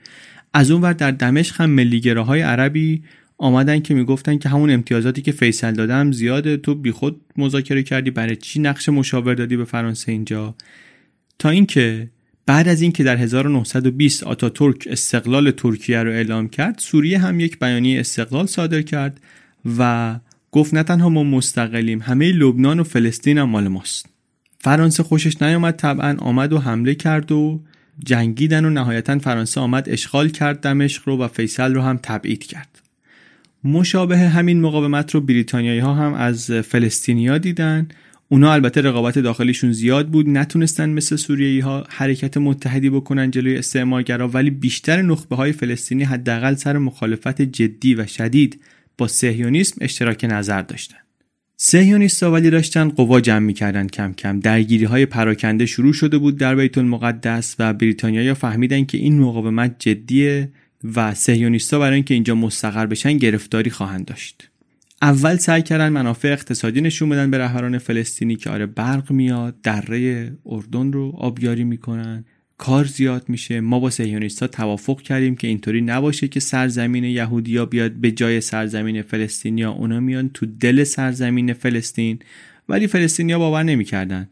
از 0.54 0.70
اون 0.70 0.82
ور 0.82 0.92
در 0.92 1.10
دمشق 1.10 1.60
هم 1.60 1.70
ملیگراهای 1.70 2.40
عربی 2.40 3.02
آمدن 3.40 3.80
که 3.80 3.94
می‌گفتن 3.94 4.38
که 4.38 4.48
همون 4.48 4.70
امتیازاتی 4.70 5.22
که 5.22 5.32
فیصل 5.32 5.74
دادم 5.74 6.12
زیاده. 6.12 6.56
تو 6.56 6.74
بیخود 6.74 7.20
مذاکره 7.36 7.82
کردی. 7.82 8.10
برای 8.10 8.36
چی 8.36 8.60
نقش 8.60 8.88
مشاور 8.88 9.34
دادی 9.34 9.56
به 9.56 9.64
فرانسه 9.64 10.12
اینجا؟ 10.12 10.54
تا 11.38 11.48
اینکه 11.48 12.10
بعد 12.46 12.68
از 12.68 12.82
اینکه 12.82 13.04
در 13.04 13.16
1920 13.16 14.24
آتاتورک 14.24 14.88
استقلال 14.90 15.50
ترکیه 15.50 16.02
رو 16.02 16.10
اعلام 16.10 16.48
کرد 16.48 16.78
سوریه 16.78 17.18
هم 17.18 17.40
یک 17.40 17.58
بیانیه 17.58 18.00
استقلال 18.00 18.46
صادر 18.46 18.82
کرد 18.82 19.20
و 19.78 20.16
گفت 20.50 20.74
نه 20.74 20.82
تنها 20.82 21.08
ما 21.08 21.24
مستقلیم 21.24 22.02
همه 22.02 22.32
لبنان 22.32 22.80
و 22.80 22.84
فلسطین 22.84 23.38
هم 23.38 23.48
مال 23.48 23.68
ماست. 23.68 24.06
فرانسه 24.58 25.02
خوشش 25.02 25.42
نیامد 25.42 25.76
طبعا 25.76 26.16
آمد 26.18 26.52
و 26.52 26.58
حمله 26.58 26.94
کرد 26.94 27.32
و 27.32 27.60
جنگیدن 28.04 28.64
و 28.64 28.70
نهایتا 28.70 29.18
فرانسه 29.18 29.60
آمد 29.60 29.88
اشغال 29.88 30.28
کرد 30.28 30.60
دمشق 30.60 31.02
رو 31.08 31.18
و 31.18 31.28
فیصل 31.28 31.74
رو 31.74 31.82
هم 31.82 31.98
تبعید 32.02 32.44
کرد. 32.44 32.79
مشابه 33.64 34.18
همین 34.18 34.60
مقاومت 34.60 35.14
رو 35.14 35.20
بریتانیایی 35.20 35.80
ها 35.80 35.94
هم 35.94 36.14
از 36.14 36.50
فلسطینیا 36.50 37.38
دیدن. 37.38 37.88
اونا 38.28 38.52
البته 38.52 38.80
رقابت 38.80 39.18
داخلیشون 39.18 39.72
زیاد 39.72 40.08
بود 40.08 40.28
نتونستن 40.28 40.90
مثل 40.90 41.16
سوریایی 41.16 41.60
ها 41.60 41.84
حرکت 41.88 42.36
متحدی 42.36 42.90
بکنن 42.90 43.30
جلوی 43.30 43.56
استعمارگرا 43.56 44.28
ولی 44.28 44.50
بیشتر 44.50 45.02
نخبه 45.02 45.36
های 45.36 45.52
فلسطینی 45.52 46.04
حداقل 46.04 46.54
سر 46.54 46.78
مخالفت 46.78 47.42
جدی 47.42 47.94
و 47.94 48.06
شدید 48.06 48.60
با 48.98 49.08
سهیونیسم 49.08 49.76
اشتراک 49.80 50.26
نظر 50.30 50.62
داشتن. 50.62 50.96
سهیونیستا 51.56 52.32
ولی 52.32 52.50
داشتن 52.50 52.88
قوا 52.88 53.20
جمع 53.20 53.38
می‌کردن 53.38 53.86
کم 53.86 54.12
کم. 54.12 54.40
درگیری 54.40 54.84
های 54.84 55.06
پراکنده 55.06 55.66
شروع 55.66 55.92
شده 55.92 56.18
بود 56.18 56.38
در 56.38 56.54
بیت 56.54 56.78
المقدس 56.78 57.56
و 57.58 57.72
بریتانیایی 57.72 58.34
فهمیدن 58.34 58.84
که 58.84 58.98
این 58.98 59.18
مقاومت 59.18 59.76
جدیه. 59.78 60.48
و 60.84 61.14
سهیونیستا 61.14 61.78
برای 61.78 61.94
اینکه 61.94 62.14
اینجا 62.14 62.34
مستقر 62.34 62.86
بشن 62.86 63.16
گرفتاری 63.16 63.70
خواهند 63.70 64.04
داشت. 64.04 64.48
اول 65.02 65.36
سعی 65.36 65.62
کردن 65.62 65.88
منافع 65.88 66.28
اقتصادی 66.28 66.80
نشون 66.80 67.08
بدن 67.08 67.30
به 67.30 67.38
رهبران 67.38 67.78
فلسطینی 67.78 68.36
که 68.36 68.50
آره 68.50 68.66
برق 68.66 69.12
میاد 69.12 69.60
دره 69.62 70.32
اردن 70.46 70.92
رو 70.92 71.12
آبیاری 71.16 71.64
می‌کنن. 71.64 72.24
کار 72.58 72.84
زیاد 72.84 73.24
میشه. 73.28 73.60
ما 73.60 73.80
با 73.80 73.90
سهیونیستا 73.90 74.46
توافق 74.46 75.02
کردیم 75.02 75.36
که 75.36 75.46
اینطوری 75.48 75.80
نباشه 75.80 76.28
که 76.28 76.40
سرزمین 76.40 77.04
یهودیا 77.04 77.66
بیاد 77.66 77.92
به 77.92 78.10
جای 78.10 78.40
سرزمین 78.40 79.02
فلسطینیا. 79.02 79.70
اونا 79.70 80.00
میان 80.00 80.30
تو 80.34 80.46
دل 80.46 80.84
سرزمین 80.84 81.52
فلسطین. 81.52 82.18
ولی 82.68 82.86
فلسطینیا 82.86 83.38
باور 83.38 83.62
نمی‌کردن. 83.62 84.28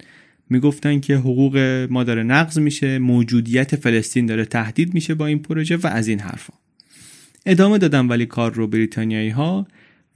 می‌گفتن 0.51 1.01
که 1.01 1.17
حقوق 1.17 1.87
ما 1.91 2.05
داره 2.05 2.23
نقض 2.23 2.59
میشه 2.59 2.99
موجودیت 2.99 3.77
فلسطین 3.77 4.27
داره 4.27 4.45
تهدید 4.45 4.95
میشه 4.95 5.15
با 5.15 5.27
این 5.27 5.39
پروژه 5.39 5.77
و 5.77 5.87
از 5.87 6.09
این 6.09 6.21
حرفا. 6.21 6.55
ادامه 7.47 7.79
دادن 7.79 8.07
ولی 8.07 8.27
کار 8.27 8.53
رو 8.53 8.67
بریتانیایی 8.67 9.31
ها 9.31 9.67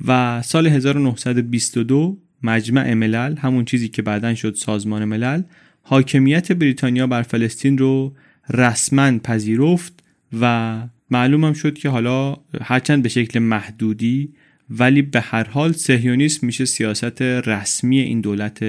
و 0.07 0.43
سال 0.43 0.67
1922 0.67 2.19
مجمع 2.43 2.95
ملل 2.95 3.37
همون 3.37 3.65
چیزی 3.65 3.89
که 3.89 4.03
بعدا 4.03 4.35
شد 4.35 4.55
سازمان 4.55 5.05
ملل 5.05 5.43
حاکمیت 5.83 6.53
بریتانیا 6.53 7.07
بر 7.07 7.23
فلسطین 7.23 7.79
رو 7.79 8.15
رسما 8.51 9.19
پذیرفت 9.19 10.03
و 10.41 10.79
معلومم 11.11 11.53
شد 11.53 11.75
که 11.75 11.89
حالا 11.89 12.37
هرچند 12.61 13.03
به 13.03 13.09
شکل 13.09 13.39
محدودی 13.39 14.33
ولی 14.71 15.03
به 15.03 15.21
هر 15.21 15.45
حال 15.45 15.73
سهیونیسم 15.73 16.47
میشه 16.47 16.65
سیاست 16.65 17.23
رسمی 17.23 18.01
این 18.01 18.21
دولت 18.21 18.65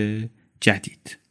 جدید. 0.61 1.22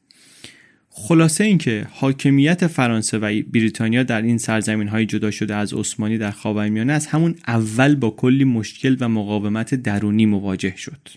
خلاصه 0.94 1.44
اینکه 1.44 1.86
حاکمیت 1.90 2.66
فرانسه 2.66 3.18
و 3.18 3.42
بریتانیا 3.52 4.02
در 4.02 4.22
این 4.22 4.38
سرزمین 4.38 4.88
های 4.88 5.06
جدا 5.06 5.30
شده 5.30 5.54
از 5.54 5.74
عثمانی 5.74 6.18
در 6.18 6.30
خاورمیانه 6.30 6.92
از 6.92 7.06
همون 7.06 7.34
اول 7.48 7.94
با 7.94 8.10
کلی 8.10 8.44
مشکل 8.44 8.96
و 9.00 9.08
مقاومت 9.08 9.74
درونی 9.74 10.26
مواجه 10.26 10.76
شد 10.76 11.08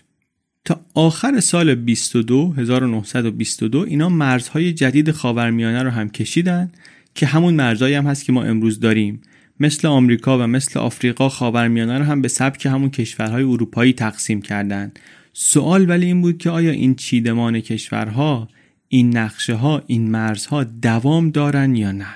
تا 0.64 0.80
آخر 0.94 1.40
سال 1.40 1.74
22 1.74 2.54
1922 2.56 3.78
اینا 3.78 4.08
مرزهای 4.08 4.72
جدید 4.72 5.10
خاورمیانه 5.10 5.82
رو 5.82 5.90
هم 5.90 6.08
کشیدن 6.08 6.70
که 7.14 7.26
همون 7.26 7.54
مرزهایی 7.54 7.94
هم 7.94 8.06
هست 8.06 8.24
که 8.24 8.32
ما 8.32 8.44
امروز 8.44 8.80
داریم 8.80 9.22
مثل 9.60 9.88
آمریکا 9.88 10.38
و 10.38 10.42
مثل 10.42 10.78
آفریقا 10.78 11.28
خاورمیانه 11.28 11.98
رو 11.98 12.04
هم 12.04 12.22
به 12.22 12.28
سبک 12.28 12.66
همون 12.66 12.90
کشورهای 12.90 13.42
اروپایی 13.42 13.92
تقسیم 13.92 14.42
کردند. 14.42 14.98
سوال 15.32 15.88
ولی 15.88 16.06
این 16.06 16.22
بود 16.22 16.38
که 16.38 16.50
آیا 16.50 16.70
این 16.70 16.94
چیدمان 16.94 17.60
کشورها 17.60 18.48
این 18.96 19.16
نقشه 19.16 19.54
ها 19.54 19.82
این 19.86 20.10
مرزها 20.10 20.64
دوام 20.64 21.30
دارن 21.30 21.74
یا 21.74 21.92
نه. 21.92 22.06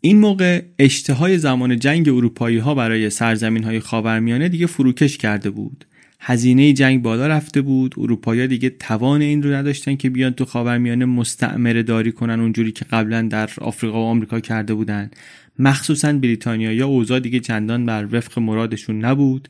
این 0.00 0.18
موقع 0.18 0.62
اشتهای 0.78 1.38
زمان 1.38 1.78
جنگ 1.78 2.08
اروپایی 2.08 2.58
ها 2.58 2.74
برای 2.74 3.10
سرزمین 3.10 3.64
های 3.64 3.80
خاورمیانه 3.80 4.48
دیگه 4.48 4.66
فروکش 4.66 5.18
کرده 5.18 5.50
بود. 5.50 5.84
هزینه 6.20 6.72
جنگ 6.72 7.02
بالا 7.02 7.26
رفته 7.26 7.62
بود. 7.62 7.94
اروپایی 7.98 8.48
دیگه 8.48 8.70
توان 8.70 9.20
این 9.20 9.42
رو 9.42 9.52
نداشتن 9.52 9.96
که 9.96 10.10
بیان 10.10 10.32
تو 10.32 10.44
خاورمیانه 10.44 11.04
مستعمره 11.04 11.82
داری 11.82 12.12
کنن 12.12 12.40
اونجوری 12.40 12.72
که 12.72 12.84
قبلا 12.84 13.22
در 13.22 13.50
آفریقا 13.60 13.98
و 13.98 14.06
آمریکا 14.06 14.40
کرده 14.40 14.74
بودن. 14.74 15.10
مخصوصا 15.58 16.12
بریتانیا 16.12 16.72
یا 16.72 16.86
اوضاع 16.86 17.20
دیگه 17.20 17.40
چندان 17.40 17.86
بر 17.86 18.08
وفق 18.12 18.38
مرادشون 18.38 19.04
نبود. 19.04 19.48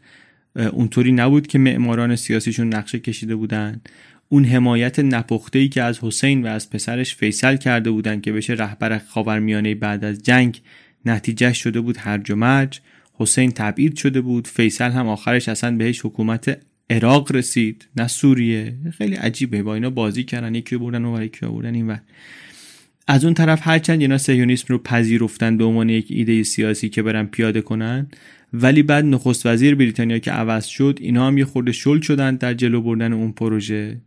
اونطوری 0.72 1.12
نبود 1.12 1.46
که 1.46 1.58
معماران 1.58 2.16
سیاسیشون 2.16 2.74
نقشه 2.74 2.98
کشیده 2.98 3.36
بودن. 3.36 3.80
اون 4.32 4.44
حمایت 4.44 4.98
نپخته 4.98 5.68
که 5.68 5.82
از 5.82 5.98
حسین 5.98 6.42
و 6.42 6.46
از 6.46 6.70
پسرش 6.70 7.14
فیصل 7.14 7.56
کرده 7.56 7.90
بودن 7.90 8.20
که 8.20 8.32
بشه 8.32 8.52
رهبر 8.52 8.98
خاورمیانه 8.98 9.74
بعد 9.74 10.04
از 10.04 10.22
جنگ 10.22 10.60
نتیجه 11.04 11.52
شده 11.52 11.80
بود 11.80 11.96
هرج 11.96 12.30
و 12.30 12.36
مرج. 12.36 12.80
حسین 13.14 13.50
تبعید 13.50 13.96
شده 13.96 14.20
بود. 14.20 14.46
فیصل 14.46 14.90
هم 14.90 15.08
آخرش 15.08 15.48
اصلا 15.48 15.76
بهش 15.76 16.00
حکومت 16.04 16.58
عراق 16.90 17.32
رسید. 17.32 17.88
نه 17.96 18.06
سوریه. 18.06 18.74
خیلی 18.98 19.14
عجیبه. 19.14 19.62
با 19.62 19.74
اینا 19.74 19.90
بازی 19.90 20.24
کردن. 20.24 20.54
یکی 20.54 20.76
بردن 20.76 21.04
و 21.04 21.22
یکی 21.22 21.46
بردن 21.46 21.74
این 21.74 21.96
از 23.06 23.24
اون 23.24 23.34
طرف 23.34 23.60
هرچند 23.62 24.00
اینا 24.00 24.18
سهیونیسم 24.18 24.66
رو 24.68 24.78
پذیرفتن 24.78 25.56
به 25.56 25.64
عنوان 25.64 25.88
یک 25.88 26.06
ایده 26.10 26.42
سیاسی 26.42 26.88
که 26.88 27.02
برن 27.02 27.26
پیاده 27.26 27.60
کنن 27.60 28.06
ولی 28.52 28.82
بعد 28.82 29.04
نخست 29.04 29.46
وزیر 29.46 29.74
بریتانیا 29.74 30.18
که 30.18 30.30
عوض 30.30 30.66
شد 30.66 30.98
اینا 31.00 31.26
هم 31.26 31.38
یه 31.38 31.44
خورده 31.44 31.72
شل 31.72 32.00
شدن 32.00 32.36
در 32.36 32.54
جلو 32.54 32.80
بردن 32.80 33.12
اون 33.12 33.32
پروژه. 33.32 34.00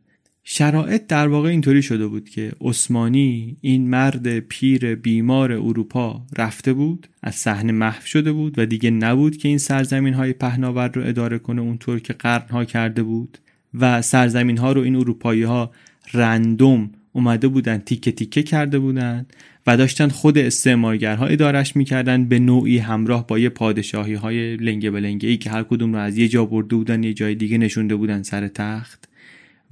شرایط 0.44 1.08
در 1.08 1.28
واقع 1.28 1.50
اینطوری 1.50 1.82
شده 1.82 2.08
بود 2.08 2.30
که 2.30 2.52
عثمانی 2.62 3.58
این 3.62 3.90
مرد 3.90 4.40
پیر 4.40 4.96
بیمار 4.96 5.52
اروپا 5.52 6.22
رفته 6.38 6.74
بود 6.74 7.08
از 7.22 7.36
صحنه 7.36 7.72
محو 7.72 8.06
شده 8.06 8.32
بود 8.32 8.60
و 8.60 8.66
دیگه 8.66 8.90
نبود 8.90 9.38
که 9.38 9.50
این 9.50 9.58
سرزمین 9.58 10.14
های 10.14 10.34
پهناور 10.34 10.88
رو 10.88 11.08
اداره 11.08 11.40
کنه 11.40 11.62
اونطور 11.62 12.00
که 12.00 12.14
قرنها 12.14 12.66
کرده 12.66 13.04
بود 13.04 13.38
و 13.74 14.02
سرزمین 14.02 14.58
ها 14.58 14.72
رو 14.72 14.82
این 14.82 14.96
اروپایی 14.96 15.44
ها 15.44 15.72
رندوم 16.14 16.90
اومده 17.14 17.48
بودن 17.48 17.78
تیکه 17.78 18.12
تیکه 18.12 18.44
کرده 18.44 18.80
بودن 18.80 19.26
و 19.68 19.78
داشتن 19.78 20.08
خود 20.08 20.38
استعمارگرها 20.38 21.26
ادارش 21.26 21.76
می‌کردن 21.76 22.26
به 22.26 22.40
نوعی 22.40 22.78
همراه 22.78 23.28
با 23.28 23.40
یه 23.40 23.50
پادشاهی 23.50 24.14
های 24.14 24.58
لنگه 24.58 24.92
بلنگه 24.92 25.30
ای 25.30 25.38
که 25.38 25.50
هر 25.50 25.64
کدوم 25.64 25.94
رو 25.94 26.00
از 26.00 26.18
یه 26.18 26.28
جا 26.28 26.46
برده 26.46 26.76
بودن 26.76 27.04
یه 27.04 27.14
جای 27.14 27.36
دیگه 27.36 27.58
نشونده 27.58 27.96
بودن 27.96 28.24
سر 28.24 28.48
تخت. 28.48 29.13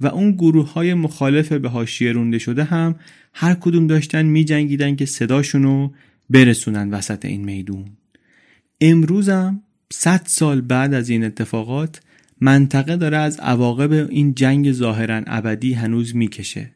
و 0.02 0.06
اون 0.06 0.32
گروه 0.32 0.72
های 0.72 0.94
مخالف 0.94 1.52
به 1.52 1.68
حاشیه 1.68 2.12
رونده 2.12 2.38
شده 2.38 2.64
هم 2.64 2.94
هر 3.34 3.54
کدوم 3.54 3.86
داشتن 3.86 4.22
می 4.22 4.44
جنگیدن 4.44 4.96
که 4.96 5.06
صداشونو 5.06 5.90
برسونن 6.30 6.90
وسط 6.90 7.24
این 7.24 7.44
میدون. 7.44 7.84
امروزم 8.80 9.62
صد 9.92 10.22
سال 10.24 10.60
بعد 10.60 10.94
از 10.94 11.08
این 11.08 11.24
اتفاقات 11.24 12.00
منطقه 12.40 12.96
داره 12.96 13.16
از 13.16 13.40
عواقب 13.40 13.92
این 13.92 14.34
جنگ 14.34 14.72
ظاهرا 14.72 15.22
ابدی 15.26 15.72
هنوز 15.72 16.16
می‌کشه. 16.16 16.70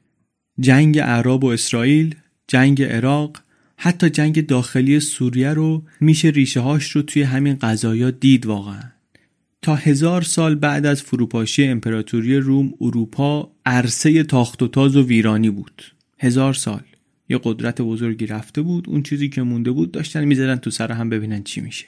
جنگ 0.61 0.99
عرب 0.99 1.45
و 1.45 1.47
اسرائیل 1.47 2.15
جنگ 2.49 2.83
عراق 2.83 3.43
حتی 3.77 4.11
جنگ 4.11 4.47
داخلی 4.47 5.01
سوریه 5.01 5.51
رو 5.51 5.83
میشه 6.01 6.29
ریشه 6.29 6.61
هاش 6.61 6.91
رو 6.91 7.03
توی 7.03 7.23
همین 7.23 7.55
قضایا 7.55 8.11
دید 8.11 8.47
واقعا. 8.47 8.96
تا 9.67 9.75
هزار 9.75 10.23
سال 10.23 10.55
بعد 10.55 10.87
از 10.87 11.03
فروپاشی 11.03 11.65
امپراتوری 11.65 12.37
روم 12.37 12.75
اروپا 12.81 13.53
عرصه 13.67 14.23
تاخت 14.23 14.63
و 14.63 14.69
تاز 14.69 14.97
و 14.97 15.07
ویرانی 15.07 15.51
بود. 15.51 15.83
هزار 16.19 16.55
سال. 16.55 16.81
یه 17.29 17.41
قدرت 17.43 17.81
بزرگی 17.81 18.27
رفته 18.27 18.63
بود 18.63 18.89
اون 18.89 19.03
چیزی 19.03 19.29
که 19.29 19.43
مونده 19.43 19.71
بود 19.71 19.93
داشتن 19.93 20.25
می‌زدن 20.25 20.57
تو 20.57 20.71
سر 20.71 20.93
هم 20.93 21.11
ببینن 21.11 21.43
چی 21.43 21.61
میشه. 21.61 21.87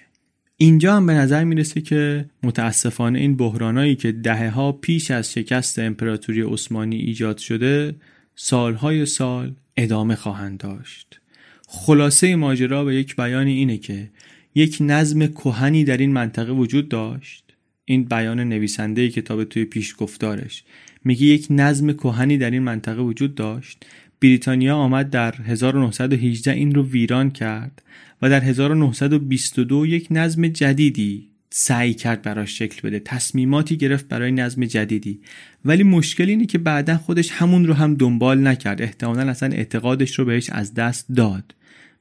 اینجا 0.57 0.97
هم 0.97 1.07
به 1.07 1.13
نظر 1.13 1.45
می‌رسه 1.45 1.81
که 1.81 2.25
متاسفانه 2.43 3.19
این 3.19 3.37
بحرانایی 3.37 3.97
که 3.97 4.13
دهه 4.13 4.51
ها 4.51 4.73
پیش 4.73 5.11
از 5.11 5.33
شکست 5.33 5.79
امپراتوری 5.79 6.43
عثمانی 6.43 6.97
ایجاد 6.97 7.39
شده 7.39 7.95
سالهای 8.37 9.07
سال 9.07 9.55
ادامه 9.77 10.15
خواهند 10.15 10.59
داشت. 10.59 11.21
خلاصه 11.69 12.37
ماجرا 12.37 12.85
به 12.85 12.95
یک 12.95 13.17
بیانی 13.17 13.53
اینه 13.53 13.79
که 13.79 14.11
یک 14.55 14.77
نظم 14.81 15.27
کهنی 15.27 15.85
در 15.85 15.97
این 15.97 16.13
منطقه 16.13 16.53
وجود 16.53 16.89
داشت 16.89 17.48
این 17.91 18.05
بیان 18.05 18.41
نویسنده 18.41 19.09
کتاب 19.09 19.45
توی 19.45 19.65
پیش 19.65 19.95
گفتارش 19.99 20.65
میگه 21.05 21.27
یک 21.27 21.47
نظم 21.51 21.93
کهنی 21.93 22.39
در 22.39 22.51
این 22.51 22.63
منطقه 22.63 23.03
وجود 23.03 23.35
داشت. 23.35 23.87
بریتانیا 24.21 24.77
آمد 24.77 25.11
در 25.11 25.35
1918 25.35 26.53
این 26.53 26.75
رو 26.75 26.87
ویران 26.87 27.31
کرد 27.31 27.83
و 28.23 28.31
در 28.31 28.41
1922 28.41 29.87
یک 29.87 30.09
نظم 30.11 30.49
جدیدی 30.49 31.29
سعی 31.51 31.95
کرد 31.95 32.23
براش 32.23 32.59
شکل 32.59 32.89
بده. 32.89 32.99
تصمیماتی 32.99 33.77
گرفت 33.77 34.09
برای 34.09 34.33
نظم 34.33 34.65
جدیدی. 34.65 35.21
ولی 35.65 35.83
مشکل 35.83 36.29
اینه 36.29 36.47
که 36.47 36.59
بعدا 36.59 36.97
خودش 36.97 37.31
همون 37.31 37.67
رو 37.67 37.75
هم 37.75 37.95
دنبال 37.95 38.47
نکرد. 38.47 38.83
احتمالا 38.83 39.31
اصلا 39.31 39.49
اعتقادش 39.49 40.19
رو 40.19 40.25
بهش 40.25 40.51
از 40.51 40.75
دست 40.75 41.07
داد. 41.17 41.55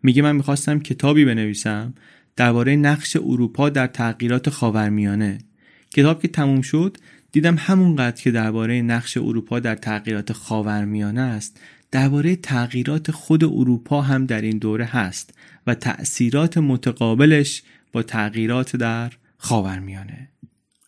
میگه 0.03 0.21
من 0.21 0.35
می‌خواستم 0.35 0.79
کتابی 0.79 1.25
بنویسم 1.25 1.93
درباره 2.35 2.75
نقش 2.75 3.15
اروپا 3.15 3.69
در 3.69 3.87
تغییرات 3.87 4.49
خاورمیانه. 4.49 5.37
کتاب 5.91 6.21
که 6.21 6.27
تموم 6.27 6.61
شد 6.61 6.97
دیدم 7.31 7.55
همونقدر 7.59 8.21
که 8.21 8.31
درباره 8.31 8.81
نقش 8.81 9.17
اروپا 9.17 9.59
در 9.59 9.75
تغییرات 9.75 10.33
خاورمیانه 10.33 11.21
است 11.21 11.59
درباره 11.91 12.35
تغییرات 12.35 13.11
خود 13.11 13.43
اروپا 13.43 14.01
هم 14.01 14.25
در 14.25 14.41
این 14.41 14.57
دوره 14.57 14.85
هست 14.85 15.33
و 15.67 15.75
تأثیرات 15.75 16.57
متقابلش 16.57 17.63
با 17.91 18.03
تغییرات 18.03 18.75
در 18.75 19.13
خاورمیانه. 19.37 20.29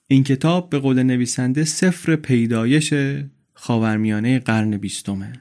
این 0.08 0.24
کتاب 0.24 0.70
به 0.70 0.80
قول 0.80 1.04
نویسنده 1.04 1.64
سفر 1.64 2.16
پیدایش 2.16 2.94
خاورمیانه 3.54 4.40
قرن 4.40 4.78
بیستمه. 4.78 5.34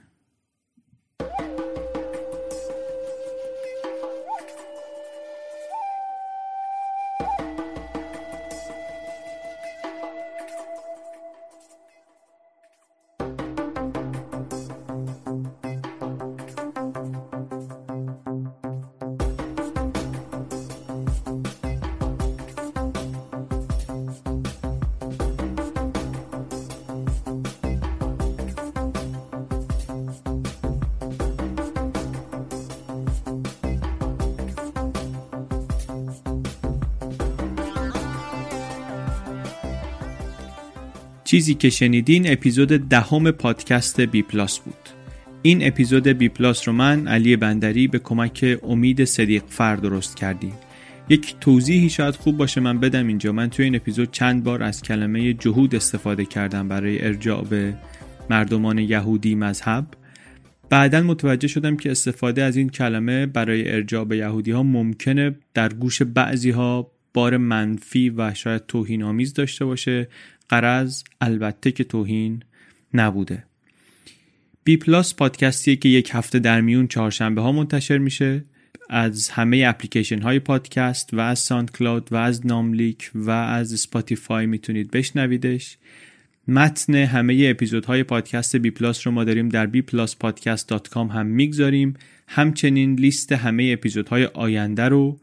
چیزی 41.28 41.54
که 41.54 41.70
شنیدین 41.70 42.32
اپیزود 42.32 42.68
دهم 42.68 43.30
پادکست 43.30 44.00
بی 44.00 44.22
پلاس 44.22 44.58
بود. 44.58 44.74
این 45.42 45.66
اپیزود 45.66 46.08
بی 46.08 46.28
پلاس 46.28 46.68
رو 46.68 46.74
من 46.74 47.08
علی 47.08 47.36
بندری 47.36 47.88
به 47.88 47.98
کمک 47.98 48.58
امید 48.62 49.04
صدیق 49.04 49.42
فر 49.48 49.76
درست 49.76 50.16
کردیم. 50.16 50.52
یک 51.08 51.34
توضیحی 51.40 51.90
شاید 51.90 52.16
خوب 52.16 52.36
باشه 52.36 52.60
من 52.60 52.80
بدم 52.80 53.06
اینجا. 53.06 53.32
من 53.32 53.50
توی 53.50 53.64
این 53.64 53.76
اپیزود 53.76 54.10
چند 54.12 54.44
بار 54.44 54.62
از 54.62 54.82
کلمه 54.82 55.34
جهود 55.34 55.74
استفاده 55.74 56.24
کردم 56.24 56.68
برای 56.68 57.04
ارجاع 57.04 57.44
به 57.44 57.74
مردمان 58.30 58.78
یهودی 58.78 59.34
مذهب. 59.34 59.86
بعدا 60.70 61.00
متوجه 61.00 61.48
شدم 61.48 61.76
که 61.76 61.90
استفاده 61.90 62.42
از 62.42 62.56
این 62.56 62.68
کلمه 62.68 63.26
برای 63.26 63.72
ارجاع 63.72 64.04
به 64.04 64.16
یهودی 64.16 64.50
ها 64.50 64.62
ممکنه 64.62 65.34
در 65.54 65.72
گوش 65.72 66.02
بعضی 66.02 66.50
ها 66.50 66.90
بار 67.14 67.36
منفی 67.36 68.10
و 68.10 68.34
شاید 68.34 68.66
توهین 68.66 69.02
آمیز 69.02 69.34
داشته 69.34 69.64
باشه 69.64 70.08
غرض 70.48 71.04
البته 71.20 71.72
که 71.72 71.84
توهین 71.84 72.42
نبوده. 72.94 73.44
بی 74.64 74.76
پلاس 74.76 75.14
پادکستیه 75.14 75.76
که 75.76 75.88
یک 75.88 76.10
هفته 76.12 76.38
در 76.38 76.60
میون 76.60 76.86
چهارشنبه 76.86 77.40
ها 77.40 77.52
منتشر 77.52 77.98
میشه. 77.98 78.44
از 78.90 79.28
همه 79.28 79.64
اپلیکیشن 79.66 80.22
های 80.22 80.38
پادکست 80.38 81.14
و 81.14 81.20
از 81.20 81.38
SoundCloud 81.38 82.12
و 82.12 82.16
از 82.16 82.46
ناملیک 82.46 83.10
و 83.14 83.30
از 83.30 83.80
سپاتیفای 83.80 84.46
می‌تونید 84.46 84.90
بشنویدش. 84.90 85.76
متن 86.48 86.94
همه 86.94 87.46
اپیزودهای 87.50 88.02
پادکست 88.02 88.56
بی 88.56 88.70
پلاس 88.70 89.06
رو 89.06 89.12
ما 89.12 89.24
داریم 89.24 89.48
در 89.48 89.66
bpluspodcast.com 89.66 90.96
هم 90.96 91.26
می‌گذاریم. 91.26 91.94
همچنین 92.28 92.94
لیست 92.94 93.32
همه 93.32 93.70
اپیزودهای 93.72 94.24
آینده 94.24 94.84
رو 94.84 95.18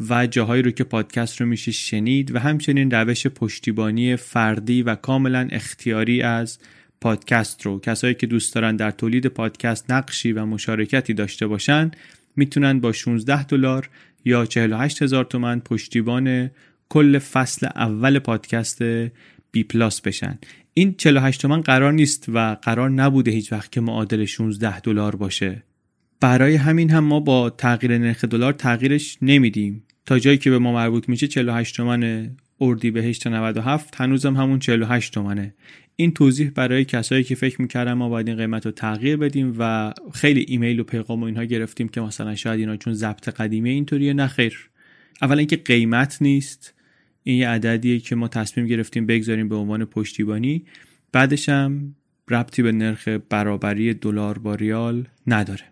و 0.00 0.26
جاهایی 0.26 0.62
رو 0.62 0.70
که 0.70 0.84
پادکست 0.84 1.40
رو 1.40 1.46
میشه 1.46 1.72
شنید 1.72 2.34
و 2.34 2.38
همچنین 2.38 2.90
روش 2.90 3.26
پشتیبانی 3.26 4.16
فردی 4.16 4.82
و 4.82 4.94
کاملا 4.94 5.48
اختیاری 5.52 6.22
از 6.22 6.58
پادکست 7.00 7.66
رو. 7.66 7.80
کسایی 7.80 8.14
که 8.14 8.26
دوست 8.26 8.54
دارن 8.54 8.76
در 8.76 8.90
تولید 8.90 9.26
پادکست 9.26 9.90
نقشی 9.90 10.32
و 10.32 10.44
مشارکتی 10.44 11.14
داشته 11.14 11.46
باشن 11.46 11.90
می‌تونن 12.36 12.80
با 12.80 12.92
16 12.92 13.44
دلار 13.44 13.88
یا 14.24 14.46
48 14.46 15.02
هزار 15.02 15.24
تومن 15.24 15.60
پشتیبان 15.60 16.50
کل 16.88 17.18
فصل 17.18 17.66
اول 17.66 18.18
پادکست 18.18 18.82
بی 19.52 19.64
پلاس 19.64 20.00
بشن. 20.00 20.38
این 20.74 20.94
48 20.98 21.42
تومن 21.42 21.60
قرار 21.60 21.92
نیست 21.92 22.24
و 22.28 22.54
قرار 22.54 22.90
نبوده 22.90 23.30
هیچ 23.30 23.52
وقت 23.52 23.72
که 23.72 23.80
معادل 23.80 24.24
16 24.24 24.80
دلار 24.80 25.16
باشه. 25.16 25.62
برای 26.20 26.54
همین 26.54 26.90
هم 26.90 27.04
ما 27.04 27.20
با 27.20 27.50
تغییر 27.50 27.98
نرخ 27.98 28.24
دلار 28.24 28.52
تغییرش 28.52 29.18
نمیدیم. 29.22 29.82
تا 30.08 30.18
جایی 30.18 30.38
که 30.38 30.50
به 30.50 30.58
ما 30.58 30.72
مربوط 30.72 31.08
میشه 31.08 31.28
48 31.28 31.76
تومن 31.76 32.30
اردی 32.60 32.90
بهشت 32.90 33.26
97 33.26 34.00
هنوزم 34.00 34.36
همون 34.36 34.58
48 34.58 35.14
تومنه. 35.14 35.54
این 35.96 36.12
توضیح 36.12 36.50
برای 36.50 36.84
کسایی 36.84 37.24
که 37.24 37.34
فکر 37.34 37.62
می‌کردن 37.62 37.92
ما 37.92 38.08
باید 38.08 38.28
این 38.28 38.36
قیمت 38.36 38.66
رو 38.66 38.72
تغییر 38.72 39.16
بدیم 39.16 39.54
و 39.58 39.92
خیلی 40.14 40.44
ایمیل 40.48 40.80
و 40.80 40.84
پیغام 40.84 41.22
و 41.22 41.24
اینها 41.24 41.44
گرفتیم 41.44 41.88
که 41.88 42.00
مثلا 42.00 42.34
شاید 42.34 42.60
اینا 42.60 42.76
چون 42.76 42.94
ضبط 42.94 43.28
قدیمی 43.28 43.70
اینطوریه 43.70 44.12
نه 44.12 44.26
خیر. 44.26 44.70
اولا 45.22 45.38
اینکه 45.38 45.56
قیمت 45.56 46.18
نیست. 46.20 46.74
این 47.22 47.38
یه 47.38 47.48
عددیه 47.48 47.98
که 47.98 48.16
ما 48.16 48.28
تصمیم 48.28 48.66
گرفتیم 48.66 49.06
بگذاریم 49.06 49.48
به 49.48 49.56
عنوان 49.56 49.84
پشتیبانی. 49.84 50.64
بعدش 51.12 51.48
هم 51.48 51.94
ربطی 52.30 52.62
به 52.62 52.72
نرخ 52.72 53.08
برابری 53.08 53.94
دلار 53.94 54.38
با 54.38 54.54
ریال 54.54 55.08
نداره. 55.26 55.64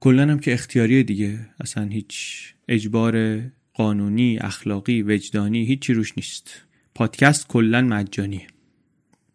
کلا 0.00 0.22
هم 0.22 0.38
که 0.38 0.52
اختیاریه 0.52 1.02
دیگه. 1.02 1.38
اصلا 1.60 1.84
هیچ 1.84 2.44
اجبار 2.68 3.40
قانونی 3.78 4.38
اخلاقی 4.38 5.02
وجدانی 5.02 5.64
هیچی 5.64 5.92
روش 5.94 6.12
نیست. 6.16 6.50
پادکست 6.94 7.48
کلا 7.48 7.82
مجانی 7.82 8.46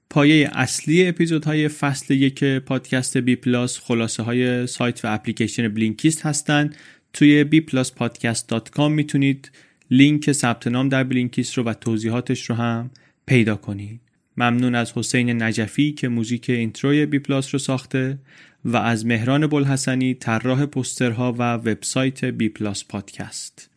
پایه 0.09 0.49
اصلی 0.53 1.07
اپیزودهای 1.07 1.67
فصل 1.67 2.13
یک 2.13 2.43
پادکست 2.43 3.17
بی 3.17 3.35
پلاس 3.35 3.79
خلاصه 3.79 4.23
های 4.23 4.67
سایت 4.67 5.05
و 5.05 5.13
اپلیکیشن 5.13 5.67
Blinkist 5.67 6.25
هستند. 6.25 6.75
توی 7.13 7.45
bpluspodcast.com 7.51 8.89
می‌تونید 8.89 9.51
لینک 9.91 10.31
ثبت 10.31 10.67
نام 10.67 10.89
در 10.89 11.03
Blinkist 11.03 11.57
رو 11.57 11.63
و 11.63 11.73
توضیحاتش 11.73 12.49
رو 12.49 12.55
هم 12.55 12.89
پیدا 13.25 13.55
کنید. 13.55 14.01
ممنون 14.37 14.75
از 14.75 14.91
حسین 14.95 15.43
نجفی 15.43 15.91
که 15.91 16.07
موزیک 16.07 16.49
intro 16.49 16.96
ی 16.96 17.05
بی 17.05 17.19
پلاس 17.19 17.55
رو 17.55 17.59
ساخته 17.59 18.17
و 18.65 18.77
از 18.77 19.05
مهران 19.05 19.47
بلحسنی 19.47 20.13
طراح 20.13 20.65
پوسترها 20.65 21.31
و 21.33 21.53
وبسایت 21.53 22.25
بی 22.25 22.49
پلاس 22.49 22.85
پادکست. 22.85 23.72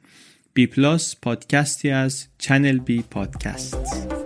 بی 0.56 0.66
پلاس 0.66 1.16
پادکستی 1.22 1.90
از 1.90 2.26
چنل 2.38 2.78
بی 2.78 3.02
پادکست. 3.02 4.25